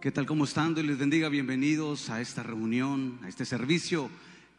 ¿Qué 0.00 0.10
tal? 0.10 0.24
¿Cómo 0.24 0.44
están? 0.44 0.74
Dios 0.74 0.86
les 0.86 0.96
bendiga. 0.96 1.28
Bienvenidos 1.28 2.08
a 2.08 2.22
esta 2.22 2.42
reunión, 2.42 3.18
a 3.22 3.28
este 3.28 3.44
servicio 3.44 4.08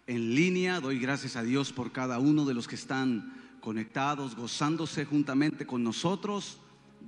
en 0.06 0.36
línea. 0.36 0.80
Doy 0.80 1.00
gracias 1.00 1.36
a 1.36 1.42
Dios 1.42 1.74
por 1.74 1.92
cada 1.92 2.20
uno 2.20 2.46
de 2.46 2.54
los 2.54 2.68
que 2.68 2.76
están 2.76 3.34
conectados, 3.60 4.36
gozándose 4.36 5.04
juntamente 5.04 5.66
con 5.66 5.84
nosotros. 5.84 6.60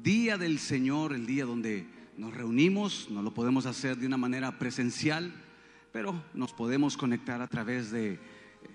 Día 0.02 0.40
del 0.40 0.58
Señor, 0.58 1.14
el 1.14 1.28
día 1.28 1.46
donde 1.46 1.86
nos 2.18 2.34
reunimos. 2.34 3.08
No 3.12 3.22
lo 3.22 3.36
podemos 3.36 3.68
hacer 3.68 3.98
de 3.98 4.08
una 4.08 4.18
manera 4.18 4.58
presencial, 4.58 5.32
pero 5.92 6.20
nos 6.34 6.54
podemos 6.54 6.98
conectar 6.98 7.40
a 7.40 7.48
través 7.48 7.92
de 7.92 8.18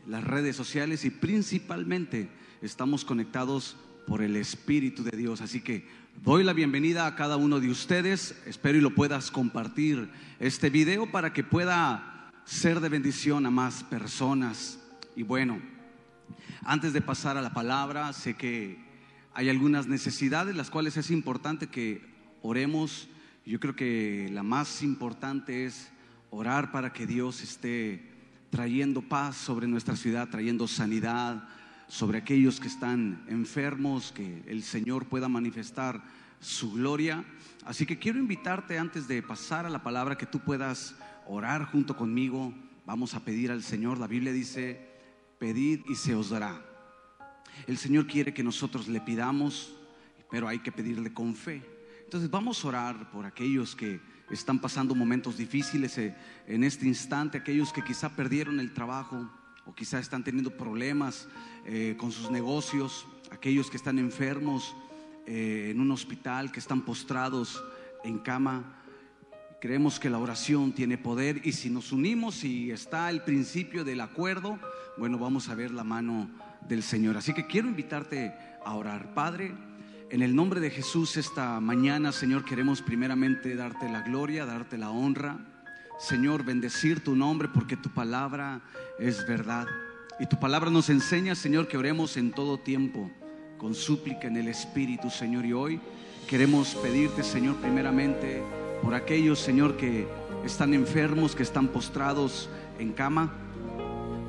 las 0.06 0.22
redes 0.22 0.54
sociales 0.54 1.04
y 1.04 1.10
principalmente 1.10 2.28
estamos 2.62 3.04
conectados 3.04 3.76
por 4.06 4.22
el 4.22 4.36
Espíritu 4.36 5.02
de 5.02 5.16
Dios. 5.16 5.40
Así 5.40 5.60
que 5.62 5.84
doy 6.22 6.44
la 6.44 6.52
bienvenida 6.52 7.06
a 7.06 7.14
cada 7.14 7.36
uno 7.36 7.60
de 7.60 7.70
ustedes. 7.70 8.34
Espero 8.46 8.78
y 8.78 8.80
lo 8.80 8.94
puedas 8.94 9.30
compartir 9.30 10.10
este 10.38 10.70
video 10.70 11.10
para 11.10 11.32
que 11.32 11.44
pueda 11.44 12.32
ser 12.44 12.80
de 12.80 12.88
bendición 12.88 13.46
a 13.46 13.50
más 13.50 13.82
personas. 13.84 14.78
Y 15.16 15.22
bueno, 15.22 15.60
antes 16.62 16.92
de 16.92 17.00
pasar 17.00 17.36
a 17.36 17.42
la 17.42 17.52
palabra, 17.52 18.12
sé 18.12 18.34
que 18.34 18.78
hay 19.34 19.48
algunas 19.48 19.86
necesidades 19.86 20.56
las 20.56 20.70
cuales 20.70 20.96
es 20.96 21.10
importante 21.10 21.68
que 21.68 22.02
oremos. 22.42 23.08
Yo 23.46 23.60
creo 23.60 23.76
que 23.76 24.28
la 24.32 24.42
más 24.42 24.82
importante 24.82 25.64
es 25.66 25.90
orar 26.30 26.72
para 26.72 26.92
que 26.92 27.06
Dios 27.06 27.42
esté 27.42 28.12
trayendo 28.50 29.02
paz 29.02 29.36
sobre 29.36 29.66
nuestra 29.66 29.96
ciudad, 29.96 30.28
trayendo 30.28 30.68
sanidad, 30.68 31.48
sobre 31.88 32.18
aquellos 32.18 32.60
que 32.60 32.68
están 32.68 33.24
enfermos, 33.28 34.12
que 34.12 34.42
el 34.46 34.62
Señor 34.62 35.06
pueda 35.06 35.28
manifestar 35.28 36.02
su 36.38 36.72
gloria. 36.72 37.24
Así 37.64 37.86
que 37.86 37.98
quiero 37.98 38.18
invitarte 38.18 38.78
antes 38.78 39.08
de 39.08 39.22
pasar 39.22 39.66
a 39.66 39.70
la 39.70 39.82
palabra 39.82 40.16
que 40.16 40.26
tú 40.26 40.38
puedas 40.38 40.94
orar 41.26 41.64
junto 41.64 41.96
conmigo. 41.96 42.54
Vamos 42.86 43.14
a 43.14 43.20
pedir 43.20 43.50
al 43.50 43.62
Señor. 43.62 43.98
La 43.98 44.06
Biblia 44.06 44.32
dice, 44.32 44.80
pedid 45.38 45.80
y 45.88 45.94
se 45.94 46.14
os 46.14 46.30
dará. 46.30 46.62
El 47.66 47.78
Señor 47.78 48.06
quiere 48.06 48.34
que 48.34 48.44
nosotros 48.44 48.86
le 48.86 49.00
pidamos, 49.00 49.74
pero 50.30 50.46
hay 50.46 50.58
que 50.60 50.72
pedirle 50.72 51.12
con 51.12 51.34
fe. 51.34 51.62
Entonces 52.04 52.30
vamos 52.30 52.64
a 52.64 52.68
orar 52.68 53.10
por 53.10 53.26
aquellos 53.26 53.74
que 53.74 54.00
están 54.30 54.58
pasando 54.58 54.94
momentos 54.94 55.36
difíciles 55.36 55.96
eh, 55.98 56.14
en 56.46 56.64
este 56.64 56.86
instante, 56.86 57.38
aquellos 57.38 57.72
que 57.72 57.82
quizá 57.82 58.10
perdieron 58.10 58.60
el 58.60 58.72
trabajo, 58.72 59.28
o 59.68 59.74
quizá 59.74 60.00
están 60.00 60.24
teniendo 60.24 60.50
problemas 60.50 61.28
eh, 61.66 61.94
con 61.98 62.10
sus 62.10 62.30
negocios, 62.30 63.06
aquellos 63.30 63.70
que 63.70 63.76
están 63.76 63.98
enfermos 63.98 64.74
eh, 65.26 65.68
en 65.70 65.80
un 65.80 65.90
hospital, 65.90 66.50
que 66.50 66.58
están 66.58 66.80
postrados 66.86 67.62
en 68.02 68.18
cama. 68.18 68.82
Creemos 69.60 70.00
que 70.00 70.08
la 70.08 70.18
oración 70.18 70.72
tiene 70.72 70.96
poder 70.96 71.42
y 71.44 71.52
si 71.52 71.68
nos 71.68 71.92
unimos 71.92 72.44
y 72.44 72.70
está 72.70 73.10
el 73.10 73.22
principio 73.22 73.84
del 73.84 74.00
acuerdo, 74.00 74.58
bueno, 74.96 75.18
vamos 75.18 75.50
a 75.50 75.54
ver 75.54 75.70
la 75.70 75.84
mano 75.84 76.30
del 76.66 76.82
Señor. 76.82 77.18
Así 77.18 77.34
que 77.34 77.46
quiero 77.46 77.68
invitarte 77.68 78.32
a 78.64 78.74
orar. 78.74 79.12
Padre, 79.12 79.52
en 80.08 80.22
el 80.22 80.34
nombre 80.34 80.60
de 80.60 80.70
Jesús 80.70 81.18
esta 81.18 81.60
mañana, 81.60 82.12
Señor, 82.12 82.42
queremos 82.44 82.80
primeramente 82.80 83.54
darte 83.54 83.90
la 83.90 84.00
gloria, 84.00 84.46
darte 84.46 84.78
la 84.78 84.90
honra. 84.90 85.38
Señor, 85.98 86.44
bendecir 86.44 87.02
tu 87.02 87.16
nombre 87.16 87.48
porque 87.52 87.76
tu 87.76 87.90
palabra 87.90 88.60
es 89.00 89.26
verdad. 89.26 89.66
Y 90.20 90.26
tu 90.26 90.38
palabra 90.38 90.70
nos 90.70 90.90
enseña, 90.90 91.34
Señor, 91.34 91.66
que 91.66 91.76
oremos 91.76 92.16
en 92.16 92.30
todo 92.30 92.56
tiempo, 92.56 93.10
con 93.58 93.74
súplica 93.74 94.28
en 94.28 94.36
el 94.36 94.46
Espíritu, 94.46 95.10
Señor. 95.10 95.44
Y 95.44 95.52
hoy 95.52 95.80
queremos 96.28 96.76
pedirte, 96.76 97.24
Señor, 97.24 97.56
primeramente 97.56 98.40
por 98.80 98.94
aquellos, 98.94 99.40
Señor, 99.40 99.76
que 99.76 100.06
están 100.44 100.72
enfermos, 100.72 101.34
que 101.34 101.42
están 101.42 101.66
postrados 101.66 102.48
en 102.78 102.92
cama. 102.92 103.32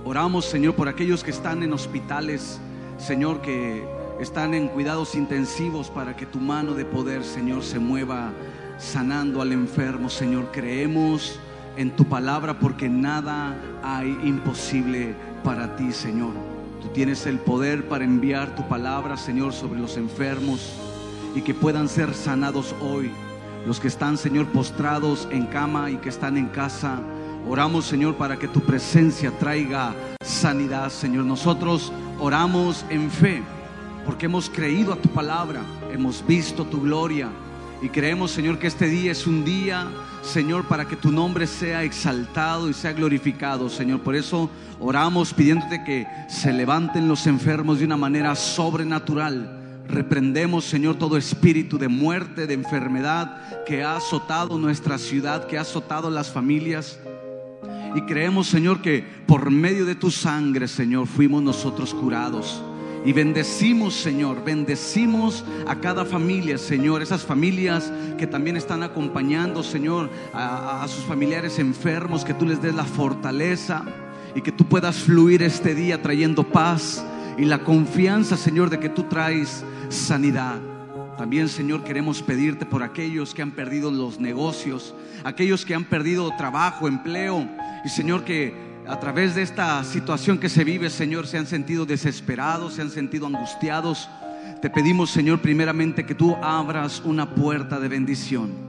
Oramos, 0.06 0.46
Señor, 0.46 0.74
por 0.74 0.88
aquellos 0.88 1.24
que 1.24 1.30
están 1.30 1.62
en 1.62 1.72
hospitales, 1.72 2.60
Señor, 2.98 3.42
que 3.42 3.88
están 4.20 4.56
en 4.56 4.70
cuidados 4.70 5.14
intensivos 5.14 5.92
para 5.92 6.16
que 6.16 6.26
tu 6.26 6.40
mano 6.40 6.74
de 6.74 6.86
poder, 6.86 7.24
Señor, 7.24 7.64
se 7.64 7.78
mueva 7.78 8.32
sanando 8.80 9.40
al 9.40 9.52
enfermo, 9.52 10.10
Señor. 10.10 10.50
Creemos 10.52 11.40
en 11.78 11.96
tu 11.96 12.06
palabra 12.06 12.60
porque 12.60 12.90
nada 12.90 13.56
hay 13.84 14.18
imposible 14.24 15.16
para 15.44 15.76
ti, 15.76 15.92
Señor. 15.92 16.34
Tú 16.82 16.88
tienes 16.90 17.26
el 17.26 17.40
poder 17.40 17.88
para 17.88 18.06
enviar 18.06 18.56
tu 18.56 18.68
palabra, 18.68 19.18
Señor, 19.18 19.54
sobre 19.54 19.80
los 19.80 19.98
enfermos 19.98 20.74
y 21.36 21.42
que 21.42 21.54
puedan 21.54 21.88
ser 21.88 22.14
sanados 22.14 22.76
hoy. 22.82 23.12
Los 23.66 23.80
que 23.80 23.90
están, 23.90 24.18
Señor, 24.18 24.48
postrados 24.48 25.28
en 25.32 25.46
cama 25.46 25.92
y 25.92 25.98
que 25.98 26.10
están 26.10 26.38
en 26.38 26.48
casa. 26.48 27.00
Oramos, 27.48 27.86
Señor, 27.86 28.16
para 28.16 28.38
que 28.38 28.48
tu 28.48 28.62
presencia 28.62 29.32
traiga 29.38 29.94
sanidad, 30.22 30.90
Señor. 30.90 31.26
Nosotros 31.26 31.92
oramos 32.20 32.86
en 32.90 33.12
fe 33.12 33.42
porque 34.06 34.26
hemos 34.26 34.50
creído 34.50 34.94
a 34.94 34.96
tu 34.96 35.10
palabra, 35.10 35.62
hemos 35.94 36.26
visto 36.26 36.66
tu 36.66 36.82
gloria 36.82 37.30
y 37.82 37.90
creemos, 37.90 38.32
Señor, 38.32 38.58
que 38.58 38.68
este 38.68 38.88
día 38.88 39.12
es 39.12 39.28
un 39.28 39.46
día 39.46 39.88
Señor, 40.22 40.66
para 40.66 40.86
que 40.86 40.96
tu 40.96 41.12
nombre 41.12 41.48
sea 41.48 41.84
exaltado 41.84 42.70
y 42.70 42.74
sea 42.74 42.94
glorificado, 42.94 43.70
Señor. 43.70 44.02
Por 44.02 44.16
eso 44.16 44.50
oramos 44.80 45.34
pidiéndote 45.34 45.84
que 45.84 46.08
se 46.28 46.54
levanten 46.54 47.08
los 47.08 47.26
enfermos 47.28 47.80
de 47.80 47.86
una 47.86 47.98
manera 47.98 48.36
sobrenatural. 48.36 49.84
Reprendemos, 49.88 50.66
Señor, 50.66 50.98
todo 50.98 51.18
espíritu 51.18 51.80
de 51.80 51.88
muerte, 51.88 52.46
de 52.46 52.54
enfermedad 52.54 53.66
que 53.66 53.84
ha 53.84 53.96
azotado 53.96 54.60
nuestra 54.60 54.98
ciudad, 54.98 55.48
que 55.48 55.58
ha 55.58 55.62
azotado 55.62 56.12
las 56.12 56.30
familias. 56.32 57.00
Y 57.96 58.02
creemos, 58.02 58.48
Señor, 58.48 58.82
que 58.82 59.04
por 59.26 59.50
medio 59.50 59.86
de 59.86 59.96
tu 59.96 60.12
sangre, 60.12 60.68
Señor, 60.68 61.08
fuimos 61.08 61.42
nosotros 61.42 61.94
curados. 61.94 62.62
Y 63.06 63.14
bendecimos, 63.14 63.96
Señor, 63.96 64.44
bendecimos 64.44 65.46
a 65.68 65.76
cada 65.76 66.04
familia, 66.06 66.58
Señor, 66.58 67.02
esas 67.02 67.24
familias 67.24 67.92
que 68.18 68.28
también 68.28 68.58
están 68.58 68.84
acompañando, 68.84 69.64
Señor, 69.64 70.10
a, 70.34 70.84
a, 70.84 70.88
sus 70.88 71.06
familiares 71.06 71.60
enfermos, 71.60 72.26
que 72.26 72.34
tú 72.34 72.46
les 72.46 72.62
des 72.62 72.76
la 72.76 72.84
fortaleza 72.84 73.86
y 74.36 74.42
que 74.42 74.52
tú 74.52 74.66
puedas 74.66 74.98
fluir 74.98 75.44
este 75.44 75.74
día 75.74 76.02
trayendo 76.02 76.44
paz 76.44 77.06
y 77.38 77.46
la 77.46 77.64
confianza, 77.64 78.36
Señor, 78.36 78.70
de 78.70 78.80
que 78.80 78.90
tú 78.90 79.04
traes 79.04 79.64
sanidad. 79.88 80.60
También, 81.18 81.50
Señor, 81.50 81.84
queremos 81.84 82.22
pedirte 82.22 82.66
por 82.66 82.84
aquellos 82.84 83.34
que 83.34 83.42
han 83.42 83.52
perdido 83.52 83.92
los 83.92 84.20
negocios, 84.20 84.94
aquellos 85.24 85.66
que 85.66 85.76
han 85.76 85.84
perdido 85.84 86.32
trabajo, 86.38 86.88
empleo, 86.88 87.46
y 87.84 87.90
Señor, 87.90 88.24
que 88.24 88.69
a 88.90 89.00
través 89.00 89.36
de 89.36 89.44
esta 89.44 89.84
situación 89.84 90.40
que 90.40 90.50
se 90.50 90.64
vive, 90.64 90.90
Señor, 90.90 91.28
se 91.28 91.38
han 91.38 91.46
sentido 91.46 91.86
desesperados, 91.86 92.74
se 92.74 92.82
han 92.82 92.90
sentido 92.90 93.28
angustiados. 93.28 94.10
Te 94.64 94.70
pedimos, 94.72 95.12
Señor, 95.12 95.42
primeramente 95.42 96.08
que 96.08 96.16
tú 96.16 96.36
abras 96.42 97.00
una 97.06 97.30
puerta 97.30 97.80
de 97.80 97.88
bendición. 97.88 98.68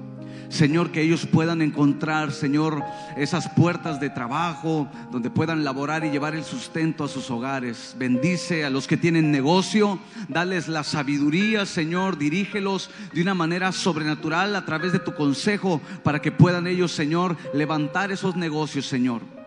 Señor, 0.50 0.90
que 0.90 1.00
ellos 1.00 1.26
puedan 1.26 1.62
encontrar, 1.62 2.32
Señor, 2.32 2.82
esas 3.16 3.48
puertas 3.48 3.98
de 3.98 4.10
trabajo 4.10 4.90
donde 5.10 5.30
puedan 5.30 5.64
laborar 5.64 6.04
y 6.04 6.10
llevar 6.10 6.34
el 6.34 6.44
sustento 6.44 7.04
a 7.04 7.08
sus 7.08 7.30
hogares. 7.30 7.96
Bendice 7.98 8.66
a 8.66 8.70
los 8.70 8.86
que 8.86 8.98
tienen 8.98 9.30
negocio, 9.30 10.00
dales 10.28 10.68
la 10.68 10.84
sabiduría, 10.84 11.64
Señor, 11.64 12.18
dirígelos 12.18 12.90
de 13.14 13.22
una 13.22 13.34
manera 13.34 13.72
sobrenatural 13.72 14.54
a 14.54 14.66
través 14.66 14.92
de 14.92 14.98
tu 14.98 15.14
consejo 15.14 15.80
para 16.02 16.20
que 16.20 16.30
puedan 16.30 16.66
ellos, 16.66 16.92
Señor, 16.92 17.38
levantar 17.54 18.12
esos 18.12 18.36
negocios, 18.36 18.84
Señor. 18.84 19.39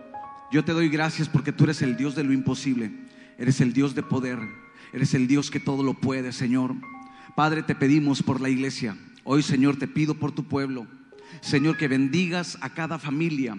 Yo 0.53 0.63
te 0.63 0.71
doy 0.71 0.88
gracias 0.88 1.27
porque 1.27 1.51
tú 1.51 1.63
eres 1.63 1.81
el 1.81 1.97
Dios 1.97 2.13
de 2.13 2.23
lo 2.23 2.31
imposible. 2.31 2.91
Eres 3.39 3.59
el 3.59 3.73
Dios 3.73 3.95
de 3.95 4.03
poder. 4.03 4.38
Eres 4.94 5.15
el 5.15 5.27
Dios 5.27 5.50
que 5.50 5.59
todo 5.59 5.81
lo 5.81 5.95
puede, 5.95 6.31
Señor. 6.31 6.75
Padre, 7.35 7.63
te 7.63 7.73
pedimos 7.73 8.21
por 8.21 8.39
la 8.39 8.50
iglesia. 8.50 8.95
Hoy, 9.23 9.41
Señor, 9.41 9.77
te 9.77 9.88
pido 9.88 10.13
por 10.13 10.31
tu 10.31 10.44
pueblo. 10.44 10.85
Señor, 11.41 11.75
que 11.75 11.88
bendigas 11.88 12.59
a 12.61 12.69
cada 12.69 13.00
familia. 13.00 13.57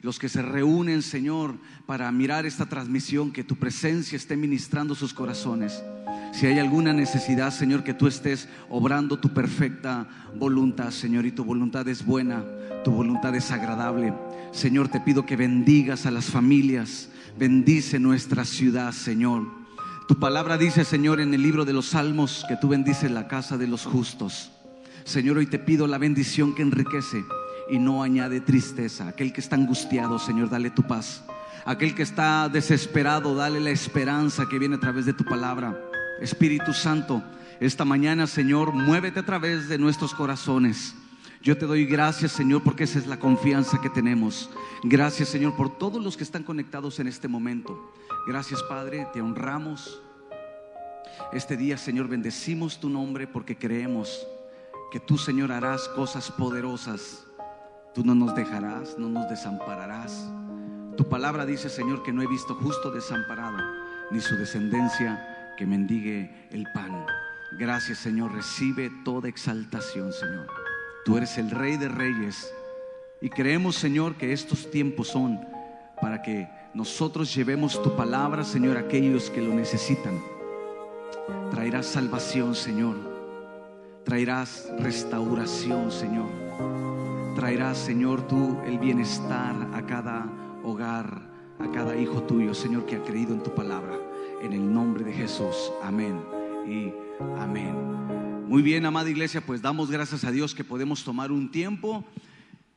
Los 0.00 0.18
que 0.18 0.28
se 0.28 0.42
reúnen, 0.42 1.02
Señor, 1.02 1.56
para 1.86 2.10
mirar 2.12 2.46
esta 2.46 2.66
transmisión, 2.66 3.32
que 3.32 3.42
tu 3.42 3.56
presencia 3.56 4.16
esté 4.16 4.36
ministrando 4.36 4.94
sus 4.94 5.12
corazones. 5.12 5.82
Si 6.32 6.46
hay 6.46 6.58
alguna 6.58 6.92
necesidad, 6.92 7.52
Señor, 7.52 7.82
que 7.82 7.94
tú 7.94 8.06
estés 8.06 8.48
obrando 8.68 9.18
tu 9.18 9.30
perfecta 9.30 10.08
voluntad, 10.36 10.90
Señor, 10.90 11.26
y 11.26 11.32
tu 11.32 11.44
voluntad 11.44 11.88
es 11.88 12.04
buena, 12.04 12.44
tu 12.84 12.92
voluntad 12.92 13.34
es 13.34 13.50
agradable. 13.50 14.14
Señor, 14.52 14.88
te 14.88 15.00
pido 15.00 15.26
que 15.26 15.36
bendigas 15.36 16.06
a 16.06 16.12
las 16.12 16.26
familias, 16.26 17.08
bendice 17.36 17.98
nuestra 17.98 18.44
ciudad, 18.44 18.92
Señor. 18.92 19.46
Tu 20.06 20.18
palabra 20.18 20.56
dice, 20.56 20.84
Señor, 20.84 21.20
en 21.20 21.34
el 21.34 21.42
libro 21.42 21.64
de 21.64 21.72
los 21.72 21.86
Salmos, 21.86 22.44
que 22.48 22.56
tú 22.56 22.68
bendices 22.68 23.10
la 23.10 23.26
casa 23.26 23.58
de 23.58 23.66
los 23.66 23.84
justos. 23.84 24.52
Señor, 25.04 25.38
hoy 25.38 25.46
te 25.46 25.58
pido 25.58 25.86
la 25.86 25.98
bendición 25.98 26.54
que 26.54 26.62
enriquece 26.62 27.24
y 27.68 27.78
no 27.78 28.02
añade 28.02 28.40
tristeza. 28.40 29.08
Aquel 29.08 29.32
que 29.32 29.40
está 29.40 29.56
angustiado, 29.56 30.18
Señor, 30.18 30.50
dale 30.50 30.70
tu 30.70 30.82
paz. 30.82 31.24
Aquel 31.64 31.94
que 31.94 32.02
está 32.02 32.48
desesperado, 32.48 33.34
dale 33.34 33.60
la 33.60 33.70
esperanza 33.70 34.46
que 34.48 34.58
viene 34.58 34.76
a 34.76 34.80
través 34.80 35.04
de 35.06 35.12
tu 35.12 35.24
palabra. 35.24 35.78
Espíritu 36.20 36.72
Santo, 36.72 37.22
esta 37.60 37.84
mañana, 37.84 38.26
Señor, 38.26 38.72
muévete 38.72 39.20
a 39.20 39.26
través 39.26 39.68
de 39.68 39.78
nuestros 39.78 40.14
corazones. 40.14 40.94
Yo 41.42 41.56
te 41.56 41.66
doy 41.66 41.84
gracias, 41.84 42.32
Señor, 42.32 42.62
porque 42.62 42.84
esa 42.84 42.98
es 42.98 43.06
la 43.06 43.18
confianza 43.18 43.80
que 43.80 43.90
tenemos. 43.90 44.50
Gracias, 44.82 45.28
Señor, 45.28 45.54
por 45.56 45.78
todos 45.78 46.02
los 46.02 46.16
que 46.16 46.24
están 46.24 46.42
conectados 46.42 46.98
en 46.98 47.06
este 47.06 47.28
momento. 47.28 47.92
Gracias, 48.26 48.62
Padre, 48.64 49.06
te 49.12 49.20
honramos. 49.20 50.00
Este 51.32 51.56
día, 51.56 51.76
Señor, 51.78 52.08
bendecimos 52.08 52.80
tu 52.80 52.88
nombre 52.88 53.26
porque 53.26 53.56
creemos 53.56 54.26
que 54.90 55.00
tú, 55.00 55.18
Señor, 55.18 55.52
harás 55.52 55.88
cosas 55.88 56.30
poderosas. 56.30 57.27
Tú 57.94 58.04
no 58.04 58.14
nos 58.14 58.34
dejarás, 58.34 58.96
no 58.98 59.08
nos 59.08 59.28
desampararás. 59.28 60.28
Tu 60.96 61.08
palabra 61.08 61.46
dice, 61.46 61.68
Señor, 61.68 62.02
que 62.02 62.12
no 62.12 62.22
he 62.22 62.26
visto 62.26 62.54
justo 62.54 62.90
desamparado, 62.90 63.58
ni 64.10 64.20
su 64.20 64.36
descendencia 64.36 65.54
que 65.56 65.66
mendigue 65.66 66.48
el 66.50 66.66
pan. 66.72 67.06
Gracias, 67.52 67.98
Señor. 67.98 68.32
Recibe 68.32 68.90
toda 69.04 69.28
exaltación, 69.28 70.12
Señor. 70.12 70.46
Tú 71.04 71.16
eres 71.16 71.38
el 71.38 71.50
Rey 71.50 71.76
de 71.76 71.88
Reyes. 71.88 72.52
Y 73.20 73.30
creemos, 73.30 73.76
Señor, 73.76 74.16
que 74.16 74.32
estos 74.32 74.70
tiempos 74.70 75.08
son 75.08 75.40
para 76.00 76.22
que 76.22 76.48
nosotros 76.74 77.34
llevemos 77.34 77.82
tu 77.82 77.96
palabra, 77.96 78.44
Señor, 78.44 78.76
a 78.76 78.80
aquellos 78.80 79.30
que 79.30 79.40
lo 79.40 79.54
necesitan. 79.54 80.22
Traerás 81.50 81.86
salvación, 81.86 82.54
Señor. 82.54 82.96
Traerás 84.04 84.68
restauración, 84.78 85.90
Señor. 85.90 86.28
Traerás, 87.38 87.78
Señor, 87.78 88.26
tú 88.26 88.58
el 88.66 88.80
bienestar 88.80 89.54
a 89.72 89.86
cada 89.86 90.26
hogar, 90.64 91.22
a 91.60 91.70
cada 91.70 91.96
hijo 91.96 92.24
tuyo, 92.24 92.52
Señor, 92.52 92.84
que 92.84 92.96
ha 92.96 93.04
creído 93.04 93.32
en 93.32 93.44
tu 93.44 93.54
palabra. 93.54 93.96
En 94.42 94.52
el 94.52 94.74
nombre 94.74 95.04
de 95.04 95.12
Jesús. 95.12 95.54
Amén 95.80 96.20
y 96.66 96.92
amén. 97.38 97.76
Muy 98.48 98.60
bien, 98.60 98.84
amada 98.86 99.08
iglesia, 99.08 99.40
pues 99.40 99.62
damos 99.62 99.88
gracias 99.88 100.24
a 100.24 100.32
Dios 100.32 100.52
que 100.52 100.64
podemos 100.64 101.04
tomar 101.04 101.30
un 101.30 101.52
tiempo 101.52 102.04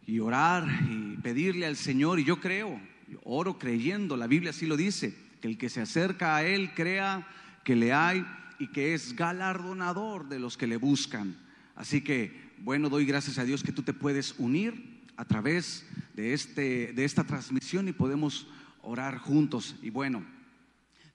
y 0.06 0.19
orar 0.19 0.68
y 0.88 1.18
pedirle 1.18 1.66
al 1.66 1.75
Señor. 1.75 2.19
Y 2.19 2.24
yo 2.24 2.40
creo, 2.40 2.80
oro 3.24 3.58
creyendo, 3.58 4.16
la 4.16 4.28
Biblia 4.28 4.52
así 4.52 4.68
lo 4.68 4.78
dice, 4.78 5.18
que 5.42 5.48
el 5.48 5.58
que 5.58 5.69
se 5.69 5.81
acerca 5.81 6.36
a 6.36 6.44
Él 6.44 6.75
crea 6.75 7.28
que 7.63 7.75
le 7.75 7.94
hay 7.94 8.24
y 8.60 8.68
que 8.68 8.94
es 8.94 9.16
galardonador 9.16 10.30
de 10.30 10.38
los 10.38 10.56
que 10.56 10.68
le 10.68 10.78
buscan. 10.78 11.36
Así 11.75 12.02
que, 12.02 12.50
bueno, 12.63 12.90
doy 12.90 13.06
gracias 13.06 13.40
a 13.40 13.44
Dios 13.44 13.63
que 13.63 13.72
tú 13.72 13.81
te 13.81 13.94
puedes 13.94 14.36
unir 14.38 15.02
a 15.18 15.25
través 15.25 15.84
de, 16.13 16.34
este, 16.34 16.94
de 16.94 17.06
esta 17.06 17.24
transmisión 17.24 17.88
y 17.88 17.92
podemos 17.92 18.48
orar 18.84 19.18
juntos. 19.18 19.75
Y 19.81 19.90
bueno, 19.90 20.24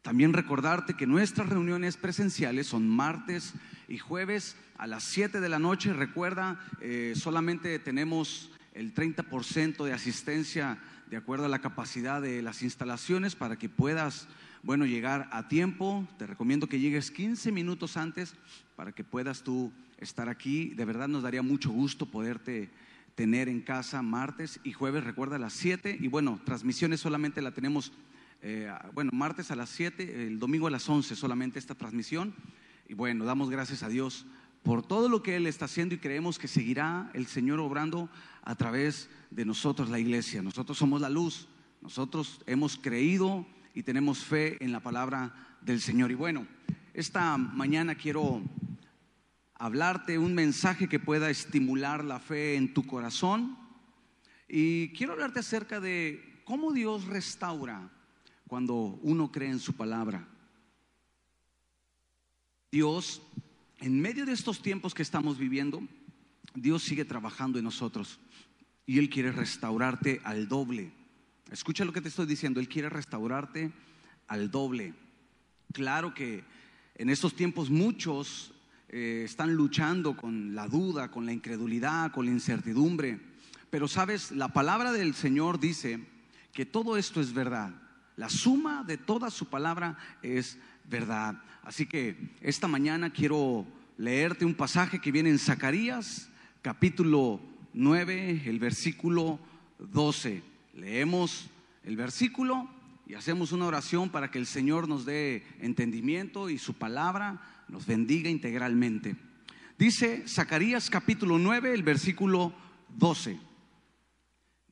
también 0.03 0.33
recordarte 0.33 0.95
que 0.95 1.07
nuestras 1.07 1.49
reuniones 1.49 1.97
presenciales 1.97 2.67
son 2.67 2.89
martes 2.89 3.55
y 3.89 3.99
jueves 3.99 4.57
a 4.77 4.89
las 4.89 5.05
7 5.05 5.41
de 5.41 5.49
la 5.49 5.61
noche. 5.61 5.93
Recuerda, 5.93 6.61
eh, 6.81 7.15
solamente 7.15 7.79
tenemos 7.79 8.51
el 8.75 8.93
30% 8.93 9.85
de 9.85 9.93
asistencia 9.93 10.79
de 11.09 11.17
acuerdo 11.17 11.45
a 11.45 11.49
la 11.49 11.61
capacidad 11.61 12.21
de 12.21 12.43
las 12.43 12.63
instalaciones 12.63 13.37
para 13.37 13.57
que 13.57 13.69
puedas, 13.69 14.27
bueno, 14.65 14.85
llegar 14.85 15.29
a 15.31 15.47
tiempo. 15.47 16.09
Te 16.19 16.27
recomiendo 16.27 16.69
que 16.69 16.81
llegues 16.81 17.13
15 17.13 17.53
minutos 17.53 17.97
antes 17.97 18.35
para 18.75 18.91
que 18.91 19.05
puedas 19.05 19.45
tú 19.45 19.73
estar 19.99 20.29
aquí. 20.29 20.71
De 20.71 20.85
verdad 20.85 21.09
nos 21.09 21.23
daría 21.23 21.43
mucho 21.43 21.71
gusto 21.71 22.07
poderte 22.07 22.71
tener 23.15 23.49
en 23.49 23.63
casa 23.63 24.03
martes 24.03 24.61
y 24.63 24.73
jueves, 24.73 25.05
recuerda, 25.05 25.37
a 25.37 25.39
las 25.39 25.55
7. 25.55 25.99
Y 26.01 26.09
bueno, 26.09 26.41
transmisiones 26.45 27.01
solamente 27.01 27.41
la 27.43 27.53
tenemos 27.53 27.93
eh, 28.43 28.71
bueno, 28.93 29.11
martes 29.13 29.51
a 29.51 29.57
las 29.57 29.71
7, 29.71 30.27
el 30.27 30.39
domingo 30.39 30.67
a 30.67 30.71
las 30.71 30.89
11 30.89 31.17
solamente 31.17 31.59
esta 31.59 31.75
transmisión. 31.75 32.35
Y 32.89 32.95
bueno, 32.95 33.25
damos 33.25 33.51
gracias 33.51 33.83
a 33.83 33.89
Dios 33.89 34.27
por 34.63 34.87
todo 34.87 35.09
lo 35.09 35.23
que 35.23 35.37
Él 35.37 35.47
está 35.47 35.65
haciendo 35.65 35.95
y 35.95 35.99
creemos 35.99 36.39
que 36.39 36.49
seguirá 36.49 37.11
el 37.15 37.27
Señor 37.27 37.61
obrando 37.61 38.11
a 38.43 38.55
través 38.55 39.09
de 39.31 39.45
nosotros, 39.45 39.89
la 39.89 39.99
iglesia. 39.99 40.43
Nosotros 40.43 40.79
somos 40.79 41.01
la 41.01 41.09
luz, 41.09 41.49
nosotros 41.83 42.41
hemos 42.47 42.77
creído 42.77 43.47
y 43.75 43.83
tenemos 43.83 44.25
fe 44.25 44.63
en 44.63 44.73
la 44.73 44.81
palabra 44.81 45.35
del 45.61 45.81
Señor. 45.81 46.11
Y 46.11 46.15
bueno, 46.15 46.47
esta 46.95 47.37
mañana 47.37 47.95
quiero 47.95 48.43
hablarte 49.59 50.19
un 50.19 50.35
mensaje 50.35 50.89
que 50.89 50.99
pueda 50.99 51.31
estimular 51.31 52.05
la 52.05 52.21
fe 52.21 52.57
en 52.57 52.73
tu 52.75 52.87
corazón. 52.87 53.57
Y 54.49 54.89
quiero 54.91 55.13
hablarte 55.13 55.41
acerca 55.41 55.81
de 55.81 56.43
cómo 56.45 56.73
Dios 56.73 57.07
restaura 57.07 57.91
cuando 58.47 58.75
uno 59.03 59.33
cree 59.33 59.51
en 59.51 59.59
su 59.59 59.75
palabra. 59.75 60.29
Dios, 62.71 63.23
en 63.79 64.01
medio 64.01 64.27
de 64.27 64.33
estos 64.33 64.61
tiempos 64.61 64.95
que 64.95 65.03
estamos 65.03 65.39
viviendo, 65.39 65.83
Dios 66.55 66.83
sigue 66.83 67.05
trabajando 67.05 67.59
en 67.59 67.65
nosotros 67.65 68.21
y 68.87 68.99
Él 68.99 69.11
quiere 69.11 69.33
restaurarte 69.33 70.21
al 70.25 70.49
doble. 70.49 70.93
Escucha 71.51 71.85
lo 71.85 71.93
que 71.93 72.01
te 72.01 72.09
estoy 72.09 72.27
diciendo, 72.27 72.61
Él 72.61 72.69
quiere 72.69 72.89
restaurarte 72.89 73.73
al 74.29 74.51
doble. 74.51 74.95
Claro 75.73 76.15
que 76.15 76.45
en 76.95 77.09
estos 77.09 77.35
tiempos 77.35 77.71
muchos 77.71 78.53
eh, 78.89 79.23
están 79.25 79.55
luchando 79.55 80.17
con 80.17 80.55
la 80.55 80.69
duda, 80.69 81.11
con 81.11 81.27
la 81.27 81.33
incredulidad, 81.33 82.13
con 82.13 82.27
la 82.27 82.33
incertidumbre, 82.33 83.21
pero 83.71 83.89
sabes, 83.89 84.31
la 84.31 84.49
palabra 84.49 84.93
del 84.93 85.15
Señor 85.15 85.59
dice 85.59 86.01
que 86.53 86.65
todo 86.65 86.97
esto 86.97 87.21
es 87.21 87.33
verdad. 87.33 87.75
La 88.17 88.31
suma 88.31 88.85
de 88.85 88.97
toda 88.97 89.31
su 89.31 89.47
palabra 89.47 89.99
es 90.23 90.59
verdad. 90.89 91.43
Así 91.63 91.87
que 91.87 92.17
esta 92.41 92.69
mañana 92.69 93.11
quiero 93.11 93.67
leerte 93.99 94.45
un 94.45 94.55
pasaje 94.55 95.01
que 95.01 95.13
viene 95.13 95.31
en 95.31 95.39
Zacarías, 95.39 96.31
capítulo 96.63 97.41
9, 97.75 98.43
el 98.47 98.59
versículo 98.59 99.39
12. 99.79 100.43
Leemos 100.75 101.51
el 101.85 101.97
versículo 101.97 102.71
y 103.07 103.15
hacemos 103.15 103.53
una 103.53 103.67
oración 103.67 104.11
para 104.11 104.31
que 104.31 104.39
el 104.39 104.47
Señor 104.47 104.89
nos 104.89 105.05
dé 105.05 105.45
entendimiento 105.61 106.49
y 106.49 106.59
su 106.59 106.75
palabra 106.75 107.41
nos 107.69 107.87
bendiga 107.87 108.31
integralmente. 108.31 109.17
Dice 109.79 110.25
Zacarías 110.27 110.89
capítulo 110.91 111.39
9, 111.39 111.75
el 111.75 111.83
versículo 111.83 112.53
12. 112.97 113.39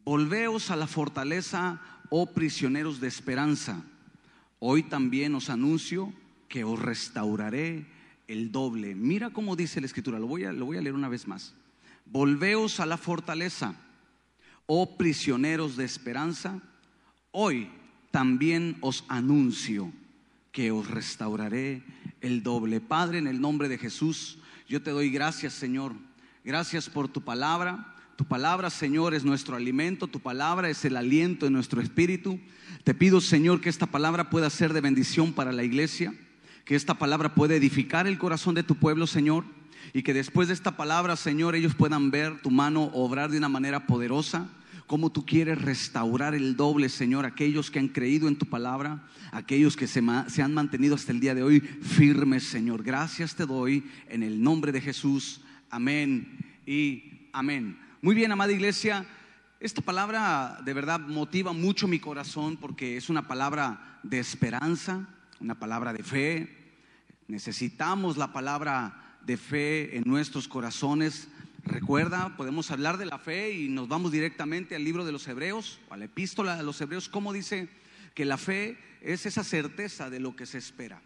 Volveos 0.05 0.71
a 0.71 0.77
la 0.77 0.87
fortaleza 0.87 1.81
oh 2.11 2.27
prisioneros 2.27 3.01
de 3.01 3.09
esperanza, 3.09 3.83
hoy 4.61 4.85
también 4.85 5.35
os 5.35 5.51
anuncio 5.51 6.13
que 6.49 6.63
os 6.63 6.79
restauraré 6.79 7.87
el 8.29 8.53
doble. 8.53 8.95
Mira 8.95 9.31
cómo 9.31 9.57
dice 9.57 9.81
la 9.81 9.87
escritura, 9.87 10.19
lo 10.19 10.27
voy 10.27 10.45
a, 10.45 10.53
lo 10.53 10.67
voy 10.67 10.77
a 10.77 10.81
leer 10.81 10.95
una 10.95 11.09
vez 11.09 11.27
más. 11.27 11.55
Volveos 12.07 12.81
a 12.81 12.87
la 12.87 12.99
fortaleza, 12.99 13.75
oh 14.67 14.97
prisioneros 14.97 15.77
de 15.77 15.85
esperanza, 15.85 16.61
hoy 17.33 17.71
también 18.11 18.77
os 18.81 19.05
anuncio 19.09 19.91
que 20.53 20.71
os 20.71 20.89
restauraré 20.89 21.83
el 22.25 22.43
doble. 22.43 22.81
Padre, 22.81 23.19
en 23.19 23.27
el 23.27 23.41
nombre 23.41 23.69
de 23.69 23.77
Jesús, 23.79 24.39
yo 24.67 24.83
te 24.83 24.91
doy 24.91 25.11
gracias, 25.11 25.53
Señor. 25.53 25.93
Gracias 26.43 26.89
por 26.89 27.07
tu 27.09 27.21
palabra. 27.21 27.95
Tu 28.17 28.25
palabra, 28.25 28.71
Señor, 28.71 29.13
es 29.13 29.25
nuestro 29.25 29.57
alimento, 29.57 30.07
tu 30.07 30.21
palabra 30.21 30.71
es 30.71 30.85
el 30.85 30.97
aliento 30.97 31.47
de 31.47 31.51
nuestro 31.51 31.83
espíritu. 31.83 32.41
Te 32.85 32.95
pido, 32.95 33.21
Señor, 33.21 33.61
que 33.61 33.69
esta 33.69 33.87
palabra 33.87 34.31
pueda 34.31 34.49
ser 34.51 34.73
de 34.73 34.81
bendición 34.81 35.33
para 35.33 35.53
la 35.53 35.65
iglesia, 35.65 36.15
que 36.65 36.77
esta 36.77 36.95
palabra 36.95 37.35
pueda 37.35 37.57
edificar 37.57 38.07
el 38.07 38.19
corazón 38.19 38.55
de 38.55 38.63
tu 38.63 38.77
pueblo, 38.77 39.07
Señor, 39.07 39.45
y 39.93 40.03
que 40.03 40.15
después 40.15 40.49
de 40.49 40.55
esta 40.55 40.77
palabra, 40.77 41.17
Señor, 41.17 41.57
ellos 41.57 41.75
puedan 41.75 42.11
ver 42.11 42.41
tu 42.41 42.51
mano 42.51 42.85
obrar 42.95 43.31
de 43.31 43.39
una 43.39 43.49
manera 43.49 43.87
poderosa, 43.87 44.49
como 44.87 45.11
tú 45.11 45.25
quieres 45.25 45.61
restaurar 45.61 46.35
el 46.35 46.57
doble, 46.57 46.89
Señor, 46.89 47.25
aquellos 47.25 47.71
que 47.71 47.79
han 47.79 47.89
creído 47.89 48.29
en 48.29 48.37
tu 48.37 48.47
palabra, 48.47 49.03
aquellos 49.33 49.77
que 49.77 49.87
se, 49.87 50.03
se 50.29 50.43
han 50.43 50.55
mantenido 50.55 50.95
hasta 50.95 51.13
el 51.13 51.21
día 51.21 51.35
de 51.35 51.43
hoy 51.43 51.61
firmes, 51.61 52.45
Señor. 52.45 52.83
Gracias 52.83 53.35
te 53.35 53.47
doy 53.47 53.85
en 54.09 54.23
el 54.23 54.43
nombre 54.43 54.73
de 54.73 54.81
Jesús. 54.81 55.41
Amén 55.71 56.39
y 56.67 57.29
amén. 57.33 57.79
Muy 58.03 58.15
bien, 58.15 58.31
amada 58.33 58.53
iglesia, 58.53 59.07
esta 59.61 59.81
palabra 59.81 60.61
de 60.63 60.75
verdad 60.75 61.01
motiva 61.01 61.55
mucho 61.55 61.89
mi 61.89 61.99
corazón 61.99 62.59
porque 62.59 62.99
es 62.99 63.09
una 63.09 63.27
palabra 63.27 63.99
de 64.03 64.19
esperanza, 64.19 65.09
una 65.41 65.59
palabra 65.59 65.95
de 65.95 66.03
fe. 66.03 66.77
Necesitamos 67.29 68.19
la 68.19 68.33
palabra 68.33 69.17
de 69.25 69.39
fe 69.39 69.97
en 69.97 70.05
nuestros 70.05 70.49
corazones. 70.49 71.29
Recuerda, 71.65 72.37
podemos 72.37 72.71
hablar 72.71 72.99
de 72.99 73.07
la 73.07 73.19
fe 73.19 73.53
y 73.53 73.69
nos 73.69 73.89
vamos 73.89 74.13
directamente 74.13 74.77
al 74.77 74.85
libro 74.85 75.05
de 75.05 75.13
los 75.13 75.27
Hebreos, 75.27 75.81
a 75.91 75.97
la 75.97 76.05
epístola 76.05 76.57
de 76.57 76.63
los 76.63 76.81
Hebreos, 76.81 77.09
como 77.09 77.33
dice 77.33 77.69
que 78.15 78.25
la 78.25 78.39
fe 78.39 78.79
es 79.01 79.27
esa 79.27 79.45
certeza 79.45 80.11
de 80.11 80.21
lo 80.21 80.37
que 80.37 80.47
se 80.47 80.59
espera, 80.59 81.03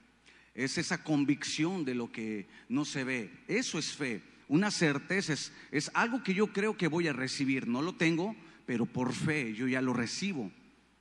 es 0.55 0.79
esa 0.79 1.03
convicción 1.05 1.85
de 1.85 1.95
lo 1.95 2.13
que 2.13 2.49
no 2.69 2.85
se 2.85 3.05
ve. 3.05 3.31
Eso 3.47 3.79
es 3.79 3.93
fe 3.93 4.23
una 4.49 4.71
certeza, 4.71 5.35
es, 5.71 5.91
algo 5.95 6.23
que 6.23 6.35
yo 6.35 6.49
creo 6.49 6.77
que 6.77 6.89
voy 6.89 7.07
a 7.07 7.13
recibir. 7.13 7.69
No 7.69 7.83
lo 7.83 7.95
tengo, 7.95 8.35
pero 8.67 8.87
por 8.87 9.13
fe 9.13 9.55
yo 9.55 9.69
ya 9.69 9.83
lo 9.83 9.93
recibo. 9.93 10.51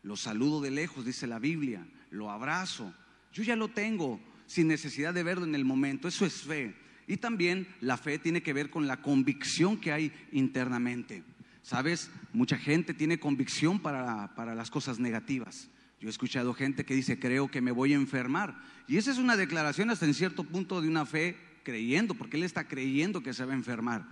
Lo 0.03 0.15
saludo 0.15 0.61
de 0.61 0.71
lejos, 0.71 1.05
dice 1.05 1.27
la 1.27 1.39
Biblia, 1.39 1.87
lo 2.11 2.29
abrazo. 2.29 2.93
Yo 3.33 3.43
ya 3.43 3.55
lo 3.55 3.69
tengo 3.69 4.19
sin 4.45 4.67
necesidad 4.67 5.13
de 5.13 5.23
verlo 5.23 5.45
en 5.45 5.55
el 5.55 5.65
momento. 5.65 6.07
Eso 6.07 6.25
es 6.25 6.41
fe. 6.43 6.75
Y 7.07 7.17
también 7.17 7.67
la 7.79 7.97
fe 7.97 8.19
tiene 8.19 8.43
que 8.43 8.53
ver 8.53 8.69
con 8.69 8.85
la 8.85 9.01
convicción 9.01 9.77
que 9.77 9.93
hay 9.93 10.11
internamente. 10.31 11.23
Sabes, 11.63 12.11
mucha 12.33 12.57
gente 12.57 12.93
tiene 12.93 13.19
convicción 13.19 13.79
para, 13.79 14.35
para 14.35 14.53
las 14.53 14.69
cosas 14.69 14.99
negativas. 14.99 15.69
Yo 15.99 16.07
he 16.07 16.11
escuchado 16.11 16.53
gente 16.53 16.85
que 16.85 16.93
dice, 16.93 17.17
creo 17.17 17.49
que 17.49 17.61
me 17.61 17.71
voy 17.71 17.93
a 17.93 17.95
enfermar. 17.95 18.61
Y 18.87 18.97
esa 18.97 19.11
es 19.11 19.17
una 19.17 19.35
declaración 19.35 19.89
hasta 19.89 20.05
en 20.05 20.13
cierto 20.13 20.43
punto 20.43 20.81
de 20.81 20.87
una 20.87 21.05
fe 21.05 21.37
creyendo, 21.63 22.13
porque 22.13 22.37
él 22.37 22.43
está 22.43 22.67
creyendo 22.67 23.23
que 23.23 23.33
se 23.33 23.43
va 23.43 23.53
a 23.53 23.57
enfermar. 23.57 24.05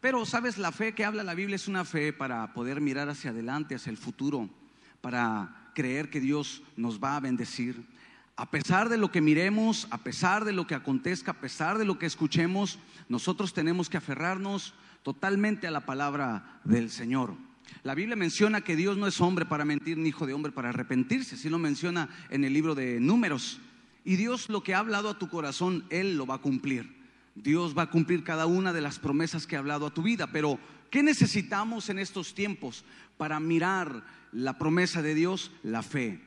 Pero, 0.00 0.24
¿sabes? 0.24 0.58
La 0.58 0.72
fe 0.72 0.94
que 0.94 1.04
habla 1.04 1.22
la 1.22 1.34
Biblia 1.34 1.56
es 1.56 1.68
una 1.68 1.84
fe 1.84 2.12
para 2.12 2.52
poder 2.52 2.80
mirar 2.80 3.08
hacia 3.08 3.30
adelante, 3.30 3.74
hacia 3.74 3.90
el 3.90 3.96
futuro, 3.96 4.48
para 5.00 5.70
creer 5.74 6.10
que 6.10 6.20
Dios 6.20 6.62
nos 6.76 7.02
va 7.02 7.16
a 7.16 7.20
bendecir. 7.20 7.82
A 8.36 8.50
pesar 8.50 8.88
de 8.88 8.96
lo 8.96 9.10
que 9.10 9.20
miremos, 9.20 9.86
a 9.90 9.98
pesar 9.98 10.44
de 10.44 10.52
lo 10.52 10.66
que 10.66 10.74
acontezca, 10.74 11.32
a 11.32 11.40
pesar 11.40 11.78
de 11.78 11.84
lo 11.84 11.98
que 11.98 12.06
escuchemos, 12.06 12.78
nosotros 13.08 13.52
tenemos 13.52 13.90
que 13.90 13.98
aferrarnos 13.98 14.74
totalmente 15.02 15.66
a 15.66 15.70
la 15.70 15.84
palabra 15.84 16.60
del 16.64 16.90
Señor. 16.90 17.34
La 17.82 17.94
Biblia 17.94 18.16
menciona 18.16 18.62
que 18.62 18.76
Dios 18.76 18.96
no 18.96 19.06
es 19.06 19.20
hombre 19.20 19.44
para 19.44 19.64
mentir, 19.64 19.98
ni 19.98 20.08
hijo 20.08 20.26
de 20.26 20.32
hombre 20.32 20.52
para 20.52 20.70
arrepentirse, 20.70 21.34
así 21.34 21.48
lo 21.48 21.58
menciona 21.58 22.08
en 22.30 22.44
el 22.44 22.52
libro 22.52 22.74
de 22.74 23.00
Números. 23.00 23.60
Y 24.04 24.16
Dios 24.16 24.48
lo 24.48 24.62
que 24.62 24.74
ha 24.74 24.78
hablado 24.78 25.10
a 25.10 25.18
tu 25.18 25.28
corazón, 25.28 25.84
Él 25.90 26.16
lo 26.16 26.26
va 26.26 26.36
a 26.36 26.42
cumplir. 26.42 27.02
Dios 27.34 27.76
va 27.76 27.82
a 27.82 27.90
cumplir 27.90 28.24
cada 28.24 28.46
una 28.46 28.72
de 28.72 28.80
las 28.80 28.98
promesas 28.98 29.46
que 29.46 29.56
ha 29.56 29.60
hablado 29.60 29.86
a 29.86 29.94
tu 29.94 30.02
vida. 30.02 30.28
Pero, 30.32 30.58
¿qué 30.90 31.02
necesitamos 31.02 31.88
en 31.88 31.98
estos 31.98 32.34
tiempos 32.34 32.84
para 33.16 33.40
mirar 33.40 34.04
la 34.32 34.58
promesa 34.58 35.02
de 35.02 35.14
Dios? 35.14 35.50
La 35.62 35.82
fe. 35.82 36.20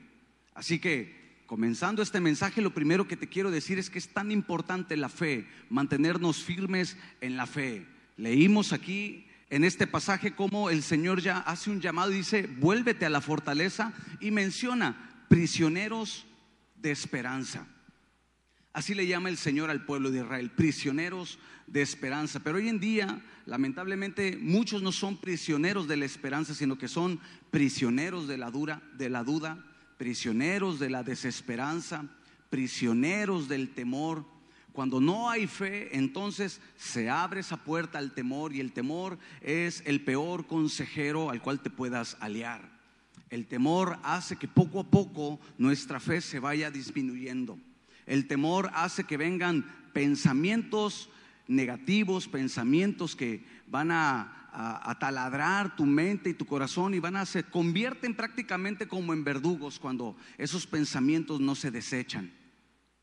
Así 0.53 0.79
que, 0.79 1.25
comenzando 1.46 2.02
este 2.02 2.20
mensaje, 2.20 2.62
lo 2.62 2.74
primero 2.74 3.08
que 3.08 3.18
te 3.18 3.28
quiero 3.28 3.52
decir 3.52 3.80
es 3.80 3.90
que 3.90 4.00
es 4.00 4.10
tan 4.10 4.32
importante 4.32 4.98
la 4.98 5.10
fe, 5.10 5.48
mantenernos 5.70 6.44
firmes 6.44 6.98
en 7.22 7.38
la 7.38 7.46
fe. 7.46 7.86
Leímos 8.18 8.74
aquí 8.74 9.28
en 9.50 9.64
este 9.64 9.88
pasaje 9.88 10.36
cómo 10.36 10.70
el 10.70 10.82
Señor 10.82 11.22
ya 11.22 11.40
hace 11.40 11.70
un 11.70 11.82
llamado 11.82 12.12
y 12.12 12.18
dice, 12.18 12.48
vuélvete 12.60 13.06
a 13.06 13.10
la 13.10 13.22
fortaleza 13.22 13.94
y 14.20 14.32
menciona 14.32 15.25
prisioneros 15.30 16.25
de 16.75 16.92
esperanza. 16.92 17.68
Así 18.74 18.94
le 18.94 19.08
llama 19.08 19.30
el 19.30 19.38
Señor 19.38 19.70
al 19.70 19.86
pueblo 19.86 20.12
de 20.12 20.20
Israel, 20.20 20.52
prisioneros 20.52 21.40
de 21.68 21.82
esperanza. 21.82 22.42
Pero 22.42 22.58
hoy 22.58 22.68
en 22.68 22.80
día, 22.80 23.22
lamentablemente, 23.46 24.38
muchos 24.42 24.82
no 24.82 24.92
son 24.92 25.18
prisioneros 25.18 25.88
de 25.88 25.96
la 25.96 26.06
esperanza, 26.06 26.54
sino 26.54 26.78
que 26.78 26.90
son 26.90 27.20
prisioneros 27.52 28.28
de 28.28 28.38
la 28.38 28.52
dura, 28.52 28.82
de 28.98 29.10
la 29.10 29.24
duda, 29.24 29.64
prisioneros 29.98 30.80
de 30.80 30.90
la 30.90 31.04
desesperanza, 31.04 32.06
prisioneros 32.50 33.48
del 33.48 33.70
temor. 33.70 34.25
Cuando 34.72 35.00
no 35.00 35.30
hay 35.30 35.48
fe, 35.48 35.96
entonces 35.98 36.60
se 36.75 37.10
abre 37.10 37.40
esa 37.40 37.58
puerta 37.58 37.98
al 37.98 38.14
temor 38.14 38.54
y 38.54 38.60
el 38.60 38.74
temor 38.74 39.18
es 39.42 39.82
el 39.86 40.02
peor 40.02 40.48
consejero 40.48 41.30
al 41.30 41.42
cual 41.42 41.62
te 41.62 41.70
puedas 41.70 42.18
aliar. 42.20 42.75
El 43.30 43.48
temor 43.48 43.98
hace 44.04 44.36
que 44.36 44.48
poco 44.48 44.82
a 44.82 44.84
poco 44.84 45.40
nuestra 45.58 46.00
fe 46.00 46.22
se 46.22 46.40
vaya 46.40 46.70
disminuyendo. 46.72 47.58
El 48.06 48.28
temor 48.28 48.70
hace 48.74 49.06
que 49.06 49.18
vengan 49.18 49.66
pensamientos 49.94 51.10
negativos, 51.48 52.28
pensamientos 52.28 53.16
que 53.16 53.44
van 53.68 53.92
a, 53.92 54.45
taladrar 55.00 55.75
tu 55.75 55.85
mente 55.85 56.29
y 56.29 56.33
tu 56.33 56.45
corazón 56.45 56.93
y 56.93 57.00
van 57.00 57.17
a 57.17 57.25
se 57.25 57.43
convierten 57.43 58.15
prácticamente 58.15 58.88
como 58.88 59.13
en 59.13 59.24
verdugos 59.24 59.79
cuando 59.79 60.15
esos 60.38 60.65
pensamientos 60.65 61.41
no 61.41 61.55
se 61.55 61.71
desechan. 61.71 62.31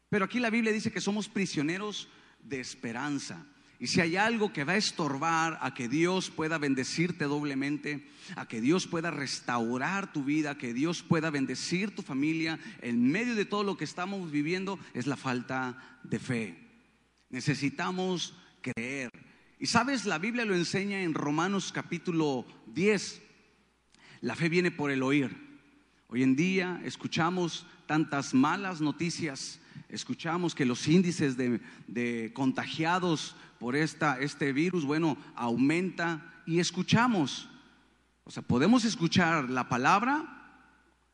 Pero 0.09 0.25
aquí 0.25 0.41
la 0.41 0.51
Biblia 0.51 0.73
dice 0.73 0.93
que 0.93 1.01
somos 1.01 1.29
prisioneros 1.29 2.09
de 2.43 2.61
esperanza. 2.61 3.47
Y 3.83 3.89
si 3.89 4.01
hay 4.01 4.17
algo 4.17 4.53
que 4.53 4.63
va 4.63 4.75
a 4.75 4.77
estorbar 4.77 5.59
a 5.61 5.75
que 5.75 5.89
Dios 5.89 6.31
pueda 6.31 6.57
bendecirte 6.57 7.25
doblemente, 7.25 8.07
a 8.37 8.47
que 8.47 8.61
Dios 8.61 8.87
pueda 8.87 9.11
restaurar 9.11 10.13
tu 10.13 10.23
vida, 10.23 10.53
a 10.53 10.59
que 10.59 10.73
Dios 10.73 11.03
pueda 11.03 11.31
bendecir 11.31 11.93
tu 11.93 12.03
familia 12.03 12.61
en 12.81 13.11
medio 13.11 13.35
de 13.35 13.45
todo 13.45 13.65
lo 13.65 13.77
que 13.77 13.85
estamos 13.85 14.31
viviendo, 14.31 14.79
es 14.95 15.09
la 15.09 15.17
falta 15.17 15.99
de 16.05 16.21
fe. 16.21 16.59
Necesitamos 17.31 18.37
creer. 18.61 19.11
Y 19.63 19.67
sabes, 19.67 20.07
la 20.07 20.19
Biblia 20.19 20.45
lo 20.45 20.57
enseña 20.57 21.03
en 21.03 21.15
Romanos 21.15 21.71
capítulo 21.73 22.45
10. 22.75 23.23
La 24.21 24.35
fe 24.35 24.49
viene 24.49 24.73
por 24.73 24.91
el 24.91 25.05
oír. 25.05 25.61
Hoy 26.09 26.25
en 26.25 26.35
día 26.35 26.81
escuchamos 26.85 27.65
tantas 27.87 28.35
malas 28.35 28.81
noticias, 28.81 29.61
escuchamos 29.89 30.57
que 30.57 30.65
los 30.65 30.89
índices 30.89 31.37
de, 31.37 32.33
contagiados 32.35 33.37
por 33.61 33.77
esta, 33.77 34.19
este 34.19 34.53
virus, 34.53 34.85
bueno, 34.85 35.17
aumenta 35.37 36.43
y 36.45 36.59
escuchamos. 36.59 37.49
O 38.25 38.33
sea, 38.33 38.43
podemos 38.43 38.85
escuchar 38.85 39.49
la 39.49 39.69
palabra 39.69 40.59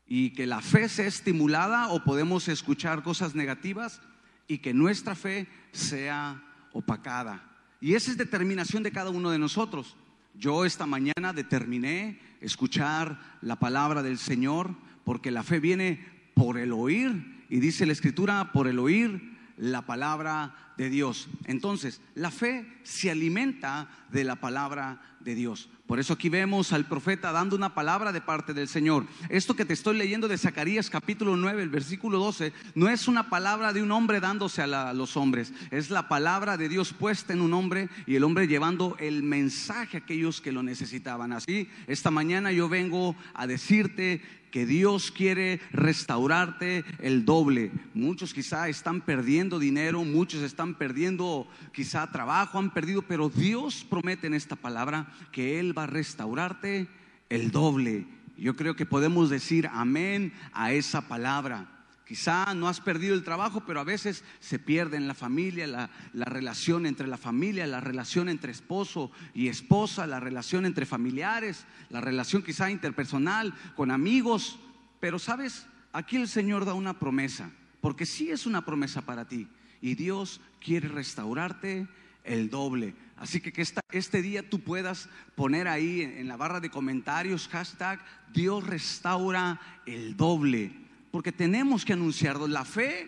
y 0.07 0.31
que 0.31 0.47
la 0.47 0.61
fe 0.61 0.89
sea 0.89 1.05
estimulada 1.05 1.89
o 1.89 2.03
podemos 2.03 2.47
escuchar 2.47 3.03
cosas 3.03 3.35
negativas 3.35 4.01
y 4.47 4.57
que 4.57 4.73
nuestra 4.73 5.13
fe 5.13 5.47
sea 5.71 6.43
opacada. 6.73 7.48
Y 7.81 7.93
esa 7.93 8.11
es 8.11 8.17
determinación 8.17 8.83
de 8.83 8.91
cada 8.91 9.09
uno 9.09 9.29
de 9.31 9.39
nosotros. 9.39 9.95
Yo 10.35 10.65
esta 10.65 10.85
mañana 10.85 11.33
determiné 11.33 12.19
escuchar 12.41 13.19
la 13.41 13.57
palabra 13.57 14.03
del 14.03 14.17
Señor 14.17 14.75
porque 15.03 15.31
la 15.31 15.43
fe 15.43 15.59
viene 15.59 16.05
por 16.33 16.57
el 16.57 16.71
oír 16.71 17.45
y 17.49 17.59
dice 17.59 17.85
la 17.85 17.93
escritura, 17.93 18.51
por 18.51 18.67
el 18.67 18.79
oír 18.79 19.37
la 19.57 19.85
palabra 19.85 20.68
de 20.79 20.89
Dios. 20.89 21.27
Entonces, 21.43 21.99
la 22.15 22.31
fe 22.31 22.65
se 22.83 23.11
alimenta 23.11 23.89
de 24.11 24.23
la 24.23 24.37
palabra 24.37 25.01
de 25.19 25.35
Dios. 25.35 25.69
Por 25.85 25.99
eso 25.99 26.13
aquí 26.13 26.29
vemos 26.29 26.71
al 26.71 26.85
profeta 26.85 27.33
dando 27.33 27.57
una 27.57 27.73
palabra 27.73 28.13
de 28.13 28.21
parte 28.21 28.53
del 28.53 28.69
Señor. 28.69 29.05
Esto 29.27 29.55
que 29.55 29.65
te 29.65 29.73
estoy 29.73 29.97
leyendo 29.97 30.29
de 30.29 30.37
Zacarías 30.37 30.89
capítulo 30.89 31.35
9, 31.35 31.63
el 31.63 31.69
versículo 31.69 32.17
12, 32.19 32.53
no 32.75 32.87
es 32.87 33.09
una 33.09 33.29
palabra 33.29 33.73
de 33.73 33.83
un 33.83 33.91
hombre 33.91 34.21
dándose 34.21 34.61
a, 34.61 34.89
a, 34.89 34.93
los 34.93 35.17
hombres, 35.17 35.51
es 35.71 35.89
la 35.89 36.07
palabra 36.07 36.55
de 36.55 36.69
Dios 36.69 36.93
puesta 36.93 37.33
en 37.33 37.41
un 37.41 37.53
hombre 37.53 37.89
y 38.07 38.15
el 38.15 38.23
hombre 38.23 38.47
llevando 38.47 38.95
el 38.99 39.23
mensaje 39.23 39.97
a 39.97 39.99
aquellos 39.99 40.39
que 40.39 40.53
lo 40.53 40.63
necesitaban. 40.63 41.33
Así, 41.33 41.67
esta 41.87 42.09
mañana 42.09 42.53
yo 42.53 42.69
vengo 42.69 43.17
a 43.33 43.47
decirte 43.47 44.21
que 44.49 44.65
Dios 44.65 45.11
quiere 45.11 45.59
restaurarte 45.71 46.83
el 46.99 47.25
doble. 47.25 47.71
Muchos 47.93 48.33
quizá 48.33 48.69
están 48.69 49.01
perdiendo 49.01 49.59
dinero, 49.59 50.03
muchos 50.03 50.41
están 50.41 50.68
perdiendo 50.75 51.47
quizá 51.73 52.11
trabajo, 52.11 52.59
han 52.59 52.73
perdido, 52.73 53.01
pero 53.01 53.29
Dios 53.29 53.85
promete 53.89 54.27
en 54.27 54.33
esta 54.33 54.55
palabra 54.55 55.11
que 55.31 55.59
Él 55.59 55.77
va 55.77 55.83
a 55.83 55.87
restaurarte 55.87 56.87
el 57.29 57.51
doble. 57.51 58.07
Yo 58.37 58.55
creo 58.55 58.75
que 58.75 58.85
podemos 58.85 59.29
decir 59.29 59.69
amén 59.71 60.33
a 60.53 60.71
esa 60.71 61.07
palabra. 61.07 61.79
Quizá 62.09 62.55
no 62.55 62.67
has 62.67 62.81
perdido 62.81 63.13
el 63.13 63.23
trabajo, 63.23 63.63
pero 63.67 63.79
a 63.79 63.83
veces 63.83 64.23
se 64.39 64.57
pierde 64.57 64.97
en 64.97 65.07
la 65.07 65.13
familia, 65.13 65.67
la, 65.67 65.91
la, 66.13 66.25
relación 66.25 66.87
entre 66.87 67.05
la 67.05 67.17
familia, 67.17 67.67
la 67.67 67.81
relación 67.81 68.29
entre 68.29 68.51
esposo 68.51 69.11
y 69.35 69.47
esposa, 69.47 70.07
la 70.07 70.19
relación 70.19 70.65
entre 70.65 70.87
familiares, 70.87 71.65
la 71.89 72.01
relación 72.01 72.41
quizá 72.41 72.71
interpersonal, 72.71 73.53
con 73.75 73.91
amigos. 73.91 74.57
Pero 74.99 75.19
sabes, 75.19 75.67
aquí 75.93 76.15
el 76.15 76.27
Señor 76.27 76.65
da 76.65 76.73
una 76.73 76.97
promesa, 76.97 77.51
porque 77.79 78.07
sí 78.07 78.31
es 78.31 78.47
una 78.47 78.65
promesa 78.65 79.01
para 79.01 79.27
ti. 79.27 79.47
Y 79.81 79.95
Dios 79.95 80.41
quiere 80.59 80.87
restaurarte 80.87 81.87
el 82.23 82.49
doble. 82.49 82.93
Así 83.17 83.41
que 83.41 83.51
que 83.51 83.65
este 83.91 84.21
día 84.21 84.49
tú 84.49 84.59
puedas 84.59 85.09
poner 85.35 85.67
ahí 85.67 86.01
en, 86.01 86.27
la 86.27 86.37
barra 86.37 86.59
de 86.59 86.69
comentarios 86.69 87.49
hashtag 87.49 87.99
Dios 88.33 88.65
restaura 88.65 89.59
el 89.85 90.15
doble 90.15 90.71
porque 91.11 91.31
tenemos 91.31 91.85
que 91.85 91.93
anunciarlo. 91.93 92.47
La 92.47 92.65
fe, 92.65 93.07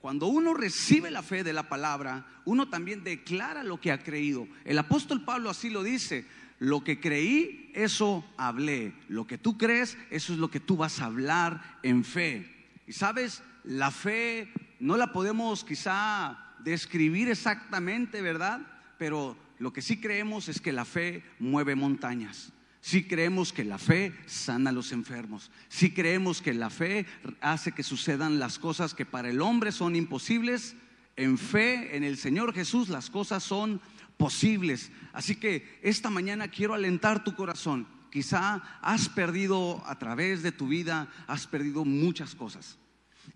cuando 0.00 0.26
uno 0.26 0.54
recibe 0.54 1.10
la 1.10 1.22
fe 1.22 1.42
de 1.44 1.52
la 1.52 1.68
palabra, 1.68 2.26
uno 2.44 2.68
también 2.68 3.04
declara 3.04 3.62
lo 3.62 3.80
que 3.80 3.92
ha 3.92 4.02
creído. 4.02 4.46
El 4.64 4.78
apóstol 4.78 5.24
Pablo 5.24 5.50
así 5.50 5.70
lo 5.70 5.82
dice. 5.82 6.24
Lo 6.58 6.84
que 6.84 7.00
creí, 7.00 7.70
eso 7.74 8.24
hablé. 8.36 8.92
Lo 9.08 9.26
que 9.26 9.38
tú 9.38 9.56
crees, 9.56 9.96
eso 10.10 10.32
es 10.32 10.38
lo 10.38 10.50
que 10.50 10.60
tú 10.60 10.76
vas 10.76 11.00
a 11.00 11.06
hablar 11.06 11.78
en 11.82 12.04
fe. 12.04 12.68
Y 12.86 12.92
sabes, 12.92 13.42
la 13.64 13.90
fe 13.90 14.52
no 14.80 14.96
la 14.96 15.12
podemos 15.12 15.62
quizá 15.62 16.38
describir 16.58 17.28
exactamente, 17.28 18.22
¿verdad? 18.22 18.60
Pero 18.98 19.36
lo 19.58 19.72
que 19.72 19.82
sí 19.82 20.00
creemos 20.00 20.48
es 20.48 20.60
que 20.60 20.72
la 20.72 20.84
fe 20.84 21.22
mueve 21.38 21.74
montañas. 21.74 22.52
Si 22.80 23.04
creemos 23.04 23.52
que 23.52 23.64
la 23.64 23.76
fe 23.76 24.14
sana 24.24 24.70
a 24.70 24.72
los 24.72 24.92
enfermos. 24.92 25.50
Si 25.68 25.92
creemos 25.92 26.40
que 26.40 26.54
la 26.54 26.70
fe 26.70 27.06
hace 27.42 27.72
que 27.72 27.82
sucedan 27.82 28.38
las 28.38 28.58
cosas 28.58 28.94
que 28.94 29.04
para 29.04 29.28
el 29.28 29.42
hombre 29.42 29.70
son 29.70 29.96
imposibles. 29.96 30.74
En 31.16 31.36
fe 31.36 31.94
en 31.94 32.04
el 32.04 32.16
Señor 32.16 32.54
Jesús 32.54 32.88
las 32.88 33.10
cosas 33.10 33.42
son 33.42 33.82
posibles. 34.16 34.90
Así 35.12 35.36
que 35.36 35.78
esta 35.82 36.08
mañana 36.08 36.48
quiero 36.48 36.72
alentar 36.72 37.22
tu 37.22 37.34
corazón. 37.34 37.86
Quizá 38.10 38.62
has 38.80 39.10
perdido 39.10 39.82
a 39.86 39.98
través 39.98 40.42
de 40.42 40.50
tu 40.50 40.68
vida, 40.68 41.08
has 41.26 41.46
perdido 41.46 41.84
muchas 41.84 42.34
cosas. 42.34 42.79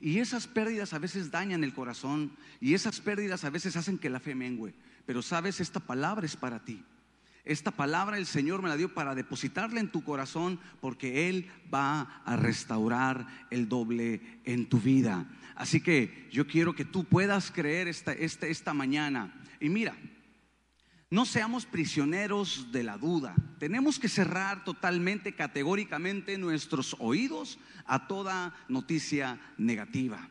Y 0.00 0.18
esas 0.18 0.46
pérdidas 0.46 0.92
a 0.92 0.98
veces 0.98 1.30
dañan 1.30 1.64
el 1.64 1.74
corazón 1.74 2.32
y 2.60 2.74
esas 2.74 3.00
pérdidas 3.00 3.44
a 3.44 3.50
veces 3.50 3.76
hacen 3.76 3.98
que 3.98 4.10
la 4.10 4.20
fe 4.20 4.34
mengüe. 4.34 4.74
Pero 5.06 5.22
sabes, 5.22 5.60
esta 5.60 5.80
palabra 5.80 6.26
es 6.26 6.36
para 6.36 6.64
ti. 6.64 6.82
Esta 7.44 7.70
palabra 7.70 8.16
el 8.16 8.24
Señor 8.24 8.62
me 8.62 8.70
la 8.70 8.76
dio 8.76 8.94
para 8.94 9.14
depositarla 9.14 9.78
en 9.78 9.90
tu 9.90 10.02
corazón 10.02 10.58
porque 10.80 11.28
Él 11.28 11.50
va 11.72 12.22
a 12.24 12.36
restaurar 12.36 13.26
el 13.50 13.68
doble 13.68 14.40
en 14.44 14.66
tu 14.66 14.80
vida. 14.80 15.26
Así 15.54 15.80
que 15.82 16.26
yo 16.32 16.46
quiero 16.46 16.74
que 16.74 16.86
tú 16.86 17.04
puedas 17.04 17.50
creer 17.50 17.86
esta, 17.86 18.12
esta, 18.12 18.46
esta 18.46 18.72
mañana. 18.72 19.34
Y 19.60 19.68
mira, 19.68 19.94
no 21.10 21.24
seamos 21.24 21.66
prisioneros 21.66 22.72
de 22.72 22.82
la 22.82 22.98
duda. 22.98 23.34
Tenemos 23.58 23.98
que 23.98 24.08
cerrar 24.08 24.64
totalmente, 24.64 25.34
categóricamente 25.34 26.38
nuestros 26.38 26.96
oídos 26.98 27.58
a 27.86 28.06
toda 28.06 28.54
noticia 28.68 29.40
negativa. 29.58 30.28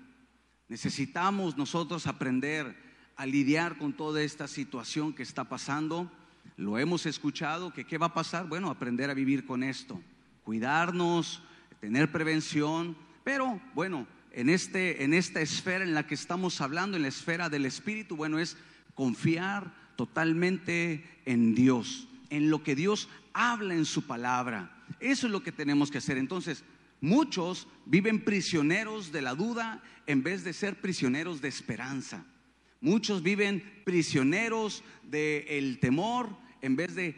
Necesitamos 0.68 1.58
nosotros 1.58 2.08
aprender 2.08 2.76
a 3.16 3.26
lidiar 3.26 3.78
con 3.78 3.94
toda 3.94 4.22
esta 4.22 4.48
situación 4.48 5.14
que 5.14 5.24
está 5.24 5.44
pasando 5.44 6.12
lo 6.58 6.78
hemos 6.78 7.06
escuchado, 7.06 7.74
que 7.74 7.86
qué 7.86 7.98
va 7.98 8.08
a 8.08 8.14
pasar? 8.14 8.48
Bueno, 8.48 8.70
aprender 8.70 9.10
a 9.10 9.16
vivir 9.16 9.46
con 9.46 9.64
esto, 9.64 10.02
cuidarnos, 10.44 11.42
tener 11.80 12.12
prevención, 12.12 12.96
pero 13.24 13.60
bueno, 13.74 14.08
en, 14.32 14.50
este, 14.50 15.04
en 15.04 15.14
esta 15.14 15.42
esfera 15.42 15.84
en 15.84 15.94
la 15.94 16.06
que 16.06 16.16
estamos 16.16 16.62
hablando, 16.62 16.96
en 16.96 17.04
la 17.04 17.10
esfera 17.10 17.50
del 17.50 17.66
Espíritu, 17.66 18.16
bueno, 18.16 18.40
es 18.40 18.58
confiar 18.94 19.74
totalmente 19.96 21.04
en 21.26 21.56
Dios, 21.56 22.08
en 22.30 22.50
lo 22.50 22.64
que 22.64 22.76
Dios 22.76 23.10
habla 23.34 23.74
en 23.74 23.86
su 23.86 24.04
palabra. 24.04 24.84
Eso 25.00 25.28
es 25.28 25.34
lo 25.34 25.44
que 25.44 25.52
tenemos 25.52 25.92
que 25.92 25.98
hacer. 25.98 26.18
Entonces, 26.18 26.64
muchos 27.02 27.68
viven 27.86 28.24
prisioneros 28.24 29.12
de 29.12 29.22
la 29.22 29.36
duda 29.36 29.84
en 30.08 30.24
vez 30.24 30.44
de 30.44 30.54
ser 30.54 30.80
prisioneros 30.80 31.42
de 31.42 31.50
esperanza. 31.50 32.26
Muchos 32.82 33.24
viven 33.24 33.82
prisioneros 33.86 34.84
del 35.04 35.80
temor 35.80 36.30
en 36.62 36.76
vez 36.76 36.96
de, 36.96 37.16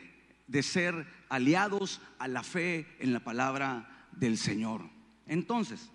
de 0.48 0.64
ser 0.64 1.08
aliados 1.30 2.02
a 2.20 2.28
la 2.28 2.44
fe 2.44 2.88
en 3.00 3.14
la 3.14 3.20
palabra 3.22 4.08
del 4.12 4.38
Señor. 4.38 4.90
Entonces, 5.26 5.90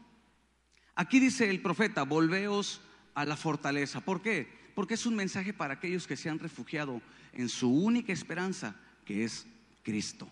aquí 0.94 1.20
dice 1.20 1.48
el 1.48 1.62
profeta, 1.62 2.02
volveos 2.02 2.80
a 3.14 3.24
la 3.24 3.36
fortaleza. 3.36 4.00
¿Por 4.00 4.22
qué? 4.22 4.59
Porque 4.80 4.94
es 4.94 5.04
un 5.04 5.14
mensaje 5.14 5.52
para 5.52 5.74
aquellos 5.74 6.06
que 6.06 6.16
se 6.16 6.30
han 6.30 6.38
refugiado 6.38 7.02
en 7.34 7.50
su 7.50 7.70
única 7.70 8.14
esperanza, 8.14 8.74
que 9.04 9.24
es 9.24 9.46
Cristo. 9.82 10.26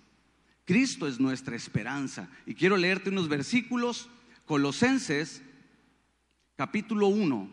Cristo 0.64 1.06
es 1.06 1.20
nuestra 1.20 1.54
esperanza. 1.54 2.30
Y 2.46 2.54
quiero 2.54 2.78
leerte 2.78 3.10
unos 3.10 3.28
versículos, 3.28 4.08
Colosenses 4.46 5.42
capítulo 6.56 7.08
1. 7.08 7.50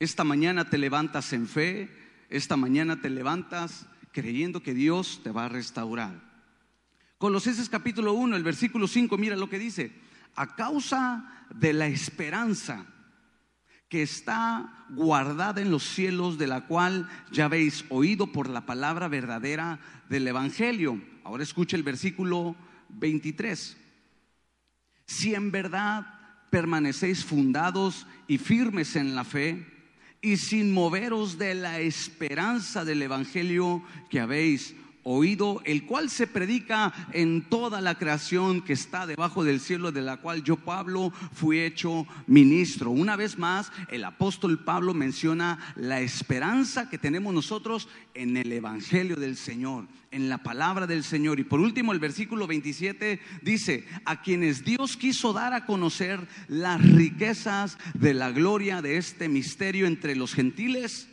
Esta 0.00 0.24
mañana 0.24 0.68
te 0.68 0.78
levantas 0.78 1.32
en 1.32 1.46
fe, 1.46 1.88
esta 2.28 2.56
mañana 2.56 3.00
te 3.00 3.08
levantas 3.08 3.86
creyendo 4.10 4.64
que 4.64 4.74
Dios 4.74 5.20
te 5.22 5.30
va 5.30 5.44
a 5.44 5.48
restaurar. 5.48 6.20
Colosenses 7.18 7.68
capítulo 7.68 8.14
1, 8.14 8.34
el 8.34 8.42
versículo 8.42 8.88
5, 8.88 9.16
mira 9.16 9.36
lo 9.36 9.48
que 9.48 9.60
dice. 9.60 9.92
A 10.34 10.56
causa 10.56 11.46
de 11.54 11.72
la 11.72 11.86
esperanza 11.86 12.84
que 13.88 14.02
está 14.02 14.86
guardada 14.90 15.60
en 15.60 15.70
los 15.70 15.84
cielos, 15.84 16.38
de 16.38 16.46
la 16.46 16.66
cual 16.66 17.08
ya 17.30 17.44
habéis 17.44 17.84
oído 17.88 18.32
por 18.32 18.48
la 18.48 18.66
palabra 18.66 19.08
verdadera 19.08 19.78
del 20.08 20.26
Evangelio. 20.26 21.00
Ahora 21.24 21.42
escucha 21.42 21.76
el 21.76 21.82
versículo 21.82 22.56
23. 22.88 23.76
Si 25.06 25.34
en 25.34 25.50
verdad 25.52 26.06
permanecéis 26.50 27.24
fundados 27.24 28.06
y 28.26 28.38
firmes 28.38 28.96
en 28.96 29.14
la 29.14 29.24
fe, 29.24 29.76
y 30.20 30.38
sin 30.38 30.72
moveros 30.72 31.38
de 31.38 31.54
la 31.54 31.78
esperanza 31.78 32.84
del 32.84 33.02
Evangelio 33.02 33.82
que 34.10 34.18
habéis 34.18 34.74
oído, 35.06 35.62
el 35.64 35.86
cual 35.86 36.10
se 36.10 36.26
predica 36.26 36.92
en 37.12 37.42
toda 37.42 37.80
la 37.80 37.94
creación 37.94 38.60
que 38.60 38.72
está 38.72 39.06
debajo 39.06 39.44
del 39.44 39.60
cielo, 39.60 39.92
de 39.92 40.02
la 40.02 40.16
cual 40.16 40.42
yo, 40.42 40.56
Pablo, 40.56 41.12
fui 41.32 41.60
hecho 41.60 42.06
ministro. 42.26 42.90
Una 42.90 43.14
vez 43.14 43.38
más, 43.38 43.70
el 43.88 44.02
apóstol 44.02 44.64
Pablo 44.64 44.94
menciona 44.94 45.74
la 45.76 46.00
esperanza 46.00 46.90
que 46.90 46.98
tenemos 46.98 47.32
nosotros 47.32 47.88
en 48.14 48.36
el 48.36 48.50
Evangelio 48.50 49.14
del 49.14 49.36
Señor, 49.36 49.86
en 50.10 50.28
la 50.28 50.38
palabra 50.42 50.88
del 50.88 51.04
Señor. 51.04 51.38
Y 51.38 51.44
por 51.44 51.60
último, 51.60 51.92
el 51.92 52.00
versículo 52.00 52.48
27 52.48 53.20
dice, 53.42 53.86
a 54.04 54.22
quienes 54.22 54.64
Dios 54.64 54.96
quiso 54.96 55.32
dar 55.32 55.52
a 55.52 55.66
conocer 55.66 56.26
las 56.48 56.82
riquezas 56.82 57.78
de 57.94 58.12
la 58.12 58.32
gloria 58.32 58.82
de 58.82 58.96
este 58.96 59.28
misterio 59.28 59.86
entre 59.86 60.16
los 60.16 60.34
gentiles 60.34 61.08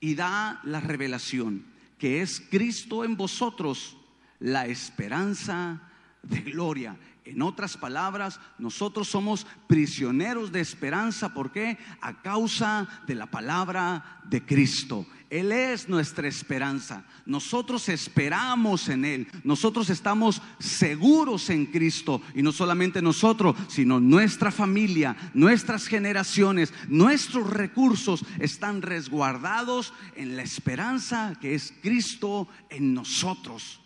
y 0.00 0.16
da 0.16 0.60
la 0.64 0.80
revelación 0.80 1.64
que 1.98 2.22
es 2.22 2.40
Cristo 2.50 3.04
en 3.04 3.16
vosotros, 3.16 3.96
la 4.38 4.66
esperanza 4.66 5.82
de 6.22 6.40
gloria. 6.40 6.96
En 7.24 7.42
otras 7.42 7.76
palabras, 7.76 8.40
nosotros 8.58 9.08
somos 9.08 9.46
prisioneros 9.66 10.50
de 10.50 10.60
esperanza. 10.60 11.34
¿Por 11.34 11.52
qué? 11.52 11.76
A 12.00 12.22
causa 12.22 12.88
de 13.06 13.14
la 13.14 13.26
palabra 13.26 14.22
de 14.24 14.44
Cristo. 14.44 15.06
Él 15.30 15.52
es 15.52 15.90
nuestra 15.90 16.26
esperanza. 16.26 17.04
Nosotros 17.26 17.90
esperamos 17.90 18.88
en 18.88 19.04
Él. 19.04 19.28
Nosotros 19.44 19.90
estamos 19.90 20.40
seguros 20.58 21.50
en 21.50 21.66
Cristo. 21.66 22.22
Y 22.34 22.42
no 22.42 22.50
solamente 22.50 23.02
nosotros, 23.02 23.54
sino 23.68 24.00
nuestra 24.00 24.50
familia, 24.50 25.16
nuestras 25.34 25.86
generaciones, 25.86 26.72
nuestros 26.88 27.50
recursos 27.50 28.24
están 28.38 28.80
resguardados 28.80 29.92
en 30.16 30.34
la 30.36 30.42
esperanza 30.42 31.36
que 31.40 31.54
es 31.54 31.74
Cristo 31.82 32.48
en 32.70 32.94
nosotros. 32.94 33.80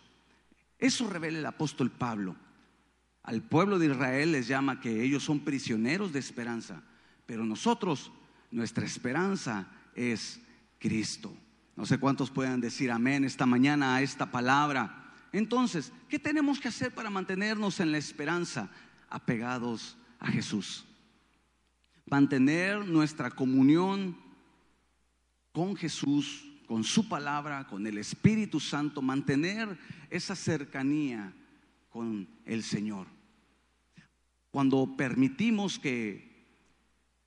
Eso 0.78 1.08
revela 1.08 1.40
el 1.40 1.46
apóstol 1.46 1.90
Pablo. 1.90 2.36
Al 3.24 3.42
pueblo 3.42 3.80
de 3.80 3.86
Israel 3.86 4.32
les 4.32 4.46
llama 4.46 4.80
que 4.80 5.02
ellos 5.02 5.24
son 5.24 5.40
prisioneros 5.40 6.12
de 6.12 6.20
esperanza. 6.20 6.82
Pero 7.26 7.44
nosotros, 7.44 8.12
nuestra 8.52 8.84
esperanza 8.84 9.66
es 9.94 10.40
Cristo. 10.82 11.32
No 11.76 11.86
sé 11.86 11.98
cuántos 11.98 12.28
puedan 12.28 12.60
decir 12.60 12.90
amén 12.90 13.22
esta 13.22 13.46
mañana 13.46 13.94
a 13.94 14.02
esta 14.02 14.32
palabra. 14.32 15.14
Entonces, 15.32 15.92
¿qué 16.08 16.18
tenemos 16.18 16.58
que 16.58 16.66
hacer 16.66 16.92
para 16.92 17.08
mantenernos 17.08 17.78
en 17.78 17.92
la 17.92 17.98
esperanza 17.98 18.68
apegados 19.08 19.96
a 20.18 20.26
Jesús? 20.26 20.84
Mantener 22.04 22.84
nuestra 22.84 23.30
comunión 23.30 24.18
con 25.52 25.76
Jesús, 25.76 26.50
con 26.66 26.82
su 26.82 27.08
palabra, 27.08 27.68
con 27.68 27.86
el 27.86 27.96
Espíritu 27.96 28.58
Santo, 28.58 29.00
mantener 29.00 29.78
esa 30.10 30.34
cercanía 30.34 31.32
con 31.90 32.28
el 32.44 32.64
Señor. 32.64 33.06
Cuando 34.50 34.96
permitimos 34.96 35.78
que 35.78 36.44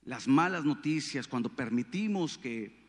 las 0.02 0.28
malas 0.28 0.66
noticias, 0.66 1.26
cuando 1.26 1.48
permitimos 1.56 2.36
que 2.36 2.85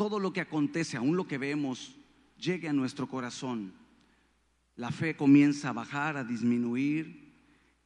todo 0.00 0.18
lo 0.18 0.32
que 0.32 0.40
acontece, 0.40 0.96
aún 0.96 1.14
lo 1.14 1.28
que 1.28 1.36
vemos, 1.36 1.94
llegue 2.38 2.70
a 2.70 2.72
nuestro 2.72 3.06
corazón, 3.06 3.74
la 4.74 4.92
fe 4.92 5.14
comienza 5.14 5.68
a 5.68 5.72
bajar, 5.74 6.16
a 6.16 6.24
disminuir 6.24 7.34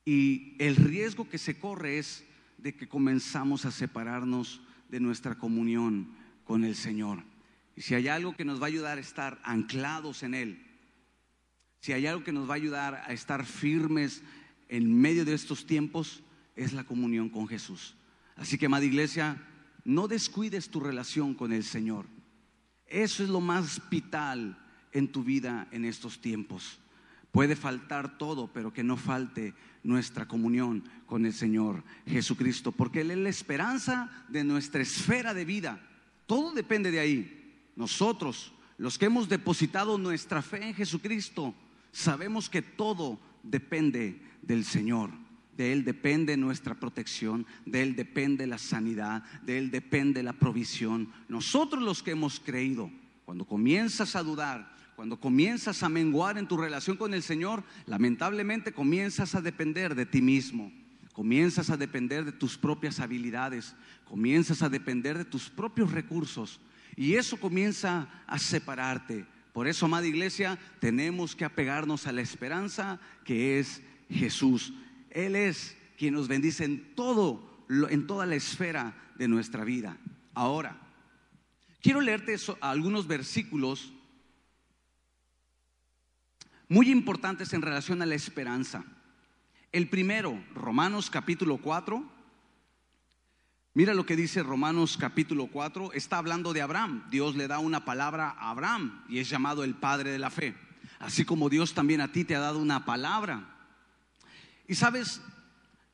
y 0.04 0.54
el 0.60 0.76
riesgo 0.76 1.28
que 1.28 1.38
se 1.38 1.58
corre 1.58 1.98
es 1.98 2.22
de 2.58 2.72
que 2.72 2.86
comenzamos 2.86 3.64
a 3.64 3.72
separarnos 3.72 4.60
de 4.90 5.00
nuestra 5.00 5.34
comunión 5.34 6.14
con 6.44 6.62
el 6.62 6.76
Señor. 6.76 7.24
Y 7.74 7.80
si 7.80 7.96
hay 7.96 8.06
algo 8.06 8.36
que 8.36 8.44
nos 8.44 8.60
va 8.60 8.66
a 8.66 8.68
ayudar 8.68 8.98
a 8.98 9.00
estar 9.00 9.40
anclados 9.42 10.22
en 10.22 10.34
Él, 10.34 10.64
si 11.80 11.94
hay 11.94 12.06
algo 12.06 12.22
que 12.22 12.30
nos 12.30 12.48
va 12.48 12.52
a 12.52 12.58
ayudar 12.58 12.94
a 12.94 13.12
estar 13.12 13.44
firmes 13.44 14.22
en 14.68 15.00
medio 15.00 15.24
de 15.24 15.34
estos 15.34 15.66
tiempos, 15.66 16.22
es 16.54 16.74
la 16.74 16.84
comunión 16.84 17.28
con 17.28 17.48
Jesús. 17.48 17.96
Así 18.36 18.56
que, 18.56 18.66
amada 18.66 18.84
iglesia, 18.84 19.36
no 19.84 20.08
descuides 20.08 20.70
tu 20.70 20.80
relación 20.80 21.34
con 21.34 21.52
el 21.52 21.64
Señor. 21.64 22.06
Eso 22.86 23.22
es 23.22 23.28
lo 23.28 23.40
más 23.40 23.80
vital 23.90 24.58
en 24.92 25.10
tu 25.10 25.22
vida 25.22 25.68
en 25.70 25.84
estos 25.84 26.20
tiempos. 26.20 26.78
Puede 27.30 27.56
faltar 27.56 28.16
todo, 28.16 28.48
pero 28.52 28.72
que 28.72 28.84
no 28.84 28.96
falte 28.96 29.54
nuestra 29.82 30.26
comunión 30.26 30.84
con 31.04 31.26
el 31.26 31.32
Señor 31.32 31.82
Jesucristo, 32.06 32.72
porque 32.72 33.00
Él 33.00 33.10
es 33.10 33.18
la 33.18 33.28
esperanza 33.28 34.24
de 34.28 34.44
nuestra 34.44 34.82
esfera 34.82 35.34
de 35.34 35.44
vida. 35.44 35.80
Todo 36.26 36.52
depende 36.52 36.90
de 36.90 37.00
ahí. 37.00 37.70
Nosotros, 37.76 38.52
los 38.78 38.98
que 38.98 39.06
hemos 39.06 39.28
depositado 39.28 39.98
nuestra 39.98 40.42
fe 40.42 40.68
en 40.68 40.74
Jesucristo, 40.74 41.54
sabemos 41.90 42.48
que 42.48 42.62
todo 42.62 43.18
depende 43.42 44.22
del 44.40 44.64
Señor. 44.64 45.10
De 45.56 45.72
Él 45.72 45.84
depende 45.84 46.36
nuestra 46.36 46.74
protección, 46.74 47.46
de 47.64 47.82
Él 47.82 47.96
depende 47.96 48.46
la 48.46 48.58
sanidad, 48.58 49.22
de 49.42 49.58
Él 49.58 49.70
depende 49.70 50.22
la 50.22 50.32
provisión. 50.32 51.12
Nosotros 51.28 51.82
los 51.82 52.02
que 52.02 52.12
hemos 52.12 52.40
creído, 52.40 52.90
cuando 53.24 53.44
comienzas 53.44 54.16
a 54.16 54.22
dudar, 54.22 54.74
cuando 54.96 55.18
comienzas 55.18 55.82
a 55.82 55.88
menguar 55.88 56.38
en 56.38 56.46
tu 56.46 56.56
relación 56.56 56.96
con 56.96 57.14
el 57.14 57.22
Señor, 57.22 57.64
lamentablemente 57.86 58.72
comienzas 58.72 59.34
a 59.34 59.40
depender 59.40 59.94
de 59.94 60.06
ti 60.06 60.22
mismo. 60.22 60.72
comienzas 61.14 61.70
a 61.70 61.76
depender 61.76 62.24
de 62.24 62.32
tus 62.32 62.58
propias 62.58 62.98
habilidades, 62.98 63.76
comienzas 64.04 64.62
a 64.62 64.68
depender 64.68 65.16
de 65.16 65.24
tus 65.24 65.48
propios 65.48 65.92
recursos 65.92 66.60
y 66.96 67.14
eso 67.14 67.38
comienza 67.38 68.08
a 68.26 68.38
separarte. 68.38 69.24
Por 69.52 69.68
eso, 69.68 69.86
amada 69.86 70.08
iglesia, 70.08 70.58
tenemos 70.80 71.36
que 71.36 71.44
apegarnos 71.44 72.08
a 72.08 72.12
la 72.12 72.20
esperanza 72.20 72.98
que 73.24 73.60
es 73.60 73.80
Jesús. 74.10 74.74
Él 75.14 75.36
es 75.36 75.76
quien 75.96 76.12
nos 76.12 76.28
bendice 76.28 76.64
en 76.64 76.94
todo, 76.94 77.64
en 77.88 78.06
toda 78.06 78.26
la 78.26 78.34
esfera 78.34 78.94
de 79.14 79.28
nuestra 79.28 79.64
vida. 79.64 79.96
Ahora, 80.34 80.76
quiero 81.80 82.00
leerte 82.00 82.36
algunos 82.60 83.06
versículos 83.06 83.92
muy 86.68 86.90
importantes 86.90 87.52
en 87.52 87.62
relación 87.62 88.02
a 88.02 88.06
la 88.06 88.16
esperanza. 88.16 88.84
El 89.70 89.88
primero, 89.88 90.42
Romanos 90.54 91.10
capítulo 91.10 91.58
4. 91.58 92.10
Mira 93.74 93.94
lo 93.94 94.06
que 94.06 94.16
dice 94.16 94.42
Romanos 94.42 94.96
capítulo 94.96 95.46
4. 95.46 95.92
Está 95.92 96.18
hablando 96.18 96.52
de 96.52 96.62
Abraham. 96.62 97.04
Dios 97.10 97.36
le 97.36 97.46
da 97.46 97.60
una 97.60 97.84
palabra 97.84 98.30
a 98.30 98.50
Abraham 98.50 99.04
y 99.08 99.18
es 99.18 99.28
llamado 99.28 99.62
el 99.62 99.74
padre 99.74 100.10
de 100.10 100.18
la 100.18 100.30
fe. 100.30 100.56
Así 100.98 101.24
como 101.24 101.48
Dios 101.48 101.74
también 101.74 102.00
a 102.00 102.10
ti 102.10 102.24
te 102.24 102.34
ha 102.34 102.40
dado 102.40 102.58
una 102.58 102.84
palabra. 102.84 103.53
Y 104.66 104.74
sabes, 104.74 105.20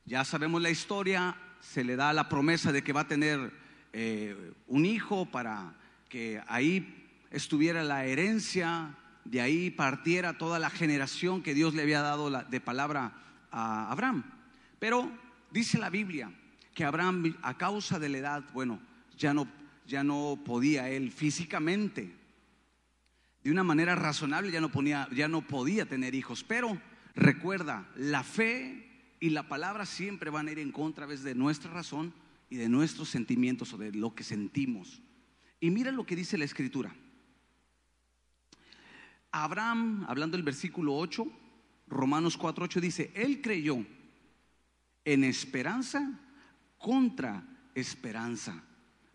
ya 0.05 0.23
sabemos 0.23 0.61
la 0.61 0.69
historia, 0.69 1.35
se 1.59 1.83
le 1.83 1.95
da 1.95 2.13
la 2.13 2.29
promesa 2.29 2.71
de 2.71 2.83
que 2.83 2.93
va 2.93 3.01
a 3.01 3.07
tener 3.07 3.51
eh, 3.91 4.53
un 4.67 4.85
hijo 4.85 5.25
para 5.25 5.75
que 6.07 6.41
ahí 6.47 7.09
estuviera 7.31 7.83
la 7.83 8.05
herencia 8.05 8.95
de 9.25 9.41
ahí 9.41 9.69
partiera 9.69 10.37
toda 10.37 10.57
la 10.57 10.69
generación 10.69 11.43
que 11.43 11.53
Dios 11.53 11.73
le 11.73 11.83
había 11.83 12.01
dado 12.01 12.29
de 12.29 12.61
palabra 12.61 13.13
a 13.51 13.91
Abraham. 13.91 14.23
Pero 14.79 15.11
dice 15.51 15.77
la 15.77 15.89
Biblia 15.89 16.31
que 16.73 16.85
Abraham 16.85 17.37
a 17.41 17.57
causa 17.57 17.99
de 17.99 18.09
la 18.09 18.17
edad, 18.17 18.43
bueno, 18.53 18.79
ya 19.17 19.33
no, 19.33 19.47
ya 19.85 20.03
no 20.03 20.39
podía 20.45 20.89
él 20.89 21.11
físicamente, 21.11 22.15
de 23.43 23.51
una 23.51 23.63
manera 23.63 23.95
razonable 23.95 24.51
ya 24.51 24.61
no, 24.61 24.69
ponía, 24.69 25.07
ya 25.11 25.27
no 25.27 25.41
podía 25.41 25.85
tener 25.85 26.15
hijos. 26.15 26.43
Pero 26.43 26.79
recuerda, 27.15 27.89
la 27.95 28.23
fe 28.23 29.15
y 29.19 29.29
la 29.29 29.47
palabra 29.47 29.85
siempre 29.85 30.29
van 30.29 30.47
a 30.47 30.51
ir 30.51 30.59
en 30.59 30.71
contra 30.71 31.05
a 31.05 31.07
veces 31.07 31.23
de 31.23 31.35
nuestra 31.35 31.71
razón 31.71 32.13
y 32.49 32.57
de 32.57 32.69
nuestros 32.69 33.09
sentimientos 33.09 33.73
o 33.73 33.77
de 33.77 33.91
lo 33.91 34.13
que 34.15 34.23
sentimos. 34.23 35.01
Y 35.59 35.69
mira 35.69 35.91
lo 35.91 36.05
que 36.05 36.15
dice 36.15 36.37
la 36.37 36.45
escritura. 36.45 36.93
Abraham, 39.31 40.05
hablando 40.09 40.35
del 40.35 40.43
versículo 40.43 40.95
8, 40.95 41.25
Romanos 41.87 42.35
4, 42.37 42.65
8 42.65 42.81
dice, 42.81 43.11
él 43.15 43.41
creyó 43.41 43.85
en 45.05 45.23
esperanza 45.23 46.19
contra 46.77 47.43
esperanza 47.75 48.63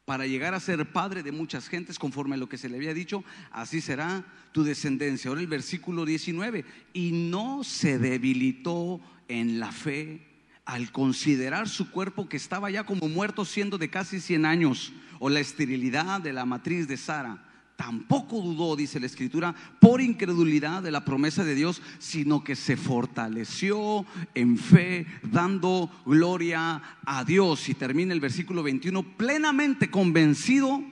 para 0.06 0.26
llegar 0.26 0.54
a 0.54 0.60
ser 0.60 0.90
padre 0.92 1.22
de 1.22 1.32
muchas 1.32 1.68
gentes 1.68 1.98
conforme 1.98 2.36
a 2.36 2.38
lo 2.38 2.48
que 2.48 2.56
se 2.56 2.68
le 2.68 2.76
había 2.76 2.94
dicho, 2.94 3.24
así 3.50 3.80
será 3.80 4.24
tu 4.52 4.62
descendencia. 4.62 5.28
Ahora 5.28 5.42
el 5.42 5.48
versículo 5.48 6.06
19, 6.06 6.64
y 6.94 7.10
no 7.10 7.64
se 7.64 7.98
debilitó 7.98 9.00
en 9.28 9.58
la 9.58 9.72
fe 9.72 10.24
al 10.64 10.92
considerar 10.92 11.68
su 11.68 11.90
cuerpo 11.90 12.28
que 12.28 12.36
estaba 12.36 12.70
ya 12.70 12.84
como 12.84 13.08
muerto 13.08 13.44
siendo 13.44 13.78
de 13.78 13.90
casi 13.90 14.20
100 14.20 14.46
años, 14.46 14.92
o 15.18 15.28
la 15.28 15.40
esterilidad 15.40 16.20
de 16.20 16.32
la 16.32 16.44
matriz 16.44 16.86
de 16.86 16.96
Sara 16.96 17.45
tampoco 17.76 18.40
dudó, 18.40 18.74
dice 18.74 18.98
la 18.98 19.06
escritura, 19.06 19.54
por 19.80 20.00
incredulidad 20.00 20.82
de 20.82 20.90
la 20.90 21.04
promesa 21.04 21.44
de 21.44 21.54
Dios, 21.54 21.82
sino 21.98 22.42
que 22.42 22.56
se 22.56 22.76
fortaleció 22.76 24.04
en 24.34 24.56
fe, 24.56 25.06
dando 25.22 25.90
gloria 26.04 26.82
a 27.04 27.24
Dios. 27.24 27.68
Y 27.68 27.74
termina 27.74 28.12
el 28.12 28.20
versículo 28.20 28.62
21, 28.62 29.02
plenamente 29.16 29.90
convencido 29.90 30.82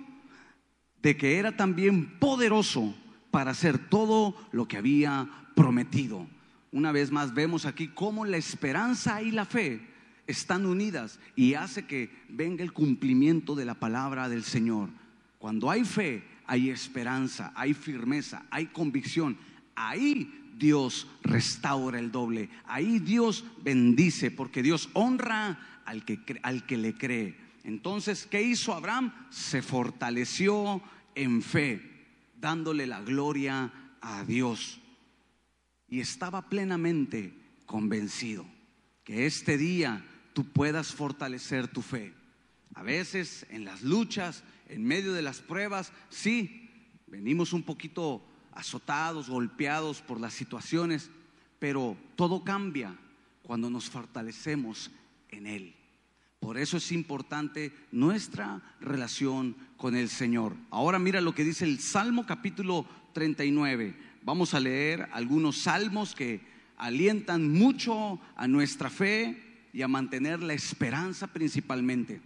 de 1.02 1.16
que 1.16 1.38
era 1.38 1.56
también 1.56 2.18
poderoso 2.18 2.94
para 3.30 3.50
hacer 3.50 3.78
todo 3.78 4.36
lo 4.52 4.68
que 4.68 4.76
había 4.76 5.28
prometido. 5.54 6.26
Una 6.70 6.92
vez 6.92 7.10
más 7.10 7.34
vemos 7.34 7.66
aquí 7.66 7.88
cómo 7.88 8.24
la 8.24 8.36
esperanza 8.36 9.22
y 9.22 9.30
la 9.30 9.44
fe 9.44 9.80
están 10.26 10.66
unidas 10.66 11.20
y 11.36 11.54
hace 11.54 11.86
que 11.86 12.10
venga 12.28 12.62
el 12.62 12.72
cumplimiento 12.72 13.54
de 13.54 13.64
la 13.64 13.74
palabra 13.74 14.28
del 14.28 14.44
Señor. 14.44 14.90
Cuando 15.38 15.70
hay 15.70 15.84
fe, 15.84 16.24
hay 16.46 16.70
esperanza, 16.70 17.52
hay 17.54 17.74
firmeza, 17.74 18.44
hay 18.50 18.66
convicción. 18.66 19.36
Ahí 19.74 20.52
Dios 20.56 21.08
restaura 21.22 21.98
el 21.98 22.12
doble. 22.12 22.48
Ahí 22.64 22.98
Dios 22.98 23.44
bendice 23.62 24.30
porque 24.30 24.62
Dios 24.62 24.88
honra 24.92 25.82
al 25.84 26.04
que, 26.04 26.20
al 26.42 26.66
que 26.66 26.76
le 26.76 26.94
cree. 26.94 27.36
Entonces, 27.64 28.26
¿qué 28.26 28.42
hizo 28.42 28.74
Abraham? 28.74 29.12
Se 29.30 29.62
fortaleció 29.62 30.82
en 31.14 31.42
fe, 31.42 31.80
dándole 32.40 32.86
la 32.86 33.00
gloria 33.00 33.72
a 34.00 34.24
Dios. 34.24 34.80
Y 35.88 36.00
estaba 36.00 36.48
plenamente 36.48 37.32
convencido 37.66 38.46
que 39.04 39.26
este 39.26 39.56
día 39.56 40.04
tú 40.32 40.44
puedas 40.44 40.92
fortalecer 40.92 41.68
tu 41.68 41.82
fe. 41.82 42.12
A 42.74 42.82
veces 42.82 43.46
en 43.50 43.64
las 43.64 43.82
luchas, 43.82 44.42
en 44.68 44.84
medio 44.84 45.12
de 45.12 45.22
las 45.22 45.40
pruebas, 45.40 45.92
sí, 46.08 46.70
venimos 47.06 47.52
un 47.52 47.62
poquito 47.62 48.24
azotados, 48.52 49.28
golpeados 49.28 50.00
por 50.00 50.20
las 50.20 50.32
situaciones, 50.32 51.10
pero 51.58 51.96
todo 52.16 52.44
cambia 52.44 52.96
cuando 53.42 53.68
nos 53.70 53.90
fortalecemos 53.90 54.90
en 55.30 55.46
Él. 55.46 55.74
Por 56.40 56.58
eso 56.58 56.76
es 56.76 56.92
importante 56.92 57.72
nuestra 57.90 58.60
relación 58.80 59.56
con 59.76 59.96
el 59.96 60.08
Señor. 60.08 60.54
Ahora 60.70 60.98
mira 60.98 61.20
lo 61.20 61.34
que 61.34 61.44
dice 61.44 61.64
el 61.64 61.80
Salmo 61.80 62.26
capítulo 62.26 62.86
39. 63.14 63.96
Vamos 64.22 64.52
a 64.52 64.60
leer 64.60 65.08
algunos 65.12 65.58
salmos 65.58 66.14
que 66.14 66.42
alientan 66.76 67.50
mucho 67.50 68.20
a 68.36 68.46
nuestra 68.46 68.90
fe 68.90 69.68
y 69.72 69.82
a 69.82 69.88
mantener 69.88 70.42
la 70.42 70.52
esperanza 70.52 71.26
principalmente. 71.28 72.20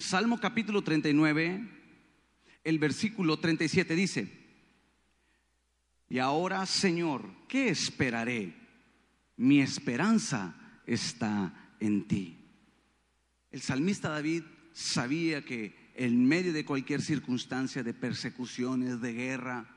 Salmo 0.00 0.40
capítulo 0.40 0.82
39, 0.82 1.68
el 2.64 2.78
versículo 2.78 3.38
37 3.38 3.94
dice, 3.94 4.32
y 6.08 6.18
ahora 6.18 6.64
Señor, 6.64 7.30
¿qué 7.46 7.68
esperaré? 7.68 8.56
Mi 9.36 9.60
esperanza 9.60 10.56
está 10.86 11.74
en 11.80 12.08
ti. 12.08 12.38
El 13.50 13.60
salmista 13.60 14.08
David 14.08 14.44
sabía 14.72 15.44
que 15.44 15.92
en 15.94 16.26
medio 16.26 16.54
de 16.54 16.64
cualquier 16.64 17.02
circunstancia 17.02 17.82
de 17.82 17.92
persecuciones, 17.92 19.02
de 19.02 19.12
guerra, 19.12 19.68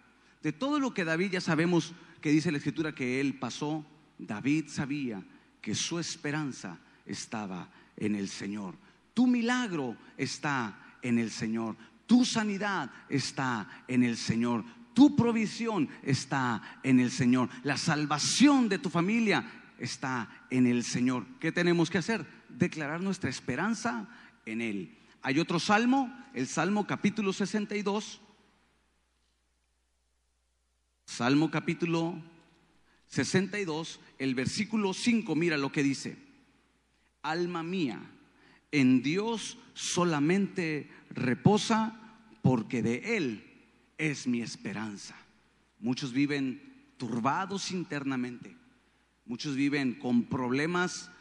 de 0.42 0.54
todo 0.54 0.80
lo 0.80 0.94
que 0.94 1.04
David 1.04 1.32
ya 1.34 1.42
sabemos 1.42 1.94
que 2.22 2.32
dice 2.32 2.50
la 2.50 2.60
escritura 2.60 2.96
que 2.96 3.20
él 3.20 3.40
pasó, 3.40 3.86
David 4.18 4.70
sabía 4.70 5.22
que 5.62 5.76
su 5.76 6.00
esperanza 6.00 6.80
estaba 7.06 7.70
en 7.98 8.16
el 8.16 8.30
Señor. 8.30 8.76
Tu 9.14 9.28
milagro 9.28 9.96
está 10.18 10.98
en 11.02 11.20
el 11.20 11.32
Señor. 11.32 11.76
Tu 12.08 12.26
sanidad 12.26 12.92
está 13.10 13.84
en 13.88 14.04
el 14.04 14.18
Señor. 14.18 14.64
Tu 14.94 15.16
provisión 15.16 15.90
está 16.04 16.80
en 16.84 17.00
el 17.00 17.12
Señor. 17.12 17.50
La 17.64 17.78
salvación 17.78 18.70
de 18.70 18.80
tu 18.80 18.90
familia 18.90 19.44
está 19.78 20.30
en 20.50 20.68
el 20.68 20.84
Señor. 20.84 21.26
¿Qué 21.40 21.52
tenemos 21.52 21.90
que 21.90 22.00
hacer? 22.00 22.26
Declarar 22.50 23.02
nuestra 23.02 23.30
esperanza 23.30 24.08
en 24.46 24.62
Él. 24.62 24.98
Hay 25.22 25.40
otro 25.40 25.60
salmo, 25.60 26.14
el 26.34 26.48
Salmo 26.48 26.86
capítulo 26.86 27.34
62. 27.34 28.20
Salmo 31.06 31.52
capítulo 31.52 32.16
62, 33.08 34.00
el 34.18 34.34
versículo 34.34 34.94
5, 34.94 35.36
mira 35.36 35.58
lo 35.58 35.72
que 35.72 35.84
dice. 35.84 36.18
Alma 37.22 37.62
mía 37.62 38.02
en 38.74 39.04
Dios 39.04 39.60
solamente 39.76 40.90
reposa 41.12 41.96
porque 42.42 42.82
de 42.82 43.18
Él 43.18 43.44
es 43.98 44.28
mi 44.28 44.42
esperanza. 44.42 45.16
Muchos 45.80 46.12
viven 46.12 46.62
turbados 46.98 47.72
internamente, 47.72 48.58
muchos 49.26 49.56
viven 49.56 49.94
con 49.94 50.24
problemas 50.24 51.12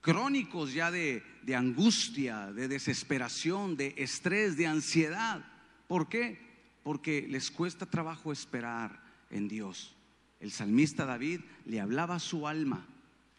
crónicos 0.00 0.72
ya 0.72 0.90
de, 0.90 1.22
de, 1.42 1.54
angustia, 1.54 2.52
de 2.52 2.68
desesperación, 2.68 3.76
de 3.76 3.94
estrés, 3.98 4.56
de 4.56 4.66
ansiedad. 4.66 5.44
¿Por 5.86 6.08
qué? 6.08 6.40
Porque 6.82 7.26
les 7.28 7.50
cuesta 7.50 7.84
trabajo 7.84 8.32
esperar 8.32 9.02
en 9.30 9.46
Dios. 9.46 9.94
El 10.40 10.52
salmista 10.52 11.04
David 11.04 11.40
le 11.66 11.80
hablaba 11.80 12.14
a 12.14 12.20
su 12.20 12.48
alma 12.48 12.86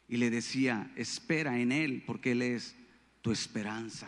y 0.08 0.18
le 0.18 0.30
decía, 0.30 0.92
espera 0.96 1.60
en 1.60 1.72
Él 1.72 2.04
porque 2.06 2.34
Él 2.34 2.44
es 2.44 2.76
tu 3.26 3.32
esperanza. 3.32 4.08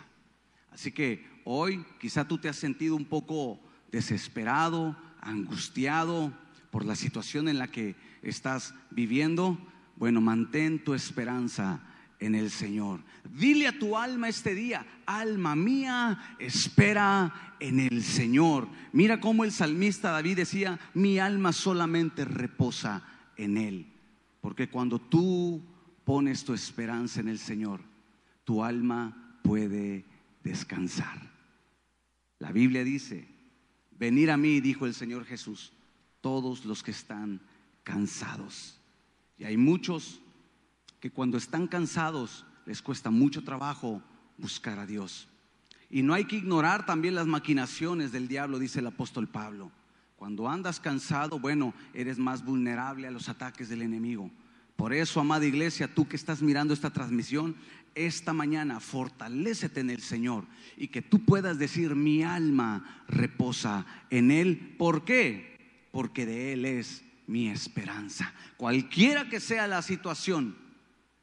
Así 0.69 0.91
que 0.91 1.25
hoy 1.43 1.83
quizá 1.99 2.27
tú 2.27 2.37
te 2.37 2.49
has 2.49 2.55
sentido 2.55 2.95
un 2.95 3.05
poco 3.05 3.59
desesperado, 3.91 4.95
angustiado 5.21 6.31
por 6.69 6.85
la 6.85 6.95
situación 6.95 7.47
en 7.47 7.57
la 7.57 7.67
que 7.67 7.95
estás 8.21 8.75
viviendo. 8.91 9.57
Bueno, 9.95 10.21
mantén 10.21 10.83
tu 10.83 10.93
esperanza 10.93 11.81
en 12.19 12.35
el 12.35 12.51
Señor. 12.51 13.01
Dile 13.27 13.65
a 13.65 13.79
tu 13.79 13.97
alma 13.97 14.29
este 14.29 14.53
día, 14.53 14.85
alma 15.07 15.55
mía, 15.55 16.35
espera 16.37 17.55
en 17.59 17.79
el 17.79 18.03
Señor. 18.03 18.69
Mira 18.93 19.19
cómo 19.19 19.45
el 19.45 19.51
salmista 19.51 20.11
David 20.11 20.37
decía, 20.37 20.79
mi 20.93 21.17
alma 21.17 21.53
solamente 21.53 22.23
reposa 22.23 23.01
en 23.35 23.57
Él. 23.57 23.91
Porque 24.41 24.69
cuando 24.69 25.01
tú 25.01 25.65
pones 26.05 26.43
tu 26.43 26.53
esperanza 26.53 27.19
en 27.19 27.29
el 27.29 27.39
Señor, 27.39 27.86
tu 28.47 28.63
alma 28.63 29.13
puede 29.43 30.05
descansar. 30.41 31.19
La 32.39 32.53
Biblia 32.53 32.85
dice, 32.85 33.27
venir 33.99 34.31
a 34.31 34.37
mí, 34.37 34.61
dijo 34.61 34.85
el 34.85 34.93
Señor 34.93 35.25
Jesús, 35.25 35.73
todos 36.21 36.63
los 36.63 36.81
que 36.81 36.91
están 36.91 37.41
cansados. 37.83 38.79
Y 39.37 39.43
hay 39.43 39.57
muchos 39.57 40.21
que 41.01 41.11
cuando 41.11 41.37
están 41.37 41.67
cansados 41.67 42.45
les 42.65 42.81
cuesta 42.81 43.11
mucho 43.11 43.43
trabajo 43.43 44.01
buscar 44.37 44.79
a 44.79 44.85
Dios. 44.85 45.27
Y 45.89 46.01
no 46.01 46.13
hay 46.13 46.23
que 46.23 46.37
ignorar 46.37 46.85
también 46.85 47.15
las 47.15 47.27
maquinaciones 47.27 48.13
del 48.13 48.29
diablo, 48.29 48.59
dice 48.59 48.79
el 48.79 48.87
apóstol 48.87 49.27
Pablo. 49.27 49.73
Cuando 50.15 50.47
andas 50.47 50.79
cansado, 50.79 51.37
bueno, 51.37 51.73
eres 51.93 52.17
más 52.17 52.45
vulnerable 52.45 53.07
a 53.07 53.11
los 53.11 53.27
ataques 53.27 53.67
del 53.67 53.81
enemigo. 53.81 54.31
Por 54.77 54.93
eso, 54.93 55.19
amada 55.19 55.45
iglesia, 55.45 55.93
tú 55.93 56.07
que 56.07 56.15
estás 56.15 56.41
mirando 56.41 56.71
esta 56.71 56.91
transmisión, 56.91 57.55
esta 57.97 58.33
mañana 58.33 58.79
fortalécete 58.79 59.79
en 59.79 59.89
el 59.89 60.01
Señor 60.01 60.45
y 60.77 60.87
que 60.89 61.01
tú 61.01 61.25
puedas 61.25 61.57
decir, 61.57 61.95
mi 61.95 62.23
alma 62.23 63.03
reposa 63.07 63.85
en 64.09 64.31
Él. 64.31 64.75
¿Por 64.77 65.03
qué? 65.03 65.87
Porque 65.91 66.25
de 66.25 66.53
Él 66.53 66.65
es 66.65 67.03
mi 67.25 67.49
esperanza. 67.49 68.33
Cualquiera 68.55 69.29
que 69.29 69.39
sea 69.39 69.67
la 69.67 69.81
situación, 69.81 70.55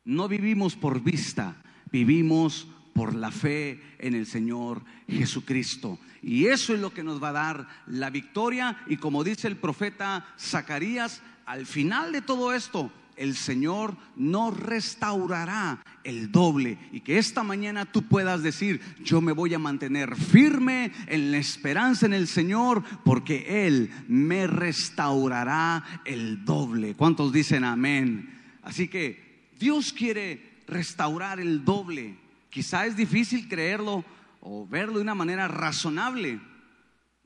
no 0.05 0.29
vivimos 0.29 0.77
por 0.77 1.03
vista, 1.03 1.63
vivimos 1.91 2.69
por 2.93 3.15
la 3.15 3.31
fe 3.31 3.81
en 3.99 4.15
el 4.15 4.27
Señor 4.27 4.85
Jesucristo. 5.09 5.99
Y 6.23 6.47
eso 6.47 6.75
es 6.75 6.81
lo 6.81 6.93
que 6.95 7.03
nos 7.03 7.23
va 7.23 7.31
a 7.31 7.33
dar 7.33 7.69
la 7.87 8.11
victoria. 8.11 8.83
Y 8.87 8.97
como 8.97 9.25
dice 9.25 9.49
el 9.49 9.57
profeta 9.57 10.27
Zacarías, 10.39 11.23
al 11.47 11.67
final 11.67 12.13
de 12.13 12.23
todo 12.23 12.55
esto, 12.55 12.93
el 13.17 13.37
Señor 13.37 13.97
nos 14.17 14.59
restaurará 14.59 15.83
el 16.05 16.31
doble 16.31 16.79
y 16.93 17.01
que 17.01 17.19
esta 17.19 17.43
mañana 17.43 17.87
tú 17.87 18.03
puedas 18.03 18.43
decir, 18.43 18.81
yo 19.03 19.21
me 19.21 19.33
voy 19.33 19.55
a 19.55 19.59
mantener 19.59 20.17
firme 20.17 20.93
en 21.07 21.31
la 21.33 21.39
esperanza 21.39 22.07
en 22.07 22.15
el 22.15 22.27
Señor 22.27 22.83
porque 23.05 23.67
Él 23.67 23.91
me 24.09 24.47
restaurará 24.47 26.03
el 26.05 26.45
doble. 26.45 26.95
¿Cuántos 26.95 27.33
dicen 27.33 27.65
amén? 27.65 28.41
Así 28.63 28.89
que 28.89 29.51
Dios 29.59 29.93
quiere 29.93 30.63
restaurar 30.67 31.41
el 31.41 31.65
doble. 31.65 32.17
Quizá 32.51 32.87
es 32.87 32.97
difícil 32.97 33.49
creerlo 33.49 34.05
o 34.41 34.67
verlo 34.67 34.97
de 34.97 35.03
una 35.03 35.15
manera 35.15 35.49
razonable. 35.49 36.41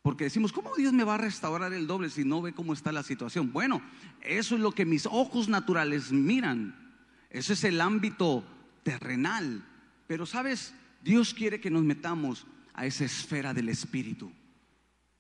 Porque 0.09 0.25
decimos, 0.25 0.55
¿cómo 0.55 0.75
Dios 0.75 0.95
me 0.95 1.05
va 1.05 1.17
a 1.17 1.19
restaurar 1.19 1.75
el 1.75 1.87
doble 1.87 2.09
si 2.09 2.25
no 2.25 2.41
ve 2.41 2.55
cómo 2.55 2.73
está 2.73 2.93
la 2.93 3.03
situación? 3.03 3.53
Bueno, 3.53 3.83
eso 4.23 4.55
es 4.55 4.61
lo 4.63 4.73
que 4.73 4.87
mis 4.87 5.05
ojos 5.05 5.51
naturales 5.51 6.13
miran. 6.13 6.75
Eso 7.29 7.53
es 7.53 7.63
el 7.65 7.79
ámbito 7.79 8.43
terrenal. 8.83 9.63
Pero 10.07 10.25
sabes, 10.25 10.73
Dios 11.05 11.35
quiere 11.35 11.61
que 11.61 11.71
nos 11.71 11.83
metamos 11.83 12.47
a 12.73 12.87
esa 12.87 13.05
esfera 13.05 13.53
del 13.53 13.69
Espíritu. 13.69 14.33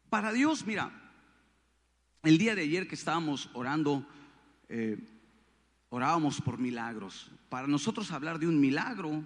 Para 0.08 0.32
Dios, 0.32 0.64
mira, 0.66 0.90
el 2.22 2.38
día 2.38 2.54
de 2.54 2.62
ayer 2.62 2.88
que 2.88 2.94
estábamos 2.94 3.50
orando, 3.52 4.06
eh, 4.70 4.96
orábamos 5.90 6.40
por 6.40 6.56
milagros. 6.56 7.30
Para 7.50 7.66
nosotros 7.66 8.10
hablar 8.10 8.38
de 8.38 8.48
un 8.48 8.58
milagro 8.58 9.22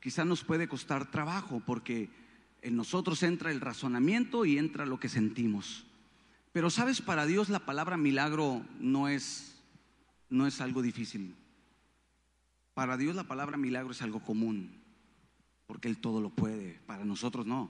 quizá 0.00 0.24
nos 0.24 0.42
puede 0.42 0.68
costar 0.68 1.10
trabajo 1.10 1.60
porque 1.66 2.08
en 2.62 2.76
nosotros 2.76 3.22
entra 3.22 3.50
el 3.50 3.60
razonamiento 3.60 4.44
y 4.44 4.56
entra 4.56 4.86
lo 4.86 4.98
que 4.98 5.08
sentimos. 5.08 5.84
Pero 6.52 6.70
sabes, 6.70 7.00
para 7.00 7.26
Dios 7.26 7.48
la 7.48 7.60
palabra 7.60 7.96
milagro 7.96 8.64
no 8.78 9.08
es, 9.08 9.56
no 10.30 10.46
es 10.46 10.60
algo 10.60 10.80
difícil. 10.80 11.34
Para 12.74 12.96
Dios 12.96 13.16
la 13.16 13.24
palabra 13.24 13.56
milagro 13.56 13.90
es 13.90 14.00
algo 14.00 14.20
común, 14.20 14.70
porque 15.66 15.88
Él 15.88 15.98
todo 15.98 16.20
lo 16.20 16.30
puede, 16.30 16.80
para 16.86 17.04
nosotros 17.04 17.46
no. 17.46 17.68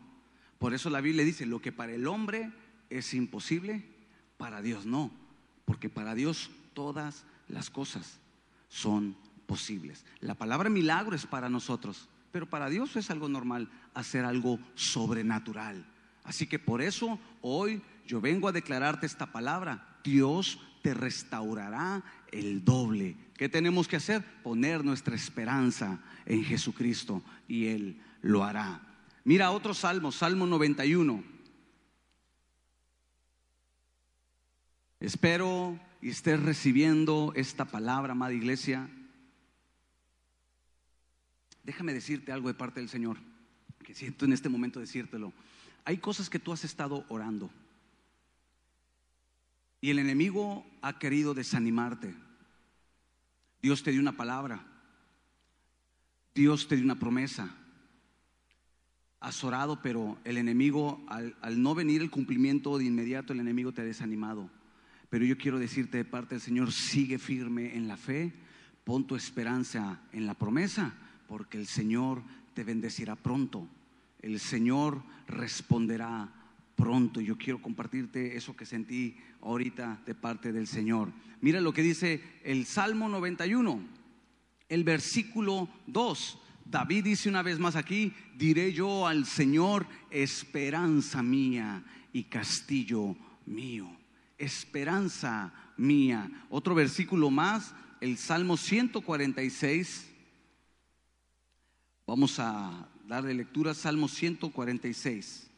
Por 0.58 0.74
eso 0.74 0.90
la 0.90 1.00
Biblia 1.00 1.24
dice, 1.24 1.46
lo 1.46 1.60
que 1.60 1.72
para 1.72 1.92
el 1.92 2.06
hombre 2.06 2.52
es 2.90 3.14
imposible, 3.14 3.84
para 4.36 4.62
Dios 4.62 4.84
no, 4.84 5.10
porque 5.64 5.88
para 5.88 6.14
Dios 6.14 6.50
todas 6.74 7.24
las 7.48 7.70
cosas 7.70 8.18
son 8.68 9.16
posibles. 9.46 10.04
La 10.20 10.34
palabra 10.34 10.70
milagro 10.70 11.16
es 11.16 11.26
para 11.26 11.48
nosotros, 11.48 12.08
pero 12.32 12.48
para 12.48 12.70
Dios 12.70 12.96
es 12.96 13.10
algo 13.10 13.28
normal 13.28 13.68
hacer 13.94 14.24
algo 14.24 14.58
sobrenatural. 14.74 15.84
Así 16.24 16.46
que 16.46 16.58
por 16.58 16.80
eso 16.80 17.20
hoy 17.42 17.82
yo 18.06 18.20
vengo 18.20 18.48
a 18.48 18.52
declararte 18.52 19.06
esta 19.06 19.26
palabra. 19.26 19.98
Dios 20.02 20.58
te 20.82 20.94
restaurará 20.94 22.02
el 22.32 22.64
doble. 22.64 23.16
¿Qué 23.36 23.48
tenemos 23.48 23.86
que 23.86 23.96
hacer? 23.96 24.24
Poner 24.42 24.84
nuestra 24.84 25.14
esperanza 25.14 26.00
en 26.26 26.42
Jesucristo 26.42 27.22
y 27.46 27.66
Él 27.66 28.00
lo 28.22 28.44
hará. 28.44 28.80
Mira 29.24 29.50
otro 29.50 29.74
salmo, 29.74 30.10
Salmo 30.10 30.46
91. 30.46 31.22
Espero 35.00 35.78
y 36.00 36.10
estés 36.10 36.40
recibiendo 36.40 37.32
esta 37.36 37.64
palabra, 37.64 38.12
amada 38.12 38.32
iglesia. 38.32 38.88
Déjame 41.64 41.92
decirte 41.92 42.32
algo 42.32 42.48
de 42.48 42.54
parte 42.54 42.80
del 42.80 42.88
Señor, 42.88 43.18
que 43.84 43.94
siento 43.94 44.24
en 44.24 44.32
este 44.32 44.48
momento 44.48 44.80
decírtelo. 44.80 45.32
Hay 45.84 45.98
cosas 45.98 46.30
que 46.30 46.38
tú 46.38 46.52
has 46.52 46.64
estado 46.64 47.04
orando 47.08 47.50
y 49.82 49.90
el 49.90 49.98
enemigo 49.98 50.64
ha 50.80 50.98
querido 50.98 51.34
desanimarte. 51.34 52.14
Dios 53.60 53.82
te 53.82 53.90
dio 53.90 54.00
una 54.00 54.16
palabra, 54.16 54.64
Dios 56.34 56.68
te 56.68 56.76
dio 56.76 56.84
una 56.84 56.98
promesa. 56.98 57.54
Has 59.18 59.42
orado, 59.44 59.82
pero 59.82 60.18
el 60.24 60.38
enemigo, 60.38 61.04
al, 61.08 61.62
no 61.62 61.74
venir 61.74 62.00
el 62.00 62.10
cumplimiento 62.10 62.78
de 62.78 62.84
inmediato, 62.84 63.32
el 63.32 63.40
enemigo 63.40 63.72
te 63.72 63.82
ha 63.82 63.84
desanimado. 63.84 64.48
Pero 65.10 65.24
yo 65.24 65.36
quiero 65.36 65.58
decirte 65.58 65.98
de 65.98 66.04
parte 66.04 66.36
del 66.36 66.42
Señor, 66.42 66.72
sigue 66.72 67.18
firme 67.18 67.76
en 67.76 67.88
la 67.88 67.96
fe, 67.96 68.32
pon 68.84 69.06
tu 69.06 69.16
esperanza 69.16 70.00
en 70.12 70.26
la 70.26 70.34
promesa, 70.34 70.94
porque 71.32 71.56
el 71.56 71.66
Señor 71.66 72.22
te 72.52 72.62
bendecirá 72.62 73.16
pronto. 73.16 73.66
El 74.20 74.38
Señor 74.38 75.02
responderá 75.26 76.30
pronto. 76.76 77.22
Yo 77.22 77.38
quiero 77.38 77.62
compartirte 77.62 78.36
eso 78.36 78.54
que 78.54 78.66
sentí 78.66 79.16
ahorita 79.40 80.02
de 80.04 80.14
parte 80.14 80.52
del 80.52 80.66
Señor. 80.66 81.10
Mira 81.40 81.62
lo 81.62 81.72
que 81.72 81.80
dice 81.80 82.22
el 82.44 82.66
Salmo 82.66 83.08
91, 83.08 83.80
el 84.68 84.84
versículo 84.84 85.70
2. 85.86 86.38
David 86.66 87.04
dice 87.04 87.30
una 87.30 87.40
vez 87.40 87.58
más 87.58 87.76
aquí, 87.76 88.12
diré 88.36 88.74
yo 88.74 89.06
al 89.06 89.24
Señor, 89.24 89.86
esperanza 90.10 91.22
mía 91.22 91.82
y 92.12 92.24
castillo 92.24 93.16
mío 93.46 93.88
esperanza 94.36 95.52
mía. 95.76 96.28
Otro 96.50 96.74
versículo 96.74 97.30
más, 97.30 97.74
el 98.00 98.18
Salmo 98.18 98.56
146. 98.56 100.11
Vamos 102.06 102.38
a 102.38 102.88
darle 103.06 103.34
lectura, 103.34 103.74
Salmo 103.74 104.08
146. 104.08 105.50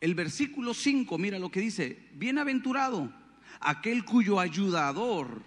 El 0.00 0.14
versículo 0.14 0.74
5, 0.74 1.16
mira 1.18 1.38
lo 1.38 1.50
que 1.50 1.60
dice, 1.60 2.10
bienaventurado 2.14 3.12
aquel 3.60 4.04
cuyo 4.04 4.40
ayudador 4.40 5.42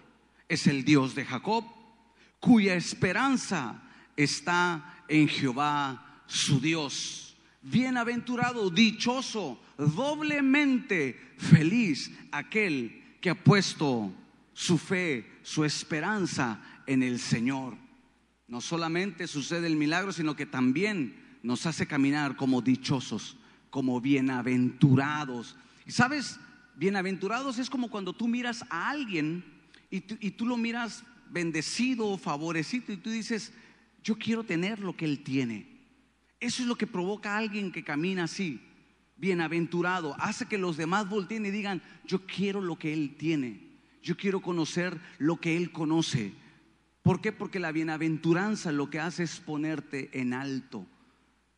es 0.47 0.67
el 0.67 0.85
Dios 0.85 1.15
de 1.15 1.25
Jacob, 1.25 1.65
cuya 2.39 2.75
esperanza 2.75 3.83
está 4.15 5.03
en 5.07 5.27
Jehová 5.27 6.23
su 6.27 6.59
Dios 6.59 7.25
Bienaventurado, 7.65 8.69
dichoso, 8.69 9.59
doblemente 9.75 11.19
feliz 11.37 12.11
aquel 12.31 13.17
que 13.19 13.31
ha 13.31 13.43
puesto 13.43 14.13
su 14.53 14.77
fe, 14.77 15.25
su 15.41 15.65
esperanza 15.65 16.61
en 16.85 17.01
el 17.01 17.19
Señor. 17.19 17.75
No 18.47 18.61
solamente 18.61 19.27
sucede 19.27 19.67
el 19.67 19.75
milagro, 19.75 20.11
sino 20.11 20.35
que 20.35 20.45
también 20.45 21.15
nos 21.43 21.65
hace 21.65 21.87
caminar 21.87 22.35
como 22.35 22.61
dichosos, 22.61 23.37
como 23.69 23.99
bienaventurados. 24.01 25.55
Y 25.85 25.91
sabes, 25.91 26.39
bienaventurados 26.75 27.57
es 27.59 27.69
como 27.69 27.89
cuando 27.89 28.13
tú 28.13 28.27
miras 28.27 28.63
a 28.69 28.89
alguien 28.89 29.43
y 29.89 30.01
tú, 30.01 30.45
lo 30.45 30.57
miras 30.57 31.03
bendecido, 31.29 32.17
favorecido, 32.17 32.91
y 32.91 32.97
tú 32.97 33.09
dices, 33.09 33.53
yo 34.03 34.17
quiero 34.17 34.43
tener 34.43 34.79
lo 34.79 34.95
que 34.95 35.05
él 35.05 35.23
tiene. 35.23 35.75
Eso 36.39 36.61
es 36.61 36.67
lo 36.67 36.75
que 36.75 36.87
provoca 36.87 37.33
a 37.33 37.37
alguien 37.37 37.71
que 37.71 37.83
camina 37.83 38.25
así, 38.25 38.59
bienaventurado. 39.17 40.15
Hace 40.19 40.45
que 40.45 40.57
los 40.57 40.77
demás 40.77 41.09
volteen 41.09 41.45
y 41.45 41.51
digan, 41.51 41.81
yo 42.05 42.25
quiero 42.25 42.61
lo 42.61 42.77
que 42.77 42.93
Él 42.93 43.15
tiene. 43.17 43.61
Yo 44.03 44.15
quiero 44.17 44.41
conocer 44.41 44.99
lo 45.17 45.37
que 45.37 45.57
Él 45.57 45.71
conoce. 45.71 46.33
¿Por 47.05 47.21
qué? 47.21 47.31
Porque 47.31 47.59
la 47.59 47.71
bienaventuranza 47.71 48.71
lo 48.71 48.89
que 48.89 48.99
hace 48.99 49.21
es 49.21 49.39
ponerte 49.39 50.09
en 50.19 50.33
alto. 50.33 50.87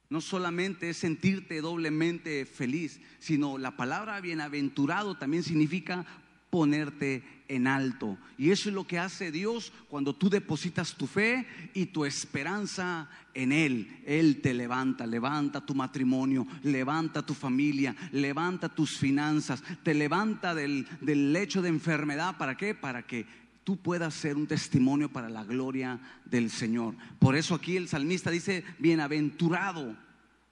No 0.09 0.19
solamente 0.19 0.89
es 0.89 0.97
sentirte 0.97 1.61
doblemente 1.61 2.45
feliz, 2.45 2.99
sino 3.19 3.57
la 3.57 3.77
palabra 3.77 4.19
bienaventurado 4.19 5.15
también 5.15 5.43
significa 5.43 6.05
ponerte 6.49 7.23
en 7.47 7.65
alto. 7.65 8.17
Y 8.37 8.51
eso 8.51 8.67
es 8.67 8.75
lo 8.75 8.87
que 8.87 8.99
hace 8.99 9.31
Dios 9.31 9.71
cuando 9.87 10.13
tú 10.13 10.29
depositas 10.29 10.95
tu 10.95 11.07
fe 11.07 11.47
y 11.73 11.85
tu 11.85 12.03
esperanza 12.03 13.09
en 13.33 13.53
Él. 13.53 14.01
Él 14.05 14.41
te 14.41 14.53
levanta, 14.53 15.07
levanta 15.07 15.65
tu 15.65 15.73
matrimonio, 15.73 16.45
levanta 16.63 17.25
tu 17.25 17.33
familia, 17.33 17.95
levanta 18.11 18.67
tus 18.67 18.97
finanzas, 18.97 19.63
te 19.81 19.93
levanta 19.93 20.53
del, 20.53 20.85
del 20.99 21.31
lecho 21.31 21.61
de 21.61 21.69
enfermedad. 21.69 22.35
¿Para 22.37 22.57
qué? 22.57 22.75
Para 22.75 23.07
que 23.07 23.46
tú 23.67 23.75
puedas 23.75 24.13
ser 24.13 24.37
un 24.37 24.47
testimonio 24.47 25.11
para 25.11 25.27
la 25.27 25.43
gloria 25.43 25.99
del 26.23 26.49
Señor. 26.49 26.95
Por 27.19 27.35
eso 27.35 27.53
aquí 27.53 27.75
el 27.75 27.89
salmista 27.89 28.31
dice, 28.31 28.63
bienaventurado 28.79 29.93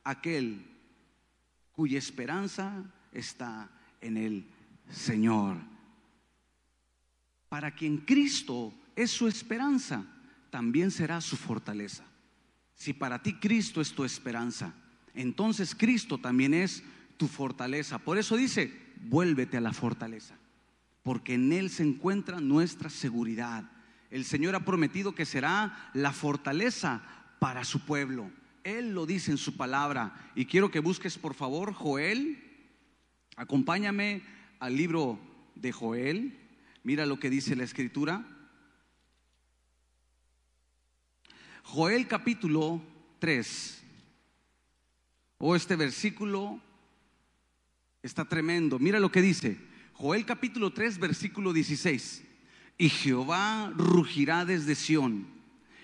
aquel 0.04 0.66
cuya 1.72 1.98
esperanza 1.98 2.84
está 3.14 3.70
en 4.02 4.18
el 4.18 4.46
Señor. 4.90 5.56
Para 7.48 7.74
quien 7.74 8.00
Cristo 8.00 8.74
es 8.98 9.12
su 9.12 9.30
esperanza, 9.30 10.06
también 10.50 10.92
será 10.92 11.22
su 11.22 11.38
fortaleza. 11.38 12.04
Si 12.74 12.92
para 12.92 13.24
ti 13.24 13.36
Cristo 13.36 13.80
es 13.80 13.94
tu 13.94 14.04
esperanza, 14.04 14.74
entonces 15.14 15.74
Cristo 15.74 16.18
también 16.18 16.54
es 16.54 16.84
tu 17.16 17.30
fortaleza. 17.30 17.98
Por 17.98 18.18
eso 18.18 18.36
dice, 18.36 18.78
vuélvete 19.06 19.56
a 19.56 19.62
la 19.62 19.72
fortaleza 19.72 20.36
porque 21.06 21.36
en 21.36 21.54
Él 21.54 21.70
se 21.70 21.84
encuentra 21.84 22.40
nuestra 22.40 22.90
seguridad. 22.90 23.70
El 24.10 24.26
Señor 24.26 24.56
ha 24.56 24.66
prometido 24.66 25.14
que 25.14 25.24
será 25.24 25.92
la 25.94 26.12
fortaleza 26.12 27.04
para 27.38 27.64
su 27.64 27.86
pueblo. 27.86 28.32
Él 28.64 28.96
lo 28.96 29.06
dice 29.06 29.30
en 29.30 29.38
su 29.38 29.56
palabra. 29.56 30.32
Y 30.34 30.48
quiero 30.48 30.72
que 30.72 30.80
busques, 30.80 31.20
por 31.20 31.36
favor, 31.36 31.74
Joel. 31.74 32.42
Acompáñame 33.36 34.24
al 34.58 34.76
libro 34.76 35.20
de 35.54 35.72
Joel. 35.72 36.40
Mira 36.82 37.06
lo 37.06 37.20
que 37.20 37.30
dice 37.30 37.56
la 37.56 37.66
escritura. 37.66 38.26
Joel 41.62 42.08
capítulo 42.08 42.82
3. 43.20 43.84
Oh, 45.38 45.56
este 45.56 45.76
versículo 45.76 46.60
está 48.02 48.26
tremendo. 48.26 48.80
Mira 48.80 49.00
lo 49.00 49.12
que 49.12 49.22
dice. 49.22 49.75
Joel 49.98 50.26
capítulo 50.26 50.74
3, 50.74 51.00
versículo 51.00 51.54
16. 51.54 52.24
Y 52.78 52.90
Jehová 52.90 53.72
rugirá 53.74 54.44
desde 54.44 54.76
Sión 54.76 55.28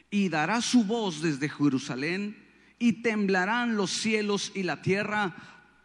y 0.10 0.28
dará 0.28 0.62
su 0.62 0.84
voz 0.84 1.22
desde 1.22 1.48
Jerusalén 1.48 2.38
y 2.78 3.04
temblarán 3.04 3.78
los 3.78 3.92
cielos 3.92 4.52
y 4.54 4.64
la 4.64 4.82
tierra, 4.82 5.34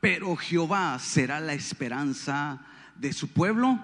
pero 0.00 0.34
Jehová 0.34 0.98
será 0.98 1.38
la 1.38 1.54
esperanza 1.54 2.66
de 2.96 3.12
su 3.12 3.28
pueblo 3.28 3.78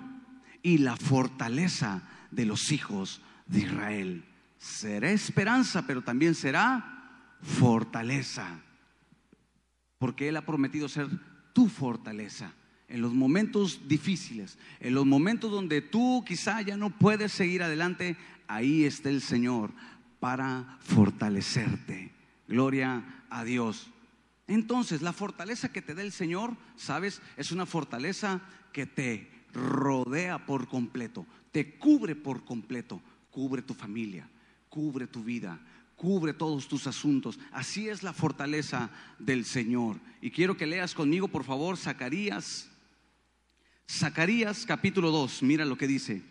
y 0.60 0.78
la 0.78 0.96
fortaleza 0.96 2.02
de 2.32 2.44
los 2.44 2.72
hijos 2.72 3.22
de 3.46 3.60
Israel. 3.60 4.24
Será 4.58 5.12
esperanza, 5.12 5.86
pero 5.86 6.02
también 6.02 6.34
será 6.34 7.36
fortaleza, 7.42 8.60
porque 9.98 10.28
Él 10.28 10.36
ha 10.36 10.44
prometido 10.44 10.88
ser 10.88 11.08
tu 11.52 11.68
fortaleza 11.68 12.52
en 12.92 13.00
los 13.00 13.14
momentos 13.14 13.88
difíciles, 13.88 14.58
en 14.78 14.94
los 14.94 15.06
momentos 15.06 15.50
donde 15.50 15.80
tú 15.80 16.22
quizá 16.26 16.60
ya 16.60 16.76
no 16.76 16.90
puedes 16.90 17.32
seguir 17.32 17.62
adelante, 17.62 18.18
ahí 18.46 18.84
está 18.84 19.08
el 19.08 19.22
Señor 19.22 19.70
para 20.20 20.76
fortalecerte. 20.80 22.12
Gloria 22.46 23.24
a 23.30 23.44
Dios. 23.44 23.88
Entonces, 24.46 25.00
la 25.00 25.14
fortaleza 25.14 25.72
que 25.72 25.80
te 25.80 25.94
da 25.94 26.02
el 26.02 26.12
Señor, 26.12 26.54
¿sabes? 26.76 27.22
Es 27.38 27.50
una 27.50 27.64
fortaleza 27.64 28.42
que 28.74 28.84
te 28.84 29.30
rodea 29.54 30.44
por 30.44 30.68
completo, 30.68 31.24
te 31.50 31.78
cubre 31.78 32.14
por 32.14 32.44
completo, 32.44 33.00
cubre 33.30 33.62
tu 33.62 33.72
familia, 33.72 34.28
cubre 34.68 35.06
tu 35.06 35.24
vida, 35.24 35.58
cubre 35.96 36.34
todos 36.34 36.68
tus 36.68 36.86
asuntos. 36.86 37.40
Así 37.52 37.88
es 37.88 38.02
la 38.02 38.12
fortaleza 38.12 38.90
del 39.18 39.46
Señor. 39.46 39.96
Y 40.20 40.30
quiero 40.30 40.58
que 40.58 40.66
leas 40.66 40.92
conmigo, 40.92 41.28
por 41.28 41.44
favor, 41.44 41.78
Zacarías 41.78 42.68
Zacarías 43.92 44.64
capítulo 44.64 45.10
2, 45.10 45.42
mira 45.42 45.66
lo 45.66 45.76
que 45.76 45.86
dice. 45.86 46.22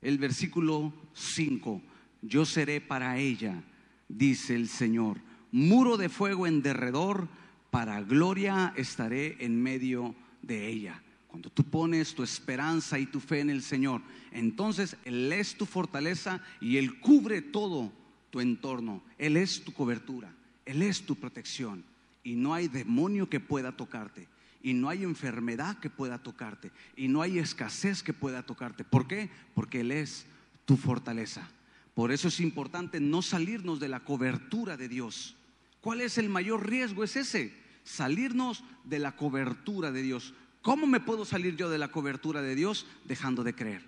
El 0.00 0.16
versículo 0.16 0.94
5, 1.12 1.82
yo 2.22 2.46
seré 2.46 2.80
para 2.80 3.18
ella, 3.18 3.62
dice 4.08 4.54
el 4.54 4.68
Señor, 4.68 5.18
muro 5.50 5.98
de 5.98 6.08
fuego 6.08 6.46
en 6.46 6.62
derredor, 6.62 7.28
para 7.70 8.00
gloria 8.00 8.72
estaré 8.74 9.36
en 9.44 9.62
medio 9.62 10.14
de 10.40 10.66
ella. 10.66 11.02
Cuando 11.28 11.50
tú 11.50 11.62
pones 11.62 12.14
tu 12.14 12.22
esperanza 12.22 12.98
y 12.98 13.04
tu 13.04 13.20
fe 13.20 13.40
en 13.40 13.50
el 13.50 13.62
Señor, 13.62 14.00
entonces 14.30 14.96
Él 15.04 15.30
es 15.30 15.56
tu 15.56 15.66
fortaleza 15.66 16.42
y 16.58 16.78
Él 16.78 17.00
cubre 17.00 17.42
todo 17.42 17.92
tu 18.30 18.40
entorno. 18.40 19.02
Él 19.18 19.36
es 19.36 19.62
tu 19.62 19.74
cobertura, 19.74 20.34
Él 20.64 20.80
es 20.80 21.02
tu 21.02 21.16
protección 21.16 21.84
y 22.24 22.34
no 22.34 22.54
hay 22.54 22.68
demonio 22.68 23.28
que 23.28 23.40
pueda 23.40 23.76
tocarte 23.76 24.31
y 24.62 24.74
no 24.74 24.88
hay 24.88 25.02
enfermedad 25.02 25.78
que 25.78 25.90
pueda 25.90 26.18
tocarte 26.18 26.70
y 26.96 27.08
no 27.08 27.22
hay 27.22 27.38
escasez 27.38 28.02
que 28.02 28.12
pueda 28.12 28.42
tocarte. 28.42 28.84
¿Por 28.84 29.06
qué? 29.06 29.30
Porque 29.54 29.80
Él 29.80 29.90
es 29.90 30.26
tu 30.64 30.76
fortaleza. 30.76 31.48
Por 31.94 32.12
eso 32.12 32.28
es 32.28 32.40
importante 32.40 33.00
no 33.00 33.20
salirnos 33.22 33.80
de 33.80 33.88
la 33.88 34.00
cobertura 34.00 34.76
de 34.76 34.88
Dios. 34.88 35.36
¿Cuál 35.80 36.00
es 36.00 36.16
el 36.16 36.28
mayor 36.28 36.66
riesgo? 36.66 37.04
Es 37.04 37.16
ese, 37.16 37.52
salirnos 37.82 38.64
de 38.84 38.98
la 38.98 39.16
cobertura 39.16 39.90
de 39.90 40.02
Dios. 40.02 40.32
¿Cómo 40.62 40.86
me 40.86 41.00
puedo 41.00 41.24
salir 41.24 41.56
yo 41.56 41.68
de 41.68 41.78
la 41.78 41.88
cobertura 41.88 42.40
de 42.40 42.54
Dios? 42.54 42.86
Dejando 43.04 43.42
de 43.42 43.54
creer, 43.54 43.82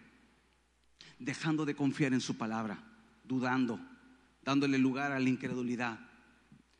dejando 1.18 1.64
de 1.64 1.76
confiar 1.76 2.12
en 2.12 2.20
su 2.20 2.37
palabra, 2.37 2.82
dudando, 3.22 3.80
dándole 4.42 4.76
lugar 4.76 5.12
a 5.12 5.20
la 5.20 5.28
incredulidad. 5.28 6.00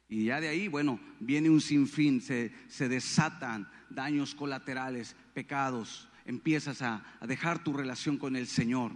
Y 0.09 0.25
ya 0.25 0.41
de 0.41 0.49
ahí, 0.49 0.69
bueno, 0.69 1.01
viene 1.21 1.51
un 1.51 1.61
sinfín, 1.61 2.21
se, 2.21 2.53
se 2.69 2.89
desatan 2.89 3.69
daños 3.91 4.35
colaterales, 4.35 5.17
pecados, 5.33 6.09
empiezas 6.25 6.83
a, 6.83 7.05
a 7.21 7.27
dejar 7.27 7.63
tu 7.65 7.73
relación 7.73 8.19
con 8.19 8.37
el 8.37 8.47
Señor. 8.47 8.93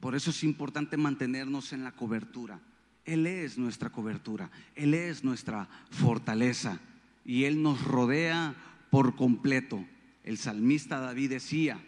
Por 0.00 0.14
eso 0.14 0.30
es 0.30 0.44
importante 0.44 0.96
mantenernos 0.96 1.72
en 1.72 1.84
la 1.84 1.92
cobertura. 1.92 2.60
Él 3.04 3.26
es 3.26 3.56
nuestra 3.56 3.90
cobertura, 3.90 4.50
Él 4.74 4.92
es 4.92 5.24
nuestra 5.24 5.68
fortaleza 5.90 6.78
y 7.24 7.44
Él 7.44 7.62
nos 7.62 7.82
rodea 7.82 8.54
por 8.90 9.16
completo. 9.16 9.84
El 10.24 10.36
salmista 10.36 11.00
David 11.00 11.30
decía, 11.30 11.80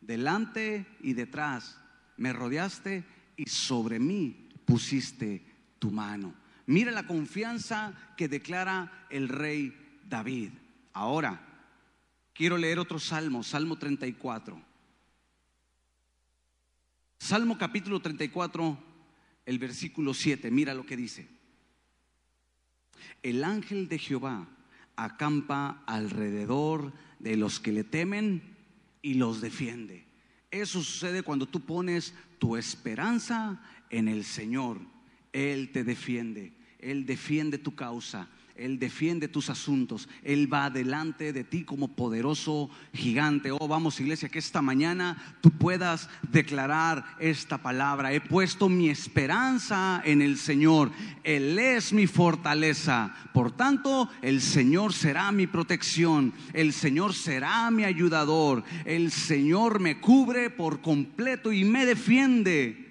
delante 0.00 0.86
y 1.00 1.12
detrás 1.12 1.78
me 2.16 2.32
rodeaste 2.32 3.04
y 3.36 3.44
sobre 3.48 4.00
mí 4.00 4.48
pusiste 4.64 5.44
tu 5.78 5.90
mano. 5.90 6.34
Mira 6.66 6.90
la 6.90 7.06
confianza 7.06 7.94
que 8.16 8.28
declara 8.28 9.06
el 9.10 9.28
rey 9.28 10.00
David. 10.08 10.50
Ahora, 10.92 11.46
Quiero 12.36 12.58
leer 12.58 12.78
otro 12.78 12.98
salmo, 12.98 13.42
Salmo 13.42 13.78
34. 13.78 14.62
Salmo 17.18 17.56
capítulo 17.56 17.98
34, 18.00 18.78
el 19.46 19.58
versículo 19.58 20.12
7, 20.12 20.50
mira 20.50 20.74
lo 20.74 20.84
que 20.84 20.98
dice. 20.98 21.26
El 23.22 23.42
ángel 23.42 23.88
de 23.88 23.98
Jehová 23.98 24.46
acampa 24.96 25.82
alrededor 25.86 26.92
de 27.20 27.38
los 27.38 27.58
que 27.58 27.72
le 27.72 27.84
temen 27.84 28.42
y 29.00 29.14
los 29.14 29.40
defiende. 29.40 30.04
Eso 30.50 30.82
sucede 30.82 31.22
cuando 31.22 31.46
tú 31.46 31.60
pones 31.60 32.12
tu 32.38 32.58
esperanza 32.58 33.62
en 33.88 34.08
el 34.08 34.24
Señor. 34.24 34.78
Él 35.32 35.72
te 35.72 35.84
defiende, 35.84 36.52
Él 36.86 37.04
defiende 37.04 37.58
tu 37.58 37.74
causa. 37.74 38.28
Él 38.54 38.78
defiende 38.78 39.28
tus 39.28 39.50
asuntos. 39.50 40.08
Él 40.22 40.50
va 40.50 40.70
delante 40.70 41.32
de 41.32 41.44
ti 41.44 41.64
como 41.64 41.88
poderoso 41.88 42.70
gigante. 42.94 43.50
Oh, 43.50 43.68
vamos 43.68 44.00
iglesia, 44.00 44.28
que 44.28 44.38
esta 44.38 44.62
mañana 44.62 45.36
tú 45.42 45.50
puedas 45.50 46.08
declarar 46.30 47.04
esta 47.18 47.58
palabra. 47.58 48.12
He 48.12 48.20
puesto 48.20 48.68
mi 48.68 48.88
esperanza 48.88 50.00
en 50.04 50.22
el 50.22 50.38
Señor. 50.38 50.90
Él 51.22 51.58
es 51.58 51.92
mi 51.92 52.06
fortaleza. 52.06 53.14
Por 53.34 53.52
tanto, 53.52 54.08
el 54.22 54.40
Señor 54.40 54.92
será 54.92 55.32
mi 55.32 55.46
protección. 55.46 56.32
El 56.54 56.72
Señor 56.72 57.14
será 57.14 57.70
mi 57.70 57.84
ayudador. 57.84 58.64
El 58.84 59.10
Señor 59.10 59.80
me 59.80 60.00
cubre 60.00 60.50
por 60.50 60.80
completo 60.80 61.52
y 61.52 61.64
me 61.64 61.84
defiende. 61.84 62.84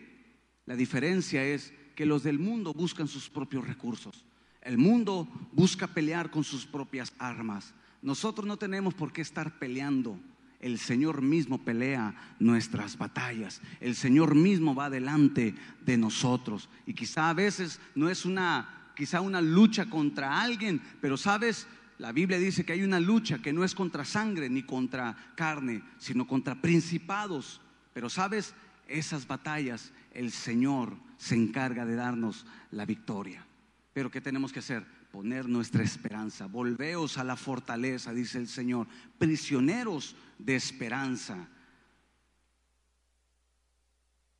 La 0.66 0.76
diferencia 0.76 1.44
es 1.44 1.74
que 1.96 2.06
los 2.06 2.24
del 2.24 2.40
mundo 2.40 2.74
buscan 2.74 3.08
sus 3.08 3.30
propios 3.30 3.66
recursos. 3.66 4.24
El 4.62 4.78
mundo 4.78 5.28
busca 5.52 5.88
pelear 5.88 6.30
con 6.30 6.44
sus 6.44 6.66
propias 6.66 7.14
armas. 7.20 7.74
Nosotros 8.02 8.46
no 8.46 8.58
tenemos 8.58 8.94
por 8.94 9.14
qué 9.14 9.22
estar 9.22 9.58
peleando 9.60 10.20
el 10.60 10.80
Señor 10.80 11.22
mismo 11.22 11.60
pelea 11.60 12.16
nuestras 12.40 12.98
batallas. 12.98 13.62
El 13.80 13.96
Señor 13.96 14.34
mismo 14.34 14.74
va 14.74 14.90
delante 14.90 15.54
de 15.86 15.98
nosotros. 15.98 16.70
Y 16.88 16.94
quizá 16.94 17.30
a 17.30 17.34
veces 17.34 17.80
no 17.94 18.10
es 18.10 18.26
una, 18.26 18.92
quizá 18.96 19.22
una 19.22 19.42
lucha 19.42 19.86
contra 19.86 20.42
alguien, 20.42 20.82
pero 21.02 21.18
sabes, 21.18 21.68
la 22.00 22.12
Biblia 22.12 22.40
dice 22.40 22.66
que 22.66 22.74
hay 22.74 22.82
una 22.82 23.00
lucha 23.00 23.40
que 23.40 23.54
no 23.54 23.64
es 23.64 23.76
contra 23.76 24.06
sangre 24.06 24.50
ni 24.50 24.64
contra 24.64 25.16
carne, 25.36 25.84
sino 26.00 26.26
contra 26.28 26.60
principados. 26.60 27.62
Pero 27.94 28.10
sabes, 28.10 28.56
esas 28.88 29.28
batallas 29.28 29.92
el 30.16 30.32
Señor 30.32 30.98
se 31.18 31.36
encarga 31.36 31.86
de 31.86 31.96
darnos 31.96 32.46
la 32.72 32.86
victoria. 32.86 33.46
Pero 33.94 34.10
¿qué 34.10 34.22
tenemos 34.22 34.52
que 34.52 34.60
hacer? 34.60 34.86
Poner 35.12 35.48
nuestra 35.48 35.84
esperanza. 35.84 36.48
Volveos 36.48 37.18
a 37.18 37.24
la 37.24 37.36
fortaleza, 37.36 38.14
dice 38.14 38.38
el 38.38 38.48
Señor. 38.48 38.88
Prisioneros 39.18 40.16
de 40.38 40.56
esperanza. 40.56 41.48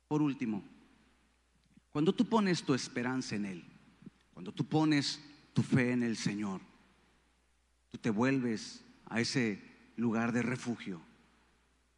Por 0.08 0.22
último, 0.22 0.62
cuando 1.90 2.14
tú 2.14 2.26
pones 2.26 2.62
tu 2.62 2.74
esperanza 2.74 3.36
en 3.36 3.46
Él, 3.46 3.64
cuando 4.34 4.52
tú 4.52 4.64
pones 4.66 5.22
tu 5.52 5.62
fe 5.62 5.92
en 5.92 6.02
el 6.02 6.16
Señor, 6.16 6.60
tú 7.90 7.98
te 7.98 8.10
vuelves 8.10 8.84
a 9.06 9.20
ese 9.20 9.62
lugar 9.96 10.32
de 10.32 10.42
refugio, 10.42 11.00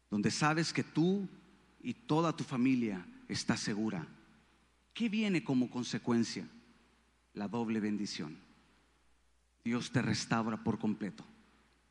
donde 0.09 0.31
sabes 0.31 0.71
que 0.71 0.83
tú 0.83 1.27
y 1.81 1.93
toda 1.93 2.35
tu 2.35 2.43
familia 2.43 3.05
está 3.29 3.55
segura. 3.55 4.05
¿Qué 4.93 5.07
viene 5.07 5.43
como 5.43 5.69
consecuencia? 5.69 6.45
La 7.33 7.47
doble 7.47 7.79
bendición. 7.79 8.37
Dios 9.63 9.91
te 9.91 10.01
restaura 10.01 10.61
por 10.63 10.79
completo. 10.79 11.23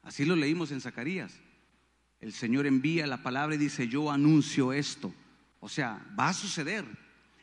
Así 0.03 0.25
lo 0.25 0.37
leímos 0.37 0.73
en 0.73 0.81
Zacarías. 0.81 1.41
El 2.21 2.33
Señor 2.33 2.67
envía 2.67 3.07
la 3.07 3.23
palabra 3.23 3.55
y 3.55 3.59
dice, 3.59 3.89
yo 3.89 4.11
anuncio 4.11 4.73
esto. 4.73 5.15
O 5.61 5.69
sea, 5.69 6.05
va 6.19 6.29
a 6.29 6.35
suceder. 6.35 6.85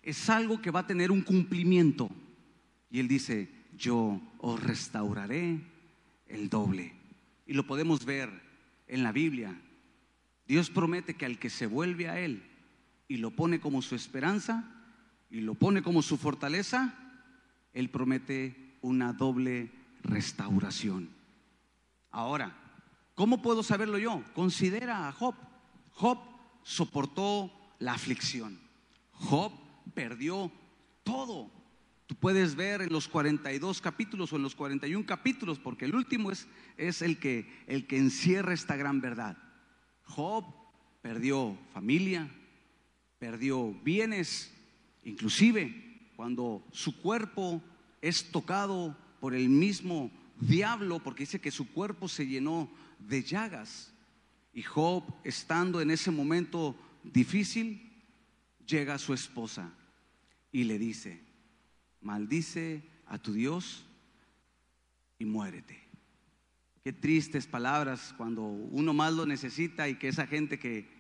Es 0.04 0.30
algo 0.30 0.62
que 0.62 0.72
va 0.72 0.82
a 0.82 0.88
tener 0.88 1.10
un 1.10 1.22
cumplimiento. 1.22 2.10
Y 2.92 3.00
Él 3.00 3.08
dice, 3.08 3.50
yo 3.78 4.22
os 4.40 4.62
restauraré 4.62 5.62
el 6.28 6.50
doble. 6.50 6.94
Y 7.48 7.54
lo 7.54 7.66
podemos 7.66 8.04
ver 8.04 8.30
en 8.88 9.04
la 9.04 9.14
Biblia. 9.14 9.60
Dios 10.48 10.70
promete 10.70 11.16
que 11.16 11.26
al 11.26 11.40
que 11.40 11.50
se 11.50 11.66
vuelve 11.66 12.10
a 12.10 12.20
Él 12.20 12.44
y 13.08 13.18
lo 13.18 13.32
pone 13.32 13.60
como 13.60 13.82
su 13.82 13.96
esperanza 13.96 14.72
y 15.30 15.42
lo 15.42 15.56
pone 15.56 15.82
como 15.82 16.02
su 16.02 16.18
fortaleza, 16.18 16.94
Él 17.74 17.90
promete 17.90 18.78
una 18.82 19.14
doble 19.14 19.72
restauración. 20.04 21.10
Ahora, 22.12 22.56
¿cómo 23.16 23.42
puedo 23.42 23.64
saberlo 23.64 23.98
yo? 23.98 24.24
Considera 24.34 25.08
a 25.08 25.12
Job. 25.12 25.36
Job 25.92 26.20
soportó 26.64 27.52
la 27.80 27.94
aflicción. 27.94 28.60
Job 29.12 29.52
perdió 29.94 30.52
todo. 31.04 31.50
Tú 32.08 32.16
puedes 32.16 32.56
ver 32.56 32.82
en 32.82 32.94
los 32.94 33.08
42 33.08 33.82
capítulos 33.82 34.32
o 34.32 34.36
en 34.36 34.44
los 34.44 34.56
41 34.56 35.06
capítulos, 35.06 35.58
porque 35.58 35.86
el 35.86 35.96
último 35.96 36.32
es, 36.32 37.02
el, 37.02 37.18
que, 37.18 37.52
el 37.68 37.88
que 37.88 37.98
encierra 37.98 38.54
esta 38.54 38.76
gran 38.76 39.02
verdad. 39.02 39.38
Job 40.04 40.46
perdió 41.02 41.58
familia, 41.74 42.30
perdió 43.26 43.74
bienes, 43.84 44.54
inclusive 45.04 46.12
cuando 46.16 46.64
su 46.72 47.02
cuerpo 47.02 47.60
es 48.00 48.30
tocado 48.30 48.96
por 49.20 49.34
el 49.34 49.50
mismo 49.50 50.12
diablo, 50.40 51.00
porque 51.00 51.24
dice 51.24 51.42
que 51.42 51.50
su 51.50 51.74
cuerpo 51.74 52.08
se 52.08 52.28
llenó 52.28 52.70
de 53.00 53.24
llagas. 53.24 53.92
Y 54.54 54.62
Job, 54.62 55.04
estando 55.24 55.82
en 55.82 55.90
ese 55.90 56.12
momento 56.12 56.76
difícil, 57.04 57.92
llega 58.68 58.94
a 58.94 59.00
su 59.00 59.12
esposa 59.12 59.74
y 60.52 60.66
le 60.66 60.78
dice, 60.78 61.20
maldice 62.02 62.84
a 63.08 63.18
tu 63.18 63.34
Dios 63.34 63.88
y 65.18 65.26
muérete. 65.26 65.82
Qué 66.84 66.94
tristes 66.94 67.48
palabras 67.48 68.14
cuando 68.18 68.44
uno 68.44 68.94
más 68.94 69.14
lo 69.14 69.26
necesita 69.26 69.90
y 69.90 69.96
que 69.96 70.10
esa 70.10 70.28
gente 70.28 70.60
que 70.60 70.95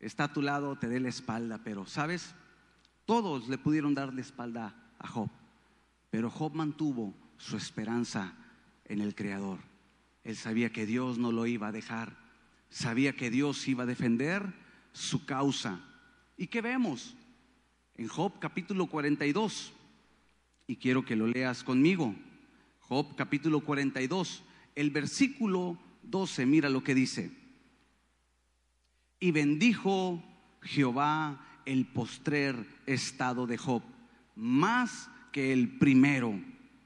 está 0.00 0.24
a 0.24 0.32
tu 0.32 0.42
lado 0.42 0.76
te 0.76 0.88
dé 0.88 1.00
la 1.00 1.08
espalda. 1.08 1.60
Pero, 1.64 1.86
¿sabes? 1.86 2.34
Todos 3.04 3.48
le 3.48 3.58
pudieron 3.58 3.94
dar 3.94 4.12
la 4.12 4.20
espalda 4.20 4.74
a 4.98 5.08
Job. 5.08 5.30
Pero 6.10 6.30
Job 6.30 6.54
mantuvo 6.54 7.14
su 7.36 7.56
esperanza 7.56 8.34
en 8.84 9.00
el 9.00 9.14
Creador. 9.14 9.58
Él 10.24 10.36
sabía 10.36 10.70
que 10.72 10.86
Dios 10.86 11.18
no 11.18 11.32
lo 11.32 11.46
iba 11.46 11.68
a 11.68 11.72
dejar. 11.72 12.16
Sabía 12.70 13.14
que 13.14 13.30
Dios 13.30 13.66
iba 13.68 13.84
a 13.84 13.86
defender 13.86 14.54
su 14.92 15.24
causa. 15.24 15.80
¿Y 16.36 16.48
qué 16.48 16.60
vemos? 16.60 17.14
En 17.94 18.08
Job 18.08 18.38
capítulo 18.38 18.86
42. 18.86 19.72
Y 20.66 20.76
quiero 20.76 21.04
que 21.04 21.16
lo 21.16 21.26
leas 21.26 21.64
conmigo. 21.64 22.14
Job 22.80 23.16
capítulo 23.16 23.60
42 23.60 24.44
el 24.78 24.90
versículo 24.90 25.76
12, 26.04 26.46
mira 26.46 26.68
lo 26.68 26.84
que 26.84 26.94
dice. 26.94 27.32
Y 29.20 29.30
bendijo 29.32 30.22
Jehová 30.62 31.44
el 31.66 31.86
postrer 31.86 32.56
estado 32.86 33.46
de 33.46 33.58
Job, 33.58 33.82
más 34.36 35.10
que 35.32 35.52
el 35.52 35.78
primero, 35.78 36.40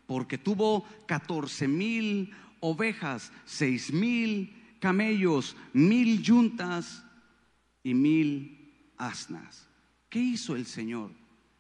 porque 0.07 0.39
tuvo 0.39 0.85
catorce 1.07 1.69
mil 1.69 2.35
ovejas, 2.61 3.33
seis 3.45 3.93
mil 3.93 4.77
camellos, 4.81 5.57
mil 5.73 6.23
yuntas 6.23 7.05
y 7.83 7.95
mil 7.95 8.93
asnas. 8.97 9.69
¿Qué 10.09 10.19
hizo 10.19 10.57
el 10.57 10.67
Señor? 10.67 11.11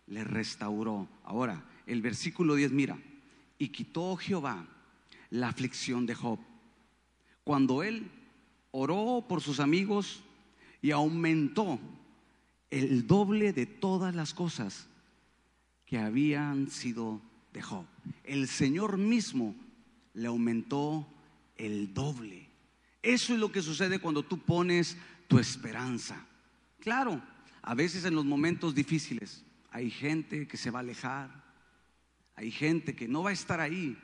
Le 0.07 0.25
restauró. 0.25 1.09
Ahora, 1.25 1.65
el 1.87 2.03
versículo 2.03 2.55
10, 2.55 2.73
mira, 2.73 2.99
y 3.59 3.69
quitó 3.69 4.17
Jehová 4.17 4.67
la 5.31 5.49
aflicción 5.49 6.07
de 6.07 6.15
Job. 6.15 6.39
Cuando 7.45 7.83
él 7.83 8.11
oró 8.71 9.25
por 9.29 9.41
sus 9.41 9.61
amigos 9.61 10.23
y 10.83 10.91
aumentó 10.91 11.79
el 12.71 13.07
doble 13.07 13.53
de 13.53 13.67
todas 13.67 14.15
las 14.15 14.35
cosas 14.35 14.89
que 15.87 15.99
habían 15.99 16.69
sido 16.71 17.21
de 17.53 17.63
Job. 17.63 17.87
El 18.25 18.49
Señor 18.49 18.99
mismo 18.99 19.55
le 20.15 20.27
aumentó 20.27 21.07
el 21.57 21.95
doble. 21.95 22.49
Eso 23.01 23.35
es 23.35 23.39
lo 23.39 23.53
que 23.53 23.63
sucede 23.63 24.01
cuando 24.01 24.25
tú 24.25 24.39
pones 24.39 24.97
tu 25.29 25.39
esperanza. 25.39 26.27
Claro, 26.81 27.23
a 27.63 27.75
veces 27.75 28.05
en 28.05 28.15
los 28.15 28.25
momentos 28.25 28.75
difíciles 28.75 29.45
hay 29.71 29.91
gente 29.91 30.49
que 30.49 30.57
se 30.57 30.71
va 30.71 30.81
a 30.81 30.83
alejar, 30.83 31.31
hay 32.35 32.51
gente 32.51 32.95
que 32.97 33.07
no 33.07 33.23
va 33.23 33.31
a 33.31 33.35
estar 33.35 33.61
ahí, 33.61 33.97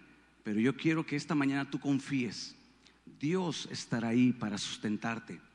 pero 0.45 0.61
yo 0.61 0.77
quiero 0.77 1.05
que 1.05 1.17
esta 1.17 1.35
mañana 1.35 1.69
tú 1.69 1.81
confíes. 1.81 2.55
Dios 3.19 3.69
estará 3.73 4.09
ahí 4.09 4.33
para 4.33 4.59
sustentarte. 4.59 5.48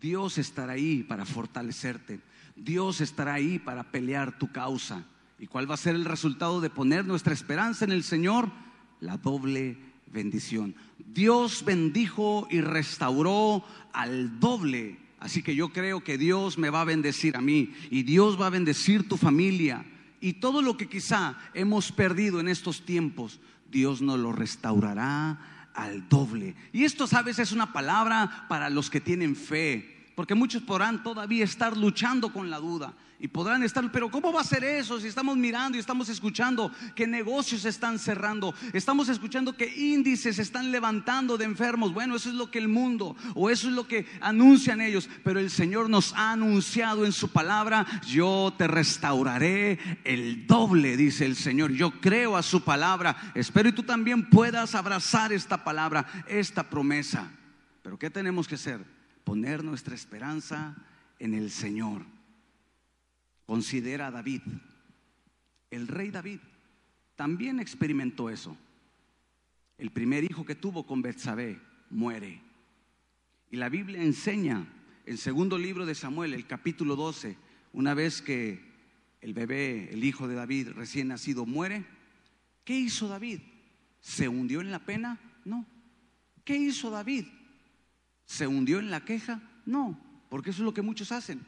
Dios 0.00 0.38
estará 0.38 0.74
ahí 0.74 1.02
para 1.02 1.24
fortalecerte. 1.24 2.20
Dios 2.56 3.00
estará 3.00 3.34
ahí 3.34 3.58
para 3.58 3.84
pelear 3.84 4.38
tu 4.38 4.50
causa. 4.50 5.04
¿Y 5.38 5.46
cuál 5.46 5.70
va 5.70 5.74
a 5.74 5.78
ser 5.78 5.94
el 5.94 6.04
resultado 6.04 6.60
de 6.60 6.70
poner 6.70 7.04
nuestra 7.04 7.32
esperanza 7.32 7.84
en 7.84 7.92
el 7.92 8.02
Señor? 8.02 8.50
La 9.00 9.16
doble 9.16 9.78
bendición. 10.12 10.74
Dios 10.98 11.64
bendijo 11.64 12.48
y 12.50 12.60
restauró 12.60 13.64
al 13.92 14.40
doble. 14.40 14.98
Así 15.20 15.42
que 15.42 15.54
yo 15.54 15.70
creo 15.70 16.02
que 16.02 16.18
Dios 16.18 16.58
me 16.58 16.70
va 16.70 16.82
a 16.82 16.84
bendecir 16.84 17.36
a 17.36 17.40
mí 17.40 17.72
y 17.90 18.02
Dios 18.02 18.40
va 18.40 18.46
a 18.46 18.50
bendecir 18.50 19.08
tu 19.08 19.16
familia 19.16 19.84
y 20.20 20.34
todo 20.34 20.62
lo 20.62 20.76
que 20.76 20.88
quizá 20.88 21.38
hemos 21.54 21.92
perdido 21.92 22.40
en 22.40 22.48
estos 22.48 22.84
tiempos. 22.84 23.40
Dios 23.70 24.00
nos 24.00 24.18
lo 24.18 24.32
restaurará 24.32 25.57
al 25.78 26.08
doble. 26.08 26.56
Y 26.72 26.84
esto, 26.84 27.06
sabes, 27.06 27.38
es 27.38 27.52
una 27.52 27.72
palabra 27.72 28.46
para 28.48 28.68
los 28.68 28.90
que 28.90 29.00
tienen 29.00 29.36
fe, 29.36 29.97
porque 30.18 30.34
muchos 30.34 30.62
podrán 30.62 31.00
todavía 31.04 31.44
estar 31.44 31.76
luchando 31.76 32.32
con 32.32 32.50
la 32.50 32.58
duda. 32.58 32.92
Y 33.20 33.28
podrán 33.28 33.62
estar, 33.62 33.88
pero 33.92 34.10
¿cómo 34.10 34.32
va 34.32 34.40
a 34.40 34.44
ser 34.44 34.64
eso 34.64 34.98
si 34.98 35.06
estamos 35.06 35.36
mirando 35.36 35.76
y 35.76 35.80
estamos 35.80 36.08
escuchando 36.08 36.72
que 36.96 37.06
negocios 37.06 37.64
están 37.64 38.00
cerrando? 38.00 38.52
Estamos 38.72 39.08
escuchando 39.08 39.56
que 39.56 39.72
índices 39.72 40.40
están 40.40 40.72
levantando 40.72 41.38
de 41.38 41.44
enfermos. 41.44 41.94
Bueno, 41.94 42.16
eso 42.16 42.30
es 42.30 42.34
lo 42.34 42.50
que 42.50 42.58
el 42.58 42.66
mundo 42.66 43.14
o 43.36 43.48
eso 43.48 43.68
es 43.68 43.74
lo 43.74 43.86
que 43.86 44.06
anuncian 44.20 44.80
ellos. 44.80 45.08
Pero 45.22 45.38
el 45.38 45.50
Señor 45.50 45.88
nos 45.88 46.12
ha 46.14 46.32
anunciado 46.32 47.06
en 47.06 47.12
su 47.12 47.28
palabra, 47.30 47.86
yo 48.04 48.52
te 48.58 48.66
restauraré 48.66 49.78
el 50.02 50.48
doble, 50.48 50.96
dice 50.96 51.26
el 51.26 51.36
Señor. 51.36 51.70
Yo 51.74 52.00
creo 52.00 52.36
a 52.36 52.42
su 52.42 52.64
palabra. 52.64 53.30
Espero 53.36 53.68
y 53.68 53.72
tú 53.72 53.84
también 53.84 54.28
puedas 54.28 54.74
abrazar 54.74 55.32
esta 55.32 55.62
palabra, 55.62 56.24
esta 56.26 56.68
promesa. 56.68 57.30
Pero 57.84 57.96
¿qué 57.96 58.10
tenemos 58.10 58.48
que 58.48 58.56
hacer? 58.56 58.97
Poner 59.28 59.62
nuestra 59.62 59.94
esperanza 59.94 60.74
en 61.18 61.34
el 61.34 61.50
Señor. 61.50 62.06
Considera 63.44 64.06
a 64.06 64.10
David. 64.10 64.40
El 65.70 65.86
rey 65.86 66.10
David 66.10 66.38
también 67.14 67.60
experimentó 67.60 68.30
eso. 68.30 68.56
El 69.76 69.90
primer 69.90 70.24
hijo 70.24 70.46
que 70.46 70.54
tuvo 70.54 70.86
con 70.86 71.02
Betsabé 71.02 71.60
muere. 71.90 72.40
Y 73.50 73.58
la 73.58 73.68
Biblia 73.68 74.02
enseña, 74.02 74.66
el 75.04 75.18
segundo 75.18 75.58
libro 75.58 75.84
de 75.84 75.94
Samuel, 75.94 76.32
el 76.32 76.46
capítulo 76.46 76.96
12, 76.96 77.36
una 77.74 77.92
vez 77.92 78.22
que 78.22 78.64
el 79.20 79.34
bebé, 79.34 79.92
el 79.92 80.04
hijo 80.04 80.26
de 80.26 80.36
David 80.36 80.70
recién 80.70 81.08
nacido, 81.08 81.44
muere, 81.44 81.84
¿qué 82.64 82.78
hizo 82.78 83.08
David? 83.08 83.40
¿Se 84.00 84.26
hundió 84.26 84.62
en 84.62 84.70
la 84.70 84.78
pena? 84.78 85.20
No. 85.44 85.66
¿Qué 86.46 86.56
hizo 86.56 86.88
David? 86.88 87.26
¿Se 88.28 88.46
hundió 88.46 88.78
en 88.78 88.90
la 88.90 89.06
queja? 89.06 89.40
No, 89.64 89.98
porque 90.28 90.50
eso 90.50 90.60
es 90.60 90.66
lo 90.66 90.74
que 90.74 90.82
muchos 90.82 91.12
hacen. 91.12 91.40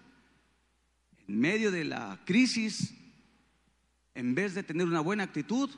En 1.29 1.39
medio 1.39 1.71
de 1.71 1.85
la 1.85 2.19
crisis, 2.25 2.95
en 4.15 4.35
vez 4.35 4.55
de 4.55 4.63
tener 4.63 4.87
una 4.87 5.03
buena 5.03 5.25
actitud, 5.25 5.69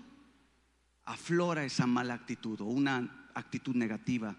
aflora 1.04 1.64
esa 1.64 1.88
mala 1.88 2.14
actitud 2.14 2.60
o 2.60 2.66
una 2.66 3.30
actitud 3.34 3.74
negativa 3.74 4.36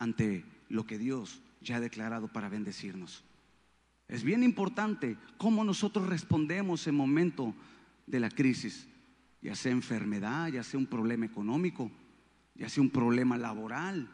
ante 0.00 0.44
lo 0.68 0.84
que 0.84 0.98
Dios 0.98 1.40
ya 1.60 1.76
ha 1.76 1.80
declarado 1.80 2.26
para 2.26 2.48
bendecirnos. 2.48 3.22
Es 4.08 4.24
bien 4.24 4.42
importante 4.42 5.16
cómo 5.38 5.62
nosotros 5.62 6.08
respondemos 6.08 6.84
en 6.88 6.96
momento 6.96 7.54
de 8.08 8.18
la 8.18 8.28
crisis, 8.28 8.88
ya 9.40 9.54
sea 9.54 9.70
enfermedad, 9.70 10.48
ya 10.48 10.64
sea 10.64 10.80
un 10.80 10.86
problema 10.86 11.26
económico, 11.26 11.92
ya 12.56 12.68
sea 12.68 12.82
un 12.82 12.90
problema 12.90 13.38
laboral, 13.38 14.10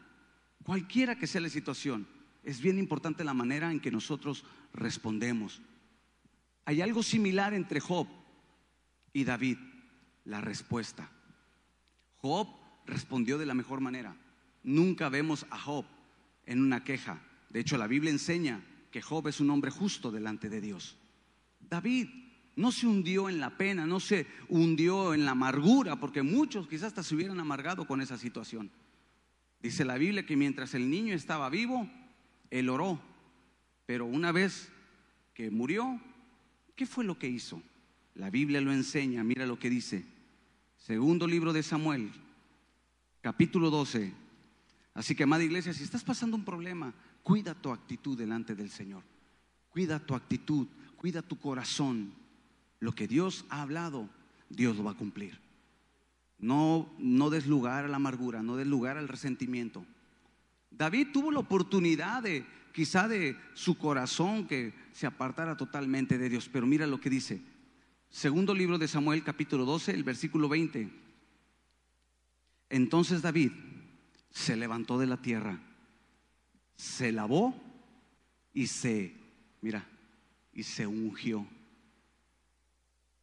cualquiera 0.69 1.17
que 1.17 1.27
sea 1.27 1.41
la 1.41 1.49
situación. 1.49 2.07
Es 2.45 2.61
bien 2.61 2.79
importante 2.79 3.25
la 3.25 3.33
manera 3.33 3.73
en 3.73 3.81
que 3.81 3.91
nosotros 3.91 4.45
respondemos. 4.75 5.63
Hay 6.67 6.83
algo 6.83 7.03
similar 7.03 7.55
entre 7.55 7.81
Job 7.81 8.07
y 9.15 9.25
David, 9.25 9.57
la 10.27 10.43
respuesta. 10.43 11.11
Job 12.17 12.49
respondió 12.85 13.39
de 13.39 13.47
la 13.47 13.55
mejor 13.55 13.81
manera. 13.81 14.15
Nunca 14.63 15.09
vemos 15.09 15.47
a 15.49 15.59
Job 15.59 15.87
en 16.45 16.61
una 16.61 16.85
queja. 16.85 17.19
De 17.49 17.61
hecho, 17.61 17.79
la 17.79 17.87
Biblia 17.87 18.11
enseña 18.11 18.63
que 18.91 19.01
Job 19.01 19.27
es 19.29 19.41
un 19.41 19.49
hombre 19.49 19.71
justo 19.71 20.11
delante 20.11 20.51
de 20.51 20.61
Dios. 20.61 20.99
David 21.61 22.09
no 22.57 22.73
se 22.73 22.87
hundió 22.87 23.31
en 23.31 23.41
la 23.41 23.57
pena, 23.57 23.87
no 23.87 24.01
se 24.01 24.27
hundió 24.51 25.15
en 25.15 25.25
la 25.25 25.31
amargura, 25.31 25.97
porque 25.97 26.21
muchos 26.21 26.69
quizás 26.69 26.89
hasta 26.89 27.03
se 27.03 27.15
hubieran 27.15 27.41
amargado 27.41 27.87
con 27.87 28.03
esa 28.03 28.19
situación. 28.19 28.71
Dice 29.61 29.85
la 29.85 29.99
Biblia 29.99 30.25
que 30.25 30.37
mientras 30.37 30.75
el 30.75 30.89
niño 30.91 31.15
estaba 31.15 31.51
vivo, 31.51 31.89
él 32.51 32.69
oró, 32.69 33.01
pero 33.87 34.07
una 34.07 34.33
vez 34.33 34.71
que 35.35 35.51
murió, 35.51 36.01
¿qué 36.77 36.87
fue 36.87 37.05
lo 37.05 37.19
que 37.19 37.29
hizo? 37.29 37.63
La 38.15 38.31
Biblia 38.31 38.61
lo 38.61 38.73
enseña, 38.73 39.25
mira 39.25 39.47
lo 39.47 39.59
que 39.59 39.71
dice. 39.71 40.05
Segundo 40.77 41.27
libro 41.27 41.53
de 41.53 41.63
Samuel, 41.63 42.11
capítulo 43.21 43.71
12. 43.71 44.13
Así 44.95 45.15
que, 45.15 45.25
amada 45.25 45.45
iglesia, 45.45 45.73
si 45.73 45.85
estás 45.85 46.03
pasando 46.03 46.37
un 46.37 46.45
problema, 46.45 46.93
Cuida 47.29 47.55
tu 47.55 47.71
actitud 47.71 48.17
delante 48.17 48.55
del 48.55 48.71
Señor. 48.71 49.03
Cuida 49.69 49.99
tu 49.99 50.15
actitud, 50.15 50.67
cuida 50.97 51.21
tu 51.21 51.39
corazón. 51.39 52.11
Lo 52.81 52.95
que 52.95 53.07
Dios 53.07 53.45
ha 53.51 53.61
hablado, 53.61 54.09
Dios 54.49 54.79
lo 54.79 54.85
va 54.85 54.93
a 54.93 54.97
cumplir. 54.97 55.39
No, 56.39 56.93
no 56.99 57.31
des 57.31 57.47
lugar 57.47 57.85
a 57.85 57.89
la 57.89 57.97
amargura, 57.97 58.43
no 58.43 58.57
des 58.57 58.67
lugar 58.67 58.97
al 58.97 59.09
resentimiento. 59.09 59.85
David 60.71 61.09
tuvo 61.13 61.33
la 61.33 61.41
oportunidad 61.41 62.23
de 62.23 62.47
quizá 62.73 63.09
de 63.09 63.37
su 63.55 63.77
corazón 63.77 64.47
que 64.47 64.73
se 64.93 65.07
apartara 65.07 65.57
totalmente 65.57 66.17
de 66.19 66.29
Dios, 66.29 66.49
pero 66.53 66.67
mira 66.67 66.87
lo 66.87 67.01
que 67.01 67.11
dice. 67.11 67.43
Segundo 68.11 68.55
libro 68.55 68.79
de 68.79 68.89
Samuel 68.89 69.25
capítulo 69.25 69.65
12, 69.65 69.93
el 69.93 70.05
versículo 70.05 70.49
20. 70.49 70.89
Entonces 72.71 73.23
David 73.23 73.53
se 74.31 74.57
levantó 74.57 74.99
de 74.99 75.07
la 75.07 75.17
tierra 75.17 75.61
se 76.79 77.11
lavó 77.11 77.55
y 78.55 78.69
se, 78.69 79.13
mira, 79.61 79.85
y 80.53 80.63
se 80.63 80.87
ungió. 80.87 81.47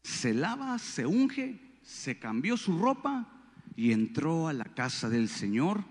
Se 0.03 0.34
lava, 0.34 0.78
se 0.78 1.05
unge, 1.05 1.57
se 1.86 2.18
cambió 2.18 2.58
su 2.58 2.78
ropa 2.80 3.28
y 3.76 3.92
entró 3.92 4.48
a 4.48 4.54
la 4.54 4.66
casa 4.66 5.08
del 5.08 5.30
Señor 5.30 5.84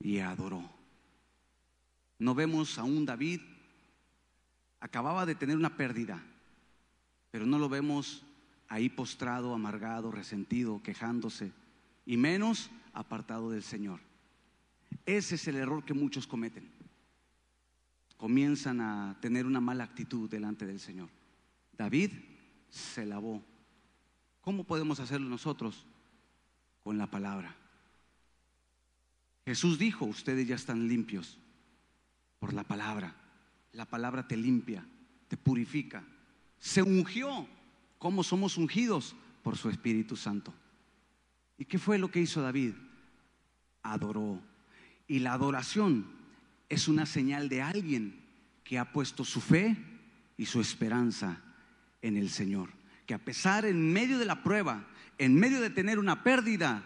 y 0.00 0.18
adoró. 0.18 0.68
No 2.18 2.34
vemos 2.34 2.78
a 2.78 2.84
un 2.84 3.04
David, 3.04 3.40
acababa 4.80 5.26
de 5.26 5.34
tener 5.34 5.56
una 5.56 5.76
pérdida, 5.76 6.22
pero 7.30 7.44
no 7.44 7.58
lo 7.58 7.68
vemos 7.68 8.24
ahí 8.68 8.88
postrado, 8.88 9.54
amargado, 9.54 10.10
resentido, 10.10 10.82
quejándose, 10.82 11.52
y 12.06 12.16
menos 12.16 12.70
apartado 12.94 13.50
del 13.50 13.62
Señor. 13.62 14.00
Ese 15.04 15.34
es 15.34 15.46
el 15.48 15.56
error 15.56 15.84
que 15.84 15.92
muchos 15.92 16.26
cometen. 16.26 16.70
Comienzan 18.16 18.80
a 18.80 19.18
tener 19.20 19.44
una 19.44 19.60
mala 19.60 19.84
actitud 19.84 20.30
delante 20.30 20.64
del 20.64 20.80
Señor. 20.80 21.10
David 21.76 22.12
se 22.70 23.04
lavó. 23.04 23.44
¿Cómo 24.46 24.62
podemos 24.62 25.00
hacerlo 25.00 25.28
nosotros? 25.28 25.84
Con 26.84 26.98
la 26.98 27.10
palabra. 27.10 27.52
Jesús 29.44 29.76
dijo, 29.76 30.04
ustedes 30.04 30.46
ya 30.46 30.54
están 30.54 30.86
limpios 30.86 31.36
por 32.38 32.54
la 32.54 32.62
palabra. 32.62 33.16
La 33.72 33.86
palabra 33.86 34.28
te 34.28 34.36
limpia, 34.36 34.86
te 35.26 35.36
purifica. 35.36 36.04
Se 36.60 36.80
ungió. 36.80 37.48
¿Cómo 37.98 38.22
somos 38.22 38.56
ungidos? 38.56 39.16
Por 39.42 39.56
su 39.56 39.68
Espíritu 39.68 40.14
Santo. 40.14 40.54
¿Y 41.58 41.64
qué 41.64 41.80
fue 41.80 41.98
lo 41.98 42.12
que 42.12 42.20
hizo 42.20 42.40
David? 42.40 42.74
Adoró 43.82 44.40
y 45.08 45.18
la 45.18 45.32
adoración 45.32 46.06
es 46.68 46.86
una 46.86 47.04
señal 47.04 47.48
de 47.48 47.62
alguien 47.62 48.20
que 48.62 48.78
ha 48.78 48.92
puesto 48.92 49.24
su 49.24 49.40
fe 49.40 49.76
y 50.36 50.46
su 50.46 50.60
esperanza 50.60 51.42
en 52.00 52.16
el 52.16 52.30
Señor. 52.30 52.76
Que 53.06 53.14
a 53.14 53.24
pesar 53.24 53.64
en 53.64 53.92
medio 53.92 54.18
de 54.18 54.24
la 54.24 54.42
prueba, 54.42 54.84
en 55.18 55.34
medio 55.34 55.60
de 55.60 55.70
tener 55.70 55.98
una 55.98 56.22
pérdida, 56.22 56.84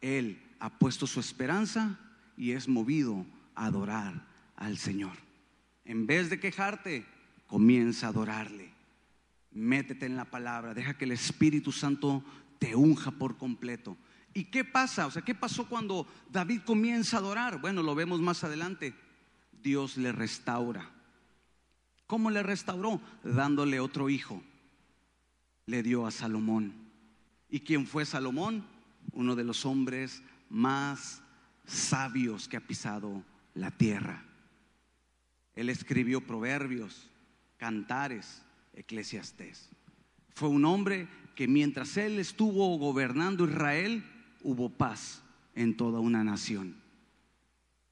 Él 0.00 0.42
ha 0.58 0.70
puesto 0.70 1.06
su 1.06 1.20
esperanza 1.20 1.98
y 2.36 2.52
es 2.52 2.68
movido 2.68 3.24
a 3.54 3.66
adorar 3.66 4.26
al 4.56 4.78
Señor. 4.78 5.16
En 5.84 6.06
vez 6.06 6.30
de 6.30 6.40
quejarte, 6.40 7.06
comienza 7.46 8.06
a 8.06 8.10
adorarle. 8.10 8.72
Métete 9.52 10.06
en 10.06 10.16
la 10.16 10.24
palabra, 10.24 10.74
deja 10.74 10.96
que 10.96 11.04
el 11.04 11.12
Espíritu 11.12 11.72
Santo 11.72 12.22
te 12.58 12.76
unja 12.76 13.10
por 13.10 13.36
completo. 13.36 13.96
¿Y 14.32 14.44
qué 14.44 14.64
pasa? 14.64 15.06
O 15.06 15.10
sea, 15.10 15.22
¿qué 15.22 15.34
pasó 15.34 15.68
cuando 15.68 16.06
David 16.30 16.60
comienza 16.64 17.16
a 17.16 17.20
adorar? 17.20 17.60
Bueno, 17.60 17.82
lo 17.82 17.94
vemos 17.94 18.20
más 18.20 18.44
adelante. 18.44 18.94
Dios 19.62 19.96
le 19.96 20.12
restaura. 20.12 20.88
¿Cómo 22.06 22.30
le 22.30 22.42
restauró? 22.42 23.00
Dándole 23.24 23.80
otro 23.80 24.08
hijo. 24.08 24.42
Le 25.70 25.84
dio 25.84 26.04
a 26.04 26.10
Salomón. 26.10 26.72
¿Y 27.48 27.60
quién 27.60 27.86
fue 27.86 28.04
Salomón? 28.04 28.66
Uno 29.12 29.36
de 29.36 29.44
los 29.44 29.64
hombres 29.64 30.20
más 30.48 31.22
sabios 31.64 32.48
que 32.48 32.56
ha 32.56 32.66
pisado 32.66 33.22
la 33.54 33.70
tierra. 33.70 34.24
Él 35.54 35.68
escribió 35.68 36.26
proverbios, 36.26 37.08
cantares, 37.56 38.42
eclesiastés. 38.74 39.70
Fue 40.34 40.48
un 40.48 40.64
hombre 40.64 41.06
que 41.36 41.46
mientras 41.46 41.96
él 41.96 42.18
estuvo 42.18 42.76
gobernando 42.76 43.44
Israel, 43.44 44.02
hubo 44.42 44.70
paz 44.70 45.22
en 45.54 45.76
toda 45.76 46.00
una 46.00 46.24
nación. 46.24 46.74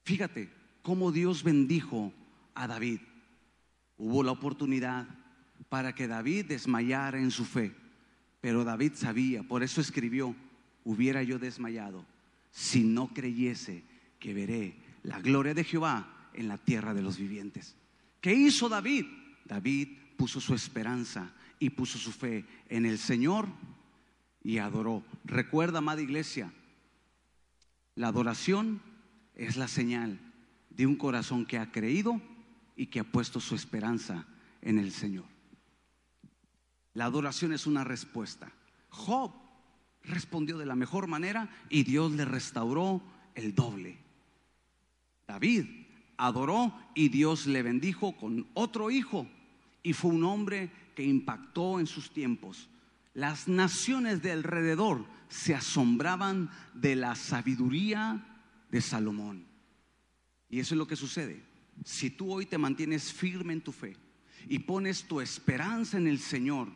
Fíjate 0.03 0.49
cómo 0.81 1.13
Dios 1.13 1.43
bendijo 1.43 2.11
a 2.55 2.67
David. 2.67 2.99
Hubo 3.95 4.21
la 4.21 4.33
oportunidad 4.33 5.07
para 5.69 5.93
que 5.93 6.07
David 6.07 6.45
desmayara 6.45 7.19
en 7.19 7.31
su 7.31 7.45
fe, 7.45 7.73
pero 8.41 8.63
David 8.63 8.93
sabía, 8.95 9.43
por 9.43 9.63
eso 9.63 9.81
escribió, 9.81 10.35
hubiera 10.83 11.23
yo 11.23 11.39
desmayado 11.39 12.05
si 12.51 12.83
no 12.83 13.13
creyese 13.13 13.83
que 14.19 14.33
veré 14.33 14.75
la 15.03 15.21
gloria 15.21 15.53
de 15.53 15.63
Jehová 15.63 16.29
en 16.33 16.47
la 16.47 16.57
tierra 16.57 16.93
de 16.93 17.01
los 17.01 17.17
vivientes. 17.17 17.75
¿Qué 18.21 18.33
hizo 18.33 18.67
David? 18.67 19.05
David 19.45 19.89
puso 20.17 20.41
su 20.41 20.53
esperanza 20.53 21.31
y 21.59 21.69
puso 21.69 21.97
su 21.97 22.11
fe 22.11 22.45
en 22.67 22.85
el 22.85 22.97
Señor 22.97 23.47
y 24.43 24.57
adoró. 24.57 25.03
Recuerda, 25.23 25.79
amada 25.79 26.01
iglesia, 26.01 26.51
la 27.95 28.07
adoración 28.07 28.81
es 29.35 29.57
la 29.57 29.67
señal 29.67 30.19
de 30.69 30.87
un 30.87 30.95
corazón 30.95 31.45
que 31.45 31.57
ha 31.57 31.71
creído 31.71 32.21
y 32.75 32.87
que 32.87 32.99
ha 32.99 33.03
puesto 33.03 33.39
su 33.39 33.55
esperanza 33.55 34.25
en 34.61 34.79
el 34.79 34.91
Señor. 34.91 35.25
La 36.93 37.05
adoración 37.05 37.53
es 37.53 37.67
una 37.67 37.83
respuesta. 37.83 38.51
Job 38.89 39.31
respondió 40.03 40.57
de 40.57 40.65
la 40.65 40.75
mejor 40.75 41.07
manera 41.07 41.49
y 41.69 41.83
Dios 41.83 42.11
le 42.13 42.25
restauró 42.25 43.01
el 43.35 43.53
doble. 43.53 43.97
David 45.27 45.65
adoró 46.17 46.73
y 46.95 47.09
Dios 47.09 47.45
le 47.45 47.61
bendijo 47.61 48.17
con 48.17 48.47
otro 48.53 48.91
hijo 48.91 49.27
y 49.83 49.93
fue 49.93 50.11
un 50.11 50.23
hombre 50.23 50.71
que 50.95 51.03
impactó 51.03 51.79
en 51.79 51.87
sus 51.87 52.11
tiempos 52.11 52.69
las 53.19 53.47
naciones 53.47 54.21
de 54.21 54.31
alrededor 54.31 55.05
se 55.27 55.53
asombraban 55.53 56.49
de 56.73 56.95
la 56.95 57.15
sabiduría 57.15 58.25
de 58.71 58.81
Salomón. 58.81 59.45
Y 60.49 60.59
eso 60.59 60.73
es 60.73 60.77
lo 60.77 60.87
que 60.87 60.95
sucede. 60.95 61.43
Si 61.83 62.09
tú 62.09 62.31
hoy 62.31 62.45
te 62.45 62.57
mantienes 62.57 63.11
firme 63.11 63.53
en 63.53 63.61
tu 63.61 63.71
fe 63.71 63.97
y 64.47 64.59
pones 64.59 65.03
tu 65.03 65.21
esperanza 65.21 65.97
en 65.97 66.07
el 66.07 66.19
Señor, 66.19 66.69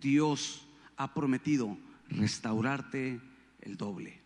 Dios 0.00 0.66
ha 0.96 1.12
prometido 1.12 1.76
restaurarte 2.08 3.20
el 3.60 3.76
doble. 3.76 4.20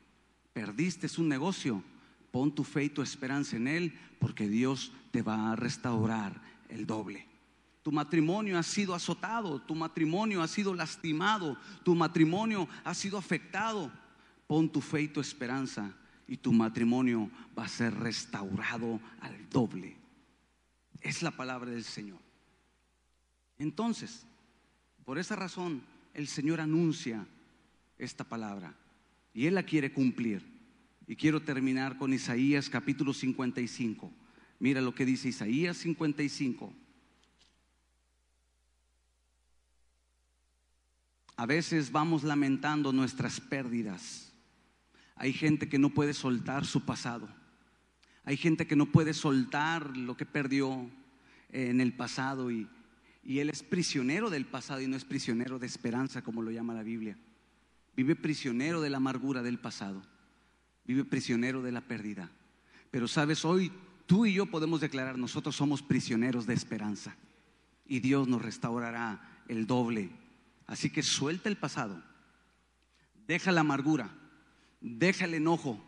Perdiste 0.52 1.08
un 1.20 1.28
negocio, 1.28 1.82
pon 2.30 2.54
tu 2.54 2.64
fe 2.64 2.84
y 2.84 2.88
tu 2.90 3.02
esperanza 3.02 3.56
en 3.56 3.68
Él 3.68 3.98
porque 4.18 4.48
Dios 4.48 4.92
te 5.10 5.22
va 5.22 5.52
a 5.52 5.56
restaurar 5.56 6.40
el 6.68 6.86
doble. 6.86 7.26
Tu 7.82 7.92
matrimonio 7.92 8.58
ha 8.58 8.62
sido 8.62 8.94
azotado, 8.94 9.60
tu 9.62 9.74
matrimonio 9.74 10.42
ha 10.42 10.48
sido 10.48 10.74
lastimado, 10.74 11.56
tu 11.84 11.94
matrimonio 11.94 12.68
ha 12.84 12.94
sido 12.94 13.16
afectado. 13.16 13.90
Pon 14.46 14.68
tu 14.68 14.80
fe 14.80 15.02
y 15.02 15.08
tu 15.08 15.20
esperanza 15.20 15.94
y 16.26 16.36
tu 16.36 16.52
matrimonio 16.52 17.30
va 17.58 17.64
a 17.64 17.68
ser 17.68 17.94
restaurado 17.94 19.00
al 19.20 19.48
doble. 19.48 19.96
Es 21.00 21.22
la 21.22 21.30
palabra 21.30 21.70
del 21.70 21.84
Señor. 21.84 22.27
Entonces, 23.58 24.24
por 25.04 25.18
esa 25.18 25.34
razón, 25.34 25.82
el 26.14 26.28
Señor 26.28 26.60
anuncia 26.60 27.26
esta 27.98 28.24
palabra 28.24 28.74
y 29.34 29.46
Él 29.46 29.54
la 29.54 29.64
quiere 29.64 29.92
cumplir. 29.92 30.42
Y 31.06 31.16
quiero 31.16 31.40
terminar 31.40 31.96
con 31.96 32.12
Isaías 32.12 32.68
capítulo 32.68 33.12
55. 33.12 34.12
Mira 34.60 34.80
lo 34.80 34.94
que 34.94 35.06
dice 35.06 35.28
Isaías 35.28 35.76
55. 35.78 36.72
A 41.36 41.46
veces 41.46 41.90
vamos 41.90 42.24
lamentando 42.24 42.92
nuestras 42.92 43.40
pérdidas. 43.40 44.32
Hay 45.16 45.32
gente 45.32 45.68
que 45.68 45.78
no 45.78 45.90
puede 45.90 46.14
soltar 46.14 46.66
su 46.66 46.84
pasado. 46.84 47.28
Hay 48.24 48.36
gente 48.36 48.66
que 48.66 48.76
no 48.76 48.86
puede 48.86 49.14
soltar 49.14 49.96
lo 49.96 50.16
que 50.16 50.26
perdió 50.26 50.90
en 51.50 51.80
el 51.80 51.94
pasado 51.94 52.50
y, 52.50 52.68
y 53.22 53.40
él 53.40 53.50
es 53.50 53.62
prisionero 53.62 54.30
del 54.30 54.46
pasado 54.46 54.80
y 54.80 54.86
no 54.86 54.96
es 54.96 55.04
prisionero 55.04 55.58
de 55.58 55.66
esperanza 55.66 56.22
como 56.22 56.42
lo 56.42 56.50
llama 56.50 56.74
la 56.74 56.82
Biblia. 56.82 57.18
Vive 57.96 58.14
prisionero 58.14 58.80
de 58.80 58.90
la 58.90 58.98
amargura 58.98 59.42
del 59.42 59.58
pasado. 59.58 60.02
Vive 60.84 61.04
prisionero 61.04 61.62
de 61.62 61.72
la 61.72 61.80
pérdida. 61.80 62.30
Pero 62.90 63.08
sabes, 63.08 63.44
hoy 63.44 63.72
tú 64.06 64.24
y 64.24 64.34
yo 64.34 64.46
podemos 64.46 64.80
declarar, 64.80 65.18
nosotros 65.18 65.56
somos 65.56 65.82
prisioneros 65.82 66.46
de 66.46 66.54
esperanza. 66.54 67.16
Y 67.86 68.00
Dios 68.00 68.28
nos 68.28 68.42
restaurará 68.42 69.42
el 69.48 69.66
doble. 69.66 70.10
Así 70.66 70.90
que 70.90 71.02
suelta 71.02 71.48
el 71.48 71.56
pasado. 71.56 72.02
Deja 73.26 73.52
la 73.52 73.60
amargura. 73.60 74.10
Deja 74.80 75.24
el 75.24 75.34
enojo. 75.34 75.84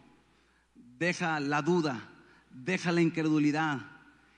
Deja 0.74 1.38
la 1.40 1.62
duda. 1.62 2.10
Deja 2.50 2.92
la 2.92 3.02
incredulidad. 3.02 3.86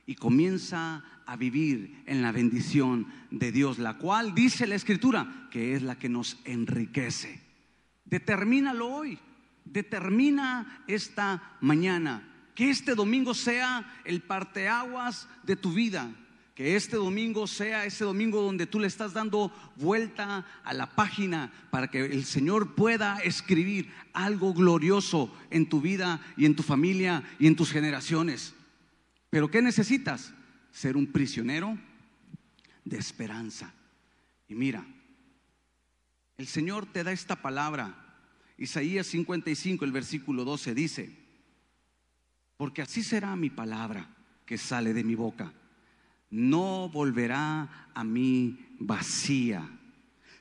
Y 0.07 0.14
comienza 0.14 1.05
a 1.26 1.36
vivir 1.36 2.02
en 2.06 2.22
la 2.22 2.32
bendición 2.32 3.06
de 3.30 3.52
Dios, 3.52 3.78
la 3.78 3.98
cual 3.98 4.34
dice 4.34 4.66
la 4.66 4.74
Escritura 4.74 5.48
que 5.50 5.74
es 5.74 5.82
la 5.82 5.98
que 5.98 6.08
nos 6.08 6.38
enriquece. 6.44 7.40
Determínalo 8.04 8.88
hoy. 8.88 9.18
Determina 9.64 10.84
esta 10.86 11.56
mañana. 11.60 12.28
Que 12.54 12.68
este 12.68 12.94
domingo 12.94 13.32
sea 13.32 14.02
el 14.04 14.22
parteaguas 14.22 15.28
de 15.44 15.56
tu 15.56 15.72
vida. 15.72 16.10
Que 16.54 16.76
este 16.76 16.96
domingo 16.96 17.46
sea 17.46 17.86
ese 17.86 18.04
domingo 18.04 18.42
donde 18.42 18.66
tú 18.66 18.78
le 18.78 18.86
estás 18.86 19.14
dando 19.14 19.50
vuelta 19.76 20.44
a 20.62 20.74
la 20.74 20.94
página 20.94 21.50
para 21.70 21.88
que 21.88 22.04
el 22.04 22.24
Señor 22.24 22.74
pueda 22.74 23.18
escribir 23.20 23.90
algo 24.12 24.52
glorioso 24.52 25.34
en 25.50 25.66
tu 25.66 25.80
vida 25.80 26.20
y 26.36 26.44
en 26.44 26.54
tu 26.54 26.62
familia 26.62 27.22
y 27.38 27.46
en 27.46 27.56
tus 27.56 27.72
generaciones. 27.72 28.54
Pero 29.30 29.50
¿qué 29.50 29.62
necesitas? 29.62 30.34
Ser 30.72 30.96
un 30.96 31.06
prisionero 31.06 31.78
de 32.84 32.98
esperanza. 32.98 33.72
Y 34.48 34.56
mira, 34.56 34.84
el 36.36 36.48
Señor 36.48 36.86
te 36.86 37.04
da 37.04 37.12
esta 37.12 37.40
palabra 37.40 38.02
Isaías 38.62 39.08
55, 39.08 39.84
el 39.84 39.92
versículo 39.92 40.44
12 40.44 40.74
dice, 40.74 41.10
porque 42.56 42.82
así 42.82 43.02
será 43.02 43.34
mi 43.34 43.50
palabra 43.50 44.14
que 44.46 44.56
sale 44.56 44.94
de 44.94 45.02
mi 45.02 45.16
boca. 45.16 45.52
No 46.30 46.88
volverá 46.88 47.88
a 47.92 48.04
mí 48.04 48.76
vacía, 48.78 49.68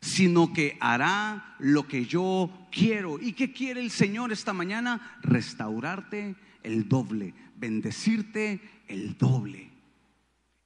sino 0.01 0.53
que 0.53 0.77
hará 0.79 1.55
lo 1.57 1.87
que 1.87 2.05
yo 2.05 2.67
quiero. 2.71 3.19
¿Y 3.19 3.33
qué 3.33 3.51
quiere 3.51 3.81
el 3.81 3.89
Señor 3.89 4.31
esta 4.31 4.53
mañana? 4.53 5.17
Restaurarte 5.23 6.35
el 6.61 6.87
doble, 6.87 7.33
bendecirte 7.55 8.61
el 8.87 9.17
doble. 9.17 9.70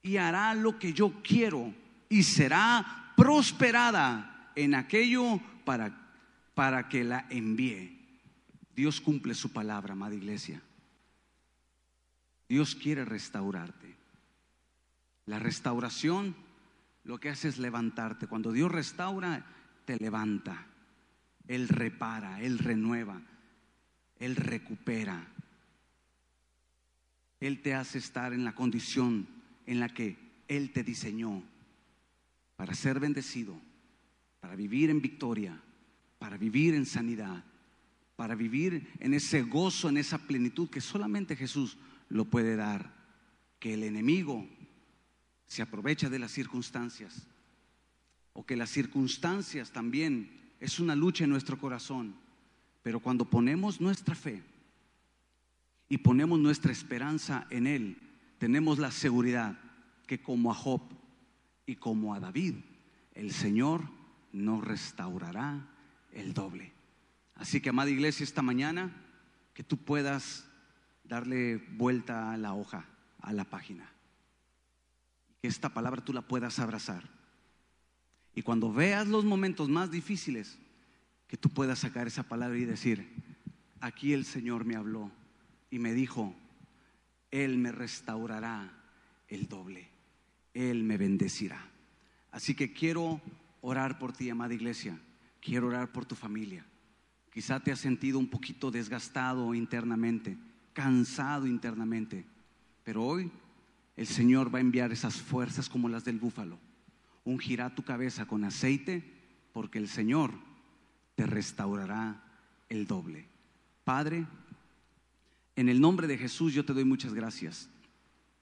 Y 0.06 0.16
hará 0.16 0.54
lo 0.54 0.78
que 0.78 0.92
yo 0.92 1.20
quiero 1.22 1.74
y 2.08 2.22
será 2.22 3.12
prosperada 3.16 4.52
en 4.54 4.74
aquello 4.74 5.40
para 5.64 6.06
para 6.56 6.88
que 6.88 7.04
la 7.04 7.26
envíe. 7.28 8.00
Dios 8.74 9.02
cumple 9.02 9.34
su 9.34 9.52
palabra, 9.52 9.92
amada 9.92 10.14
iglesia. 10.14 10.62
Dios 12.48 12.74
quiere 12.74 13.04
restaurarte. 13.04 13.94
La 15.26 15.38
restauración 15.38 16.34
lo 17.04 17.20
que 17.20 17.28
hace 17.28 17.48
es 17.48 17.58
levantarte. 17.58 18.26
Cuando 18.26 18.52
Dios 18.52 18.72
restaura, 18.72 19.44
te 19.84 19.98
levanta. 19.98 20.66
Él 21.46 21.68
repara, 21.68 22.40
Él 22.40 22.58
renueva, 22.58 23.20
Él 24.18 24.34
recupera. 24.34 25.28
Él 27.38 27.60
te 27.60 27.74
hace 27.74 27.98
estar 27.98 28.32
en 28.32 28.44
la 28.44 28.54
condición 28.54 29.28
en 29.66 29.80
la 29.80 29.88
que 29.88 30.16
Él 30.48 30.72
te 30.72 30.82
diseñó 30.82 31.42
para 32.56 32.74
ser 32.74 33.00
bendecido, 33.00 33.60
para 34.40 34.56
vivir 34.56 34.90
en 34.90 35.02
victoria, 35.02 35.60
para 36.18 36.36
vivir 36.36 36.74
en 36.74 36.86
sanidad, 36.86 37.44
para 38.16 38.34
vivir 38.34 38.90
en 38.98 39.12
ese 39.12 39.42
gozo, 39.42 39.88
en 39.88 39.98
esa 39.98 40.18
plenitud 40.18 40.70
que 40.70 40.80
solamente 40.80 41.36
Jesús 41.36 41.76
lo 42.08 42.24
puede 42.24 42.56
dar. 42.56 42.94
Que 43.58 43.74
el 43.74 43.82
enemigo 43.84 44.46
se 45.46 45.62
aprovecha 45.62 46.08
de 46.08 46.18
las 46.18 46.32
circunstancias 46.32 47.26
o 48.32 48.44
que 48.44 48.56
las 48.56 48.70
circunstancias 48.70 49.70
también 49.70 50.30
es 50.60 50.78
una 50.78 50.94
lucha 50.94 51.24
en 51.24 51.30
nuestro 51.30 51.58
corazón. 51.58 52.14
Pero 52.82 53.00
cuando 53.00 53.28
ponemos 53.28 53.80
nuestra 53.80 54.14
fe 54.14 54.42
y 55.88 55.98
ponemos 55.98 56.38
nuestra 56.38 56.72
esperanza 56.72 57.46
en 57.50 57.66
Él, 57.66 58.05
tenemos 58.38 58.78
la 58.78 58.90
seguridad 58.90 59.58
que 60.06 60.22
como 60.22 60.50
a 60.50 60.54
Job 60.54 60.82
y 61.66 61.76
como 61.76 62.14
a 62.14 62.20
David, 62.20 62.56
el 63.14 63.32
Señor 63.32 63.82
nos 64.32 64.64
restaurará 64.64 65.68
el 66.12 66.34
doble. 66.34 66.72
Así 67.34 67.60
que, 67.60 67.70
amada 67.70 67.90
iglesia, 67.90 68.24
esta 68.24 68.42
mañana, 68.42 68.92
que 69.52 69.62
tú 69.62 69.76
puedas 69.76 70.46
darle 71.04 71.56
vuelta 71.56 72.32
a 72.32 72.36
la 72.36 72.54
hoja, 72.54 72.86
a 73.20 73.32
la 73.32 73.44
página. 73.44 73.90
Que 75.40 75.48
esta 75.48 75.70
palabra 75.70 76.04
tú 76.04 76.12
la 76.12 76.22
puedas 76.22 76.58
abrazar. 76.58 77.08
Y 78.34 78.42
cuando 78.42 78.72
veas 78.72 79.08
los 79.08 79.24
momentos 79.24 79.68
más 79.68 79.90
difíciles, 79.90 80.58
que 81.26 81.36
tú 81.36 81.48
puedas 81.48 81.80
sacar 81.80 82.06
esa 82.06 82.22
palabra 82.22 82.58
y 82.58 82.64
decir, 82.64 83.08
aquí 83.80 84.12
el 84.12 84.24
Señor 84.24 84.64
me 84.64 84.76
habló 84.76 85.10
y 85.70 85.78
me 85.78 85.92
dijo, 85.92 86.34
Él 87.30 87.58
me 87.58 87.72
restaurará 87.72 88.72
el 89.28 89.48
doble, 89.48 89.88
Él 90.54 90.84
me 90.84 90.96
bendecirá. 90.96 91.70
Así 92.30 92.54
que 92.54 92.72
quiero 92.72 93.20
orar 93.60 93.98
por 93.98 94.12
ti, 94.12 94.30
amada 94.30 94.54
iglesia. 94.54 94.98
Quiero 95.40 95.68
orar 95.68 95.92
por 95.92 96.04
tu 96.04 96.14
familia. 96.14 96.64
Quizá 97.32 97.60
te 97.60 97.72
has 97.72 97.80
sentido 97.80 98.18
un 98.18 98.28
poquito 98.28 98.70
desgastado 98.70 99.54
internamente, 99.54 100.36
cansado 100.72 101.46
internamente, 101.46 102.24
pero 102.82 103.04
hoy 103.04 103.30
el 103.96 104.06
Señor 104.06 104.54
va 104.54 104.58
a 104.58 104.62
enviar 104.62 104.92
esas 104.92 105.16
fuerzas 105.16 105.68
como 105.68 105.88
las 105.88 106.04
del 106.04 106.18
búfalo. 106.18 106.58
Ungirá 107.24 107.74
tu 107.74 107.82
cabeza 107.82 108.26
con 108.26 108.44
aceite 108.44 109.02
porque 109.52 109.78
el 109.78 109.88
Señor 109.88 110.32
te 111.14 111.26
restaurará 111.26 112.22
el 112.68 112.86
doble. 112.86 113.26
Padre, 113.84 114.26
en 115.56 115.70
el 115.70 115.80
nombre 115.80 116.06
de 116.06 116.18
Jesús 116.18 116.52
yo 116.52 116.64
te 116.64 116.74
doy 116.74 116.84
muchas 116.84 117.14
gracias. 117.14 117.68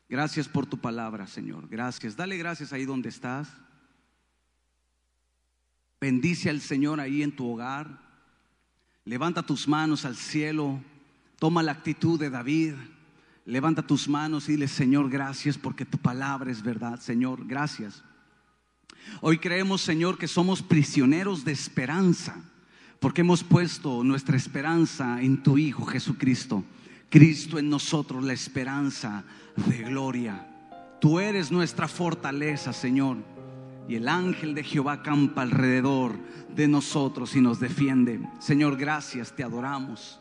Gracias 0.08 0.48
por 0.48 0.66
tu 0.66 0.78
palabra, 0.78 1.26
Señor. 1.26 1.68
Gracias. 1.68 2.16
Dale 2.16 2.36
gracias 2.36 2.72
ahí 2.72 2.84
donde 2.84 3.08
estás. 3.08 3.48
Bendice 6.00 6.50
al 6.50 6.60
Señor 6.60 7.00
ahí 7.00 7.22
en 7.22 7.34
tu 7.34 7.48
hogar. 7.48 8.00
Levanta 9.04 9.42
tus 9.42 9.66
manos 9.66 10.04
al 10.04 10.16
cielo. 10.16 10.80
Toma 11.38 11.62
la 11.62 11.72
actitud 11.72 12.18
de 12.18 12.30
David. 12.30 12.74
Levanta 13.46 13.86
tus 13.86 14.08
manos 14.08 14.48
y 14.48 14.52
dile, 14.52 14.68
Señor, 14.68 15.08
gracias 15.08 15.56
porque 15.56 15.84
tu 15.84 15.98
palabra 15.98 16.50
es 16.50 16.62
verdad. 16.62 17.00
Señor, 17.00 17.46
gracias. 17.46 18.02
Hoy 19.20 19.38
creemos, 19.38 19.82
Señor, 19.82 20.18
que 20.18 20.28
somos 20.28 20.62
prisioneros 20.62 21.44
de 21.44 21.52
esperanza 21.52 22.42
porque 23.00 23.20
hemos 23.20 23.44
puesto 23.44 24.02
nuestra 24.02 24.36
esperanza 24.36 25.22
en 25.22 25.42
tu 25.42 25.58
Hijo 25.58 25.84
Jesucristo 25.84 26.64
Cristo 27.08 27.58
en 27.58 27.70
nosotros, 27.70 28.24
la 28.24 28.32
esperanza 28.32 29.24
de 29.56 29.78
gloria. 29.78 30.48
Tú 31.00 31.20
eres 31.20 31.50
nuestra 31.50 31.88
fortaleza, 31.88 32.72
Señor. 32.72 33.18
Y 33.86 33.96
el 33.96 34.08
ángel 34.08 34.54
de 34.54 34.64
Jehová 34.64 35.02
campa 35.02 35.42
alrededor 35.42 36.16
de 36.54 36.68
nosotros 36.68 37.36
y 37.36 37.40
nos 37.40 37.60
defiende. 37.60 38.20
Señor, 38.38 38.76
gracias, 38.76 39.34
te 39.34 39.44
adoramos. 39.44 40.20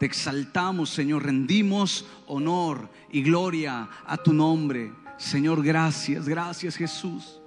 Te 0.00 0.06
exaltamos, 0.06 0.90
Señor, 0.90 1.24
rendimos 1.24 2.04
honor 2.26 2.90
y 3.12 3.22
gloria 3.22 3.88
a 4.04 4.16
tu 4.16 4.32
nombre. 4.32 4.92
Señor, 5.16 5.62
gracias, 5.62 6.28
gracias 6.28 6.76
Jesús, 6.76 7.40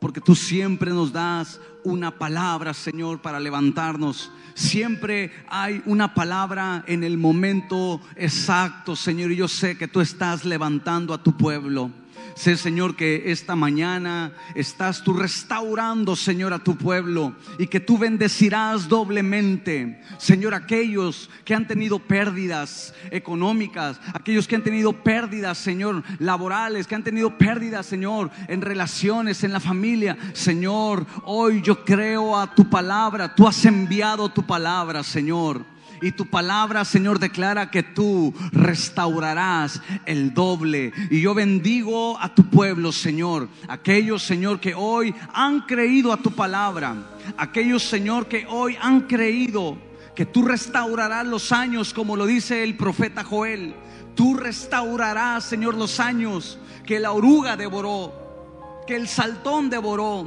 porque 0.00 0.20
tú 0.20 0.34
siempre 0.34 0.90
nos 0.90 1.12
das 1.12 1.60
una 1.84 2.10
palabra, 2.10 2.74
Señor, 2.74 3.20
para 3.20 3.38
levantarnos. 3.38 4.32
Siempre 4.54 5.30
hay 5.48 5.82
una 5.86 6.14
palabra 6.14 6.84
en 6.86 7.04
el 7.04 7.18
momento 7.18 8.00
exacto, 8.16 8.96
Señor, 8.96 9.30
y 9.30 9.36
yo 9.36 9.46
sé 9.46 9.76
que 9.78 9.88
tú 9.88 10.00
estás 10.00 10.44
levantando 10.44 11.14
a 11.14 11.22
tu 11.22 11.36
pueblo. 11.36 11.90
Sé, 12.34 12.56
Señor, 12.56 12.96
que 12.96 13.30
esta 13.30 13.56
mañana 13.56 14.32
estás 14.54 15.02
tú 15.02 15.12
restaurando, 15.12 16.16
Señor, 16.16 16.52
a 16.52 16.58
tu 16.58 16.76
pueblo 16.76 17.34
y 17.58 17.66
que 17.66 17.80
tú 17.80 17.98
bendecirás 17.98 18.88
doblemente, 18.88 20.00
Señor, 20.18 20.54
aquellos 20.54 21.28
que 21.44 21.54
han 21.54 21.66
tenido 21.66 21.98
pérdidas 21.98 22.94
económicas, 23.10 24.00
aquellos 24.14 24.46
que 24.46 24.56
han 24.56 24.62
tenido 24.62 24.92
pérdidas, 24.92 25.58
Señor, 25.58 26.02
laborales, 26.18 26.86
que 26.86 26.94
han 26.94 27.04
tenido 27.04 27.36
pérdidas, 27.36 27.86
Señor, 27.86 28.30
en 28.48 28.62
relaciones, 28.62 29.44
en 29.44 29.52
la 29.52 29.60
familia. 29.60 30.16
Señor, 30.32 31.06
hoy 31.24 31.60
yo 31.62 31.84
creo 31.84 32.38
a 32.38 32.54
tu 32.54 32.68
palabra, 32.68 33.34
tú 33.34 33.46
has 33.46 33.64
enviado 33.64 34.28
tu 34.28 34.46
palabra, 34.46 35.02
Señor. 35.02 35.64
Y 36.02 36.12
tu 36.12 36.26
palabra, 36.26 36.84
Señor, 36.84 37.18
declara 37.18 37.70
que 37.70 37.82
tú 37.82 38.32
restaurarás 38.52 39.82
el 40.06 40.32
doble. 40.32 40.92
Y 41.10 41.20
yo 41.20 41.34
bendigo 41.34 42.18
a 42.18 42.34
tu 42.34 42.44
pueblo, 42.48 42.90
Señor. 42.90 43.48
Aquellos, 43.68 44.22
Señor, 44.22 44.60
que 44.60 44.74
hoy 44.74 45.14
han 45.34 45.60
creído 45.62 46.12
a 46.12 46.16
tu 46.16 46.30
palabra. 46.30 46.96
Aquellos, 47.36 47.82
Señor, 47.82 48.28
que 48.28 48.46
hoy 48.48 48.76
han 48.80 49.02
creído 49.02 49.76
que 50.14 50.24
tú 50.24 50.42
restaurarás 50.42 51.26
los 51.26 51.52
años, 51.52 51.92
como 51.92 52.16
lo 52.16 52.24
dice 52.24 52.62
el 52.64 52.76
profeta 52.76 53.22
Joel. 53.22 53.74
Tú 54.14 54.34
restaurarás, 54.34 55.44
Señor, 55.44 55.74
los 55.74 56.00
años 56.00 56.58
que 56.86 56.98
la 56.98 57.12
oruga 57.12 57.56
devoró, 57.56 58.82
que 58.86 58.96
el 58.96 59.06
saltón 59.06 59.68
devoró. 59.68 60.26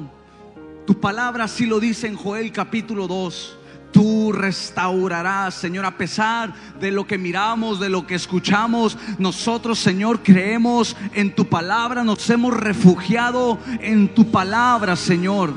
Tu 0.85 0.99
palabra 0.99 1.47
sí 1.47 1.65
lo 1.65 1.79
dice 1.79 2.07
en 2.07 2.15
Joel 2.15 2.51
capítulo 2.51 3.07
2 3.07 3.57
tú 3.93 4.33
restaurarás, 4.33 5.53
Señor, 5.53 5.85
a 5.85 5.97
pesar 5.97 6.53
de 6.81 6.91
lo 6.91 7.07
que 7.07 7.17
miramos, 7.17 7.79
de 7.79 7.87
lo 7.87 8.05
que 8.05 8.15
escuchamos. 8.15 8.97
Nosotros, 9.19 9.79
Señor, 9.79 10.21
creemos 10.21 10.97
en 11.13 11.33
tu 11.33 11.47
palabra, 11.47 12.03
nos 12.03 12.29
hemos 12.29 12.53
refugiado 12.53 13.57
en 13.79 14.13
tu 14.13 14.29
palabra, 14.29 14.97
Señor. 14.97 15.53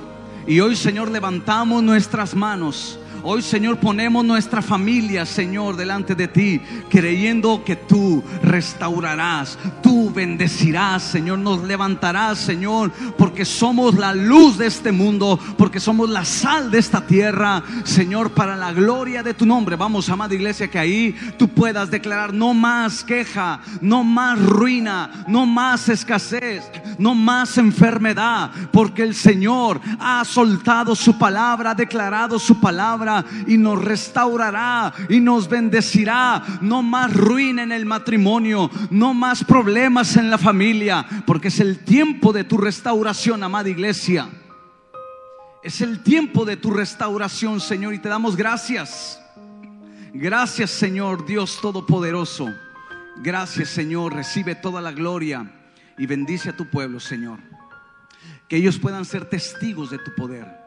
Y 0.46 0.60
hoy, 0.60 0.76
Señor, 0.76 1.10
levantamos 1.10 1.82
nuestras 1.82 2.36
manos 2.36 3.00
Hoy, 3.28 3.42
Señor, 3.42 3.78
ponemos 3.78 4.24
nuestra 4.24 4.62
familia, 4.62 5.26
Señor, 5.26 5.74
delante 5.74 6.14
de 6.14 6.28
ti, 6.28 6.60
creyendo 6.88 7.64
que 7.64 7.74
tú 7.74 8.22
restaurarás, 8.40 9.58
tú 9.82 10.12
bendecirás, 10.12 11.02
Señor, 11.02 11.40
nos 11.40 11.64
levantarás, 11.64 12.38
Señor, 12.38 12.92
porque 13.18 13.44
somos 13.44 13.96
la 13.96 14.14
luz 14.14 14.58
de 14.58 14.68
este 14.68 14.92
mundo, 14.92 15.40
porque 15.58 15.80
somos 15.80 16.08
la 16.08 16.24
sal 16.24 16.70
de 16.70 16.78
esta 16.78 17.04
tierra, 17.04 17.64
Señor, 17.82 18.30
para 18.30 18.54
la 18.54 18.72
gloria 18.72 19.24
de 19.24 19.34
tu 19.34 19.44
nombre. 19.44 19.74
Vamos, 19.74 20.08
amada 20.08 20.32
iglesia, 20.32 20.68
que 20.68 20.78
ahí 20.78 21.12
tú 21.36 21.48
puedas 21.48 21.90
declarar 21.90 22.32
no 22.32 22.54
más 22.54 23.02
queja, 23.02 23.58
no 23.80 24.04
más 24.04 24.38
ruina, 24.38 25.24
no 25.26 25.46
más 25.46 25.88
escasez, 25.88 26.62
no 26.96 27.12
más 27.16 27.58
enfermedad, 27.58 28.52
porque 28.70 29.02
el 29.02 29.16
Señor 29.16 29.80
ha 29.98 30.24
soltado 30.24 30.94
su 30.94 31.18
palabra, 31.18 31.72
ha 31.72 31.74
declarado 31.74 32.38
su 32.38 32.60
palabra 32.60 33.15
y 33.46 33.56
nos 33.56 33.82
restaurará 33.82 34.92
y 35.08 35.20
nos 35.20 35.48
bendecirá. 35.48 36.42
No 36.60 36.82
más 36.82 37.12
ruina 37.14 37.62
en 37.62 37.72
el 37.72 37.86
matrimonio, 37.86 38.70
no 38.90 39.14
más 39.14 39.44
problemas 39.44 40.16
en 40.16 40.30
la 40.30 40.38
familia, 40.38 41.06
porque 41.26 41.48
es 41.48 41.60
el 41.60 41.84
tiempo 41.84 42.32
de 42.32 42.44
tu 42.44 42.56
restauración, 42.58 43.42
amada 43.42 43.68
iglesia. 43.68 44.28
Es 45.62 45.80
el 45.80 46.02
tiempo 46.02 46.44
de 46.44 46.56
tu 46.56 46.70
restauración, 46.70 47.60
Señor, 47.60 47.94
y 47.94 47.98
te 47.98 48.08
damos 48.08 48.36
gracias. 48.36 49.20
Gracias, 50.12 50.70
Señor, 50.70 51.26
Dios 51.26 51.58
Todopoderoso. 51.60 52.52
Gracias, 53.22 53.70
Señor. 53.70 54.14
Recibe 54.14 54.54
toda 54.54 54.80
la 54.80 54.92
gloria 54.92 55.50
y 55.98 56.06
bendice 56.06 56.50
a 56.50 56.56
tu 56.56 56.70
pueblo, 56.70 57.00
Señor. 57.00 57.40
Que 58.48 58.56
ellos 58.56 58.78
puedan 58.78 59.04
ser 59.04 59.24
testigos 59.24 59.90
de 59.90 59.98
tu 59.98 60.14
poder 60.14 60.65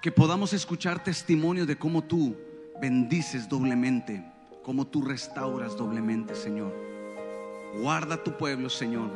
que 0.00 0.12
podamos 0.12 0.52
escuchar 0.52 1.02
testimonio 1.02 1.66
de 1.66 1.76
cómo 1.76 2.02
tú 2.02 2.36
bendices 2.80 3.48
doblemente, 3.48 4.24
cómo 4.62 4.86
tú 4.86 5.02
restauras 5.02 5.76
doblemente, 5.76 6.34
Señor. 6.34 6.74
Guarda 7.80 8.22
tu 8.22 8.36
pueblo, 8.36 8.68
Señor. 8.68 9.10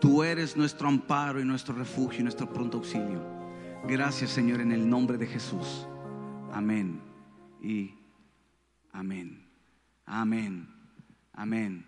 Tú 0.00 0.22
eres 0.22 0.56
nuestro 0.56 0.88
amparo 0.88 1.40
y 1.40 1.44
nuestro 1.44 1.74
refugio 1.74 2.20
y 2.20 2.22
nuestro 2.22 2.48
pronto 2.52 2.78
auxilio. 2.78 3.20
Gracias, 3.86 4.30
Señor, 4.30 4.60
en 4.60 4.72
el 4.72 4.88
nombre 4.88 5.18
de 5.18 5.26
Jesús. 5.26 5.86
Amén 6.52 7.00
y 7.60 7.94
amén. 8.92 9.46
Amén. 10.06 10.68
Amén. 11.32 11.86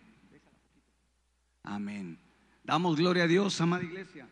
Amén. 1.62 2.18
Damos 2.64 2.96
gloria 2.96 3.24
a 3.24 3.26
Dios, 3.26 3.60
amada 3.60 3.82
iglesia. 3.84 4.28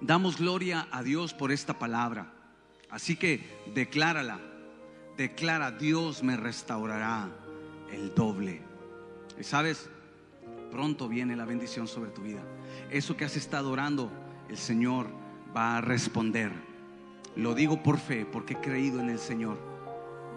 Damos 0.00 0.38
gloria 0.38 0.86
a 0.92 1.02
Dios 1.02 1.34
por 1.34 1.50
esta 1.50 1.78
palabra. 1.78 2.32
Así 2.90 3.16
que 3.16 3.44
declárala. 3.74 4.40
Declara, 5.16 5.72
Dios 5.72 6.22
me 6.22 6.36
restaurará 6.36 7.28
el 7.90 8.14
doble. 8.14 8.62
Y 9.38 9.42
sabes, 9.42 9.90
pronto 10.70 11.08
viene 11.08 11.34
la 11.34 11.44
bendición 11.44 11.88
sobre 11.88 12.10
tu 12.10 12.22
vida. 12.22 12.40
Eso 12.90 13.16
que 13.16 13.24
has 13.24 13.36
estado 13.36 13.72
orando, 13.72 14.12
el 14.48 14.56
Señor 14.56 15.08
va 15.56 15.78
a 15.78 15.80
responder. 15.80 16.52
Lo 17.34 17.54
digo 17.54 17.82
por 17.82 17.98
fe, 17.98 18.24
porque 18.24 18.54
he 18.54 18.60
creído 18.60 19.00
en 19.00 19.10
el 19.10 19.18
Señor. 19.18 19.58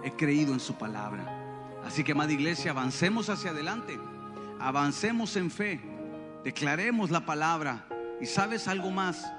He 0.03 0.11
creído 0.11 0.53
en 0.53 0.59
su 0.59 0.75
palabra. 0.75 1.37
Así 1.85 2.03
que, 2.03 2.13
amada 2.13 2.31
iglesia, 2.31 2.71
avancemos 2.71 3.29
hacia 3.29 3.51
adelante. 3.51 3.99
Avancemos 4.59 5.35
en 5.35 5.51
fe. 5.51 5.79
Declaremos 6.43 7.11
la 7.11 7.23
palabra. 7.27 7.87
Y 8.19 8.25
sabes 8.25 8.67
algo 8.67 8.89
más 8.89 9.31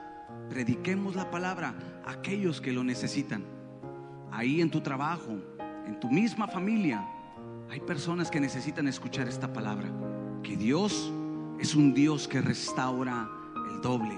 prediquemos 0.53 1.17
la 1.17 1.31
palabra 1.31 1.75
a 2.05 2.13
aquellos 2.13 2.61
que 2.61 2.73
lo 2.73 2.85
necesitan. 2.85 3.43
Ahí 4.31 4.61
en 4.61 4.71
tu 4.71 4.83
trabajo, 4.83 5.39
en 5.87 5.99
tu 5.99 6.11
misma 6.11 6.47
familia, 6.47 7.03
hay 7.71 7.81
personas 7.81 8.31
que 8.31 8.39
necesitan 8.39 8.87
escuchar 8.87 9.29
esta 9.29 9.51
palabra. 9.51 9.91
Que 10.43 10.59
Dios 10.59 11.11
es 11.59 11.75
un 11.75 11.95
Dios 11.95 12.29
que 12.29 12.43
restaura 12.43 13.31
el 13.71 13.81
doble. 13.81 14.15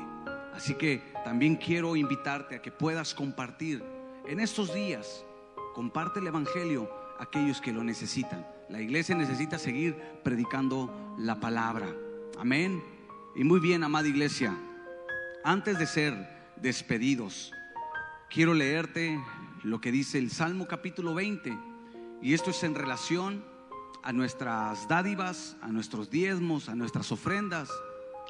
Así 0.52 0.74
que 0.74 1.02
también 1.24 1.54
quiero 1.54 1.94
invitarte 1.94 2.56
a 2.56 2.62
que 2.62 2.72
puedas 2.72 3.14
compartir 3.14 3.84
en 4.26 4.40
estos 4.40 4.74
días. 4.74 5.24
Comparte 5.72 6.18
el 6.18 6.26
Evangelio 6.26 6.90
a 7.20 7.24
aquellos 7.24 7.60
que 7.60 7.72
lo 7.72 7.84
necesitan. 7.84 8.44
La 8.68 8.80
iglesia 8.80 9.14
necesita 9.14 9.56
seguir 9.56 9.96
predicando 10.24 11.14
la 11.16 11.38
palabra. 11.38 11.86
Amén. 12.40 12.82
Y 13.36 13.44
muy 13.44 13.60
bien, 13.60 13.84
amada 13.84 14.08
iglesia 14.08 14.56
antes 15.44 15.78
de 15.78 15.86
ser 15.86 16.14
despedidos, 16.56 17.52
quiero 18.30 18.54
leerte 18.54 19.22
lo 19.62 19.78
que 19.78 19.92
dice 19.92 20.18
el 20.18 20.30
Salmo 20.30 20.66
capítulo 20.66 21.14
20. 21.14 21.56
Y 22.22 22.32
esto 22.32 22.50
es 22.50 22.64
en 22.64 22.74
relación 22.74 23.44
a 24.02 24.12
nuestras 24.12 24.88
dádivas, 24.88 25.56
a 25.60 25.68
nuestros 25.68 26.08
diezmos, 26.08 26.70
a 26.70 26.74
nuestras 26.74 27.12
ofrendas, 27.12 27.70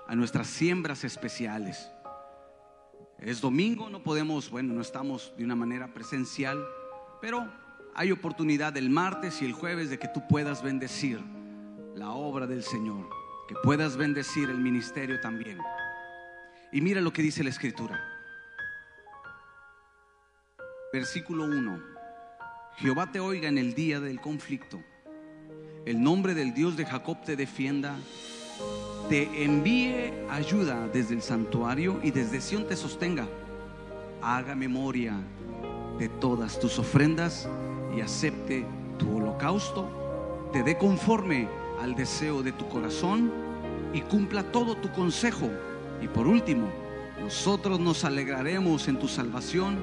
a 0.08 0.16
nuestras 0.16 0.48
siembras 0.48 1.04
especiales. 1.04 1.88
Es 3.20 3.40
domingo, 3.40 3.88
no 3.88 4.02
podemos, 4.02 4.50
bueno, 4.50 4.74
no 4.74 4.80
estamos 4.80 5.32
de 5.38 5.44
una 5.44 5.54
manera 5.54 5.94
presencial, 5.94 6.58
pero 7.20 7.48
hay 7.94 8.10
oportunidad 8.10 8.76
el 8.76 8.90
martes 8.90 9.40
y 9.40 9.44
el 9.44 9.52
jueves 9.52 9.88
de 9.88 10.00
que 10.00 10.08
tú 10.08 10.26
puedas 10.28 10.64
bendecir 10.64 11.20
la 11.94 12.10
obra 12.10 12.48
del 12.48 12.64
Señor, 12.64 13.08
que 13.46 13.54
puedas 13.62 13.96
bendecir 13.96 14.50
el 14.50 14.58
ministerio 14.58 15.20
también. 15.20 15.58
Y 16.74 16.80
mira 16.80 17.00
lo 17.00 17.12
que 17.12 17.22
dice 17.22 17.44
la 17.44 17.50
escritura. 17.50 18.02
Versículo 20.92 21.44
1. 21.44 21.80
Jehová 22.78 23.12
te 23.12 23.20
oiga 23.20 23.48
en 23.48 23.58
el 23.58 23.74
día 23.74 24.00
del 24.00 24.20
conflicto. 24.20 24.82
El 25.86 26.02
nombre 26.02 26.34
del 26.34 26.52
Dios 26.52 26.76
de 26.76 26.84
Jacob 26.84 27.22
te 27.24 27.36
defienda. 27.36 27.96
Te 29.08 29.44
envíe 29.44 30.12
ayuda 30.28 30.88
desde 30.88 31.14
el 31.14 31.22
santuario 31.22 32.00
y 32.02 32.10
desde 32.10 32.40
Sión 32.40 32.66
te 32.66 32.74
sostenga. 32.74 33.28
Haga 34.20 34.56
memoria 34.56 35.14
de 35.96 36.08
todas 36.08 36.58
tus 36.58 36.80
ofrendas 36.80 37.48
y 37.96 38.00
acepte 38.00 38.66
tu 38.98 39.18
holocausto, 39.18 40.50
te 40.52 40.64
dé 40.64 40.76
conforme 40.76 41.46
al 41.80 41.94
deseo 41.94 42.42
de 42.42 42.50
tu 42.50 42.68
corazón 42.68 43.32
y 43.92 44.00
cumpla 44.00 44.50
todo 44.50 44.76
tu 44.76 44.90
consejo. 44.90 45.48
Y 46.05 46.09
por 46.09 46.26
último, 46.26 46.68
nosotros 47.18 47.80
nos 47.80 48.05
alegraremos 48.05 48.88
en 48.88 48.98
tu 48.98 49.09
salvación 49.09 49.78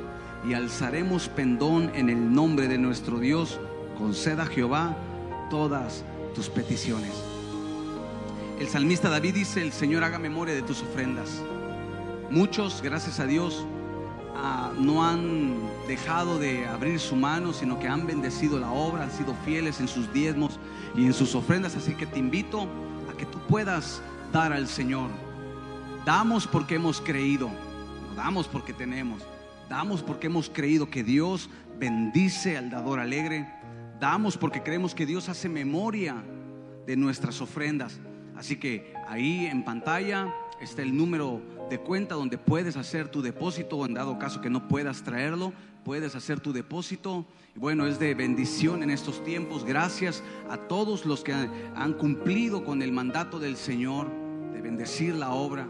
y 0.48 0.54
alzaremos 0.54 1.28
pendón 1.30 1.90
en 1.96 2.12
el 2.12 2.32
nombre 2.32 2.68
de 2.68 2.78
nuestro 2.78 3.18
Dios. 3.18 3.60
Conceda 3.98 4.44
a 4.44 4.46
Jehová 4.46 4.96
todas 5.50 6.04
tus 6.36 6.48
peticiones. 6.48 7.12
El 8.60 8.68
salmista 8.68 9.10
David 9.10 9.34
dice, 9.34 9.64
el 9.64 9.72
Señor 9.72 10.04
haga 10.04 10.20
memoria 10.20 10.54
de 10.54 10.62
tus 10.62 10.84
ofrendas. 10.84 11.42
Muchos, 12.30 12.84
gracias 12.84 13.20
a 13.20 13.26
Dios, 13.26 13.66
ah, 14.36 14.72
no 14.78 15.04
han 15.04 15.56
dejado 15.88 16.38
de 16.38 16.68
abrir 16.68 17.00
su 17.00 17.16
mano, 17.16 17.52
sino 17.52 17.80
que 17.80 17.88
han 17.88 18.06
bendecido 18.06 18.60
la 18.60 18.70
obra, 18.70 19.06
han 19.06 19.12
sido 19.12 19.34
fieles 19.44 19.80
en 19.80 19.88
sus 19.88 20.14
diezmos 20.14 20.60
y 20.96 21.04
en 21.04 21.14
sus 21.14 21.34
ofrendas. 21.34 21.76
Así 21.76 21.96
que 21.96 22.06
te 22.06 22.20
invito 22.20 22.68
a 23.12 23.18
que 23.18 23.26
tú 23.26 23.40
puedas 23.48 24.04
dar 24.32 24.54
al 24.54 24.68
Señor. 24.68 25.10
Damos 26.06 26.48
porque 26.48 26.76
hemos 26.76 27.00
creído, 27.00 27.48
no 27.48 28.16
damos 28.16 28.48
porque 28.48 28.74
tenemos, 28.74 29.22
damos 29.70 30.02
porque 30.02 30.28
hemos 30.28 30.50
creído 30.50 30.90
que 30.90 31.04
Dios 31.04 31.50
bendice 31.78 32.58
al 32.58 32.72
dador 32.72 33.00
alegre, 33.00 33.48
damos 34.00 34.36
porque 34.36 34.64
creemos 34.64 34.96
que 34.96 35.06
Dios 35.06 35.30
hace 35.30 35.48
memoria 35.48 36.16
de 36.88 36.96
nuestras 36.96 37.40
ofrendas. 37.40 38.00
Así 38.36 38.56
que 38.56 38.96
ahí 39.08 39.46
en 39.46 39.64
pantalla 39.64 40.34
está 40.60 40.82
el 40.82 40.98
número 40.98 41.40
de 41.70 41.80
cuenta 41.80 42.16
donde 42.16 42.40
puedes 42.40 42.78
hacer 42.78 43.10
tu 43.10 43.22
depósito 43.22 43.78
o 43.78 43.86
en 43.86 43.94
dado 43.94 44.18
caso 44.18 44.42
que 44.42 44.50
no 44.50 44.68
puedas 44.68 45.04
traerlo, 45.04 45.54
puedes 45.86 46.16
hacer 46.16 46.40
tu 46.40 46.52
depósito. 46.52 47.28
Y 47.56 47.60
bueno, 47.60 47.86
es 47.86 48.00
de 48.00 48.16
bendición 48.16 48.82
en 48.82 48.90
estos 48.90 49.24
tiempos. 49.24 49.64
Gracias 49.64 50.24
a 50.50 50.58
todos 50.58 51.06
los 51.06 51.24
que 51.24 51.34
han 51.34 51.94
cumplido 51.94 52.64
con 52.64 52.82
el 52.82 52.92
mandato 52.92 53.40
del 53.40 53.56
Señor 53.56 54.10
de 54.52 54.62
bendecir 54.62 55.16
la 55.16 55.32
obra, 55.32 55.68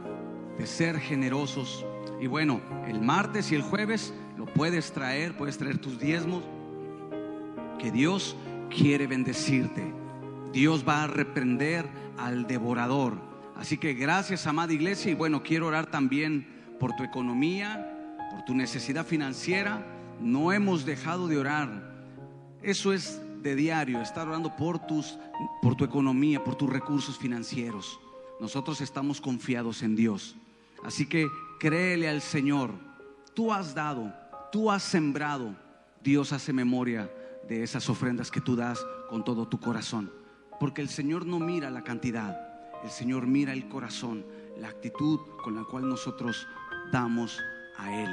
de 0.62 0.68
ser 0.68 1.00
generosos. 1.00 1.84
Y 2.20 2.28
bueno, 2.28 2.62
el 2.88 3.02
martes 3.02 3.52
y 3.52 3.56
el 3.56 3.64
jueves 3.64 4.14
lo 4.38 4.46
puedes 4.46 4.92
traer, 4.92 5.36
puedes 5.36 5.58
traer 5.58 5.80
tus 5.80 6.00
diezmos, 6.00 6.44
que 7.80 7.92
Dios 7.92 8.36
quiere 8.70 9.08
bendecirte. 9.08 9.92
Dios 10.54 10.86
va 10.88 11.04
a 11.04 11.08
reprender 11.08 11.88
al 12.16 12.46
devorador. 12.46 13.18
Así 13.56 13.80
que 13.80 13.96
gracias, 13.96 14.46
amada 14.46 14.72
iglesia, 14.72 15.12
y 15.12 15.16
bueno, 15.16 15.42
quiero 15.42 15.66
orar 15.66 15.90
también 15.90 16.46
por 16.80 16.96
tu 16.96 17.04
economía, 17.04 18.20
por 18.30 18.46
tu 18.46 18.54
necesidad 18.54 19.04
financiera. 19.04 19.84
No 20.20 20.54
hemos 20.54 20.86
dejado 20.86 21.28
de 21.28 21.40
orar. 21.40 22.06
Eso 22.62 22.94
es 22.94 23.20
de 23.42 23.56
diario, 23.56 24.00
estar 24.00 24.28
orando 24.28 24.56
por 24.56 24.78
tus 24.78 25.18
por 25.60 25.76
tu 25.76 25.84
economía, 25.84 26.44
por 26.44 26.54
tus 26.54 26.70
recursos 26.70 27.18
financieros. 27.18 28.00
Nosotros 28.40 28.80
estamos 28.80 29.20
confiados 29.20 29.82
en 29.82 29.96
Dios. 29.96 30.36
Así 30.84 31.08
que 31.08 31.30
créele 31.60 32.10
al 32.10 32.22
Señor. 32.22 32.72
Tú 33.34 33.54
has 33.54 33.74
dado, 33.74 34.14
tú 34.52 34.72
has 34.72 34.84
sembrado. 34.84 35.56
Dios 36.04 36.34
hace 36.34 36.52
memoria 36.54 37.12
de 37.48 37.64
esas 37.64 37.90
ofrendas 37.90 38.32
que 38.32 38.42
tú 38.42 38.56
das 38.56 38.84
con 39.10 39.24
todo 39.24 39.48
tu 39.48 39.60
corazón. 39.60 40.12
Porque 40.60 40.82
el 40.82 40.90
Señor 40.90 41.26
no 41.26 41.40
mira 41.40 41.70
la 41.70 41.84
cantidad, 41.84 42.38
el 42.84 42.90
Señor 42.90 43.28
mira 43.28 43.54
el 43.54 43.68
corazón, 43.68 44.26
la 44.58 44.70
actitud 44.70 45.20
con 45.44 45.56
la 45.56 45.64
cual 45.64 45.88
nosotros 45.88 46.48
damos 46.92 47.40
a 47.78 48.02
Él. 48.02 48.10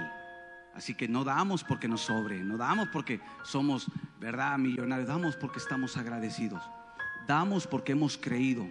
Así 0.75 0.95
que 0.95 1.09
no 1.09 1.25
damos 1.25 1.65
porque 1.65 1.89
nos 1.89 2.03
sobre, 2.03 2.39
no 2.39 2.57
damos 2.57 2.89
porque 2.93 3.21
somos, 3.43 3.87
¿verdad?, 4.21 4.57
millonarios, 4.59 5.09
damos 5.09 5.37
porque 5.37 5.59
estamos 5.59 5.97
agradecidos. 5.97 6.63
Damos 7.27 7.67
porque 7.67 7.93
hemos 7.93 8.17
creído 8.17 8.67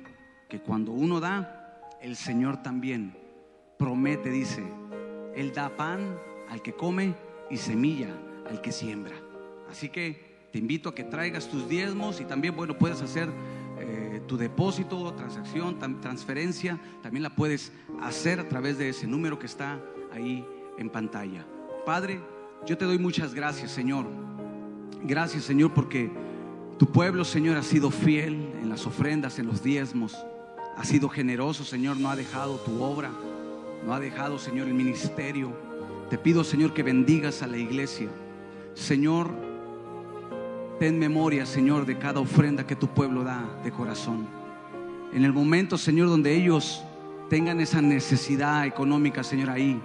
que 0.50 0.62
cuando 0.62 0.91
uno 0.91 1.20
da, 1.20 1.82
el 2.02 2.16
Señor 2.16 2.64
también 2.64 3.26
promete, 3.78 4.30
dice, 4.30 4.63
Él 5.36 5.53
da 5.53 5.75
pan 5.75 6.17
al 6.49 6.61
que 6.61 6.73
come 6.73 7.15
y 7.49 7.57
semilla 7.57 8.09
al 8.49 8.61
que 8.61 8.71
siembra. 8.71 9.15
Así 9.69 9.89
que 9.89 10.47
te 10.51 10.59
invito 10.59 10.89
a 10.89 10.95
que 10.95 11.03
traigas 11.03 11.49
tus 11.49 11.67
diezmos 11.67 12.21
y 12.21 12.25
también, 12.25 12.55
bueno, 12.55 12.78
puedes 12.78 13.01
hacer 13.01 13.30
eh, 13.80 14.21
tu 14.28 14.38
depósito, 14.38 15.13
transacción, 15.13 15.78
transferencia, 16.01 16.80
también 17.03 17.23
la 17.23 17.36
puedes 17.36 17.71
hacer 18.01 18.39
a 18.39 18.47
través 18.47 18.78
de 18.78 18.89
ese 18.89 19.07
número 19.07 19.38
que 19.38 19.45
está 19.45 19.80
ahí 20.11 20.45
en 20.78 20.89
pantalla. 20.89 21.45
Padre, 21.86 22.21
yo 22.65 22.78
te 22.78 22.86
doy 22.86 22.97
muchas 22.97 23.34
gracias, 23.34 23.71
Señor. 23.71 24.05
Gracias, 25.03 25.43
Señor, 25.43 25.73
porque 25.73 26.09
tu 26.78 26.88
pueblo, 26.91 27.23
Señor, 27.23 27.57
ha 27.57 27.63
sido 27.63 27.91
fiel 27.91 28.53
en 28.61 28.69
las 28.69 28.86
ofrendas, 28.88 29.39
en 29.39 29.47
los 29.47 29.61
diezmos 29.61 30.15
ha 30.78 30.86
sido 30.86 31.09
generoso, 31.09 31.63
Señor, 31.63 31.97
no 31.97 32.09
ha 32.09 32.15
dejado 32.15 32.57
tu 32.57 32.84
obra, 32.84 33.09
no 33.86 33.93
ha 33.93 33.99
dejado, 33.99 34.39
Señor, 34.39 34.67
el 34.67 34.73
ministerio. 34.73 35.51
Te 36.09 36.17
pido, 36.17 36.43
Señor, 36.43 36.73
que 36.73 36.84
bendigas 36.84 37.41
a 37.41 37.47
la 37.47 37.57
iglesia. 37.57 38.09
Señor, 38.73 39.30
ten 40.80 40.99
memoria, 40.99 41.45
Señor, 41.45 41.86
de 41.86 41.97
cada 41.97 42.19
ofrenda 42.19 42.65
que 42.65 42.75
tu 42.75 42.88
pueblo 42.88 43.23
da 43.23 43.43
de 43.63 43.71
corazón. 43.71 44.28
En 45.13 45.23
el 45.23 45.34
momento, 45.34 45.78
Señor, 45.78 46.09
donde 46.09 46.36
ellos 46.36 46.84
tengan 47.30 47.59
esa 47.59 47.82
necesidad 47.82 48.65
económica, 48.65 49.23
Señor, 49.23 49.49
ahí, 49.49 49.80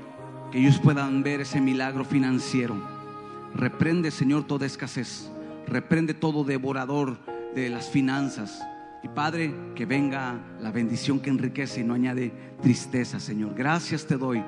que 0.51 0.59
ellos 0.59 0.79
puedan 0.79 1.23
ver 1.23 1.41
ese 1.41 1.61
milagro 1.61 2.05
financiero. 2.05 2.75
Reprende, 3.55 4.11
Señor, 4.11 4.45
toda 4.45 4.67
escasez. 4.67 5.31
Reprende 5.67 6.15
todo 6.15 6.45
devorador 6.45 7.19
de 7.55 7.71
las 7.71 7.89
finanzas. 7.89 8.61
Y 9.03 9.09
Padre, 9.09 9.53
que 9.75 9.85
venga 9.85 10.41
la 10.61 10.71
bendición 10.71 11.21
que 11.21 11.31
enriquece 11.31 11.81
y 11.81 11.85
no 11.85 11.95
añade 11.95 12.33
tristeza, 12.61 13.19
Señor. 13.19 13.55
Gracias 13.55 14.07
te 14.07 14.17
doy, 14.17 14.43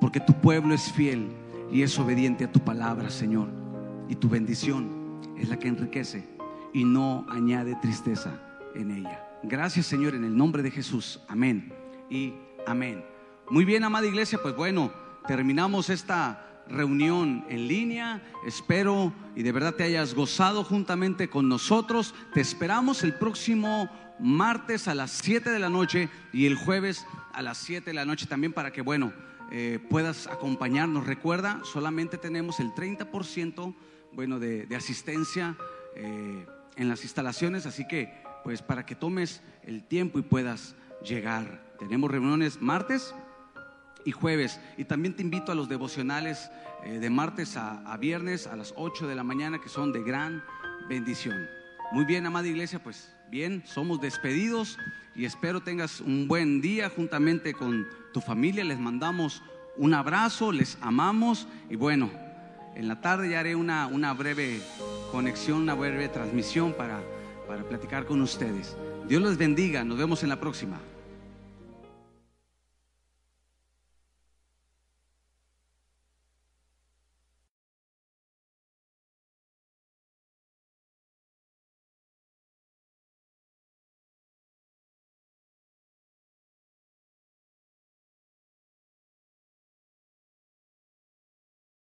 porque 0.00 0.20
tu 0.20 0.34
pueblo 0.34 0.74
es 0.74 0.92
fiel 0.92 1.28
y 1.72 1.82
es 1.82 1.98
obediente 1.98 2.44
a 2.44 2.52
tu 2.52 2.60
palabra, 2.60 3.10
Señor. 3.10 3.48
Y 4.08 4.14
tu 4.14 4.28
bendición 4.28 5.20
es 5.36 5.48
la 5.48 5.58
que 5.58 5.68
enriquece 5.68 6.24
y 6.72 6.84
no 6.84 7.26
añade 7.28 7.74
tristeza 7.82 8.40
en 8.74 8.90
ella. 8.90 9.24
Gracias, 9.42 9.86
Señor, 9.86 10.14
en 10.14 10.24
el 10.24 10.36
nombre 10.36 10.62
de 10.62 10.70
Jesús. 10.70 11.20
Amén 11.28 11.72
y 12.08 12.34
amén. 12.66 13.04
Muy 13.50 13.64
bien, 13.64 13.84
amada 13.84 14.06
iglesia, 14.06 14.38
pues 14.42 14.54
bueno, 14.54 14.92
terminamos 15.26 15.90
esta 15.90 16.57
reunión 16.68 17.44
en 17.48 17.68
línea. 17.68 18.22
Espero 18.46 19.12
y 19.34 19.42
de 19.42 19.52
verdad 19.52 19.74
te 19.74 19.84
hayas 19.84 20.14
gozado 20.14 20.64
juntamente 20.64 21.28
con 21.28 21.48
nosotros. 21.48 22.14
Te 22.34 22.40
esperamos 22.40 23.02
el 23.04 23.14
próximo 23.14 23.90
martes 24.18 24.88
a 24.88 24.94
las 24.94 25.10
7 25.10 25.50
de 25.50 25.58
la 25.58 25.68
noche 25.68 26.08
y 26.32 26.46
el 26.46 26.56
jueves 26.56 27.06
a 27.32 27.42
las 27.42 27.58
7 27.58 27.90
de 27.90 27.94
la 27.94 28.04
noche 28.04 28.26
también 28.26 28.52
para 28.52 28.72
que, 28.72 28.82
bueno, 28.82 29.12
eh, 29.50 29.78
puedas 29.88 30.26
acompañarnos. 30.26 31.06
Recuerda, 31.06 31.60
solamente 31.64 32.18
tenemos 32.18 32.60
el 32.60 32.72
30% 32.72 33.74
bueno, 34.12 34.38
de, 34.38 34.66
asistencia 34.76 35.56
eh, 35.96 36.46
en 36.76 36.88
las 36.88 37.02
instalaciones, 37.02 37.66
así 37.66 37.86
que 37.86 38.12
pues 38.44 38.62
para 38.62 38.86
que 38.86 38.94
tomes 38.94 39.42
el 39.62 39.84
tiempo 39.84 40.18
y 40.18 40.22
puedas 40.22 40.74
llegar. 41.04 41.62
Tenemos 41.78 42.10
reuniones 42.10 42.60
martes, 42.60 43.14
y 44.04 44.12
jueves. 44.12 44.60
Y 44.76 44.84
también 44.84 45.14
te 45.14 45.22
invito 45.22 45.52
a 45.52 45.54
los 45.54 45.68
devocionales 45.68 46.50
eh, 46.84 46.98
de 46.98 47.10
martes 47.10 47.56
a, 47.56 47.96
viernes 47.98 48.46
a 48.46 48.56
las 48.56 48.72
8 48.76 49.06
de 49.06 49.14
la 49.14 49.24
mañana 49.24 49.60
que 49.60 49.68
son 49.68 49.92
de 49.92 50.02
gran 50.02 50.42
bendición. 50.88 51.48
Muy 51.92 52.04
bien, 52.04 52.26
amada 52.26 52.46
iglesia, 52.46 52.82
pues 52.82 53.12
bien, 53.30 53.62
somos 53.66 54.00
despedidos 54.00 54.78
y 55.14 55.24
espero 55.24 55.60
tengas 55.60 56.00
un 56.00 56.28
buen 56.28 56.60
día 56.60 56.90
juntamente 56.90 57.52
con 57.52 57.86
tu 58.12 58.20
familia. 58.20 58.64
Les 58.64 58.78
mandamos 58.78 59.42
un 59.76 59.94
abrazo, 59.94 60.52
les 60.52 60.78
amamos 60.80 61.48
y 61.68 61.76
bueno, 61.76 62.10
en 62.74 62.88
la 62.88 63.00
tarde 63.00 63.30
ya 63.30 63.40
haré 63.40 63.56
una, 63.56 63.86
una 63.86 64.12
breve 64.12 64.60
conexión, 65.10 65.62
una 65.62 65.74
breve 65.74 66.08
transmisión 66.08 66.72
para, 66.74 67.00
para 67.46 67.64
platicar 67.64 68.04
con 68.04 68.20
ustedes. 68.20 68.76
Dios 69.08 69.22
les 69.22 69.38
bendiga, 69.38 69.82
nos 69.84 69.98
vemos 69.98 70.22
en 70.22 70.28
la 70.28 70.38
próxima. 70.38 70.78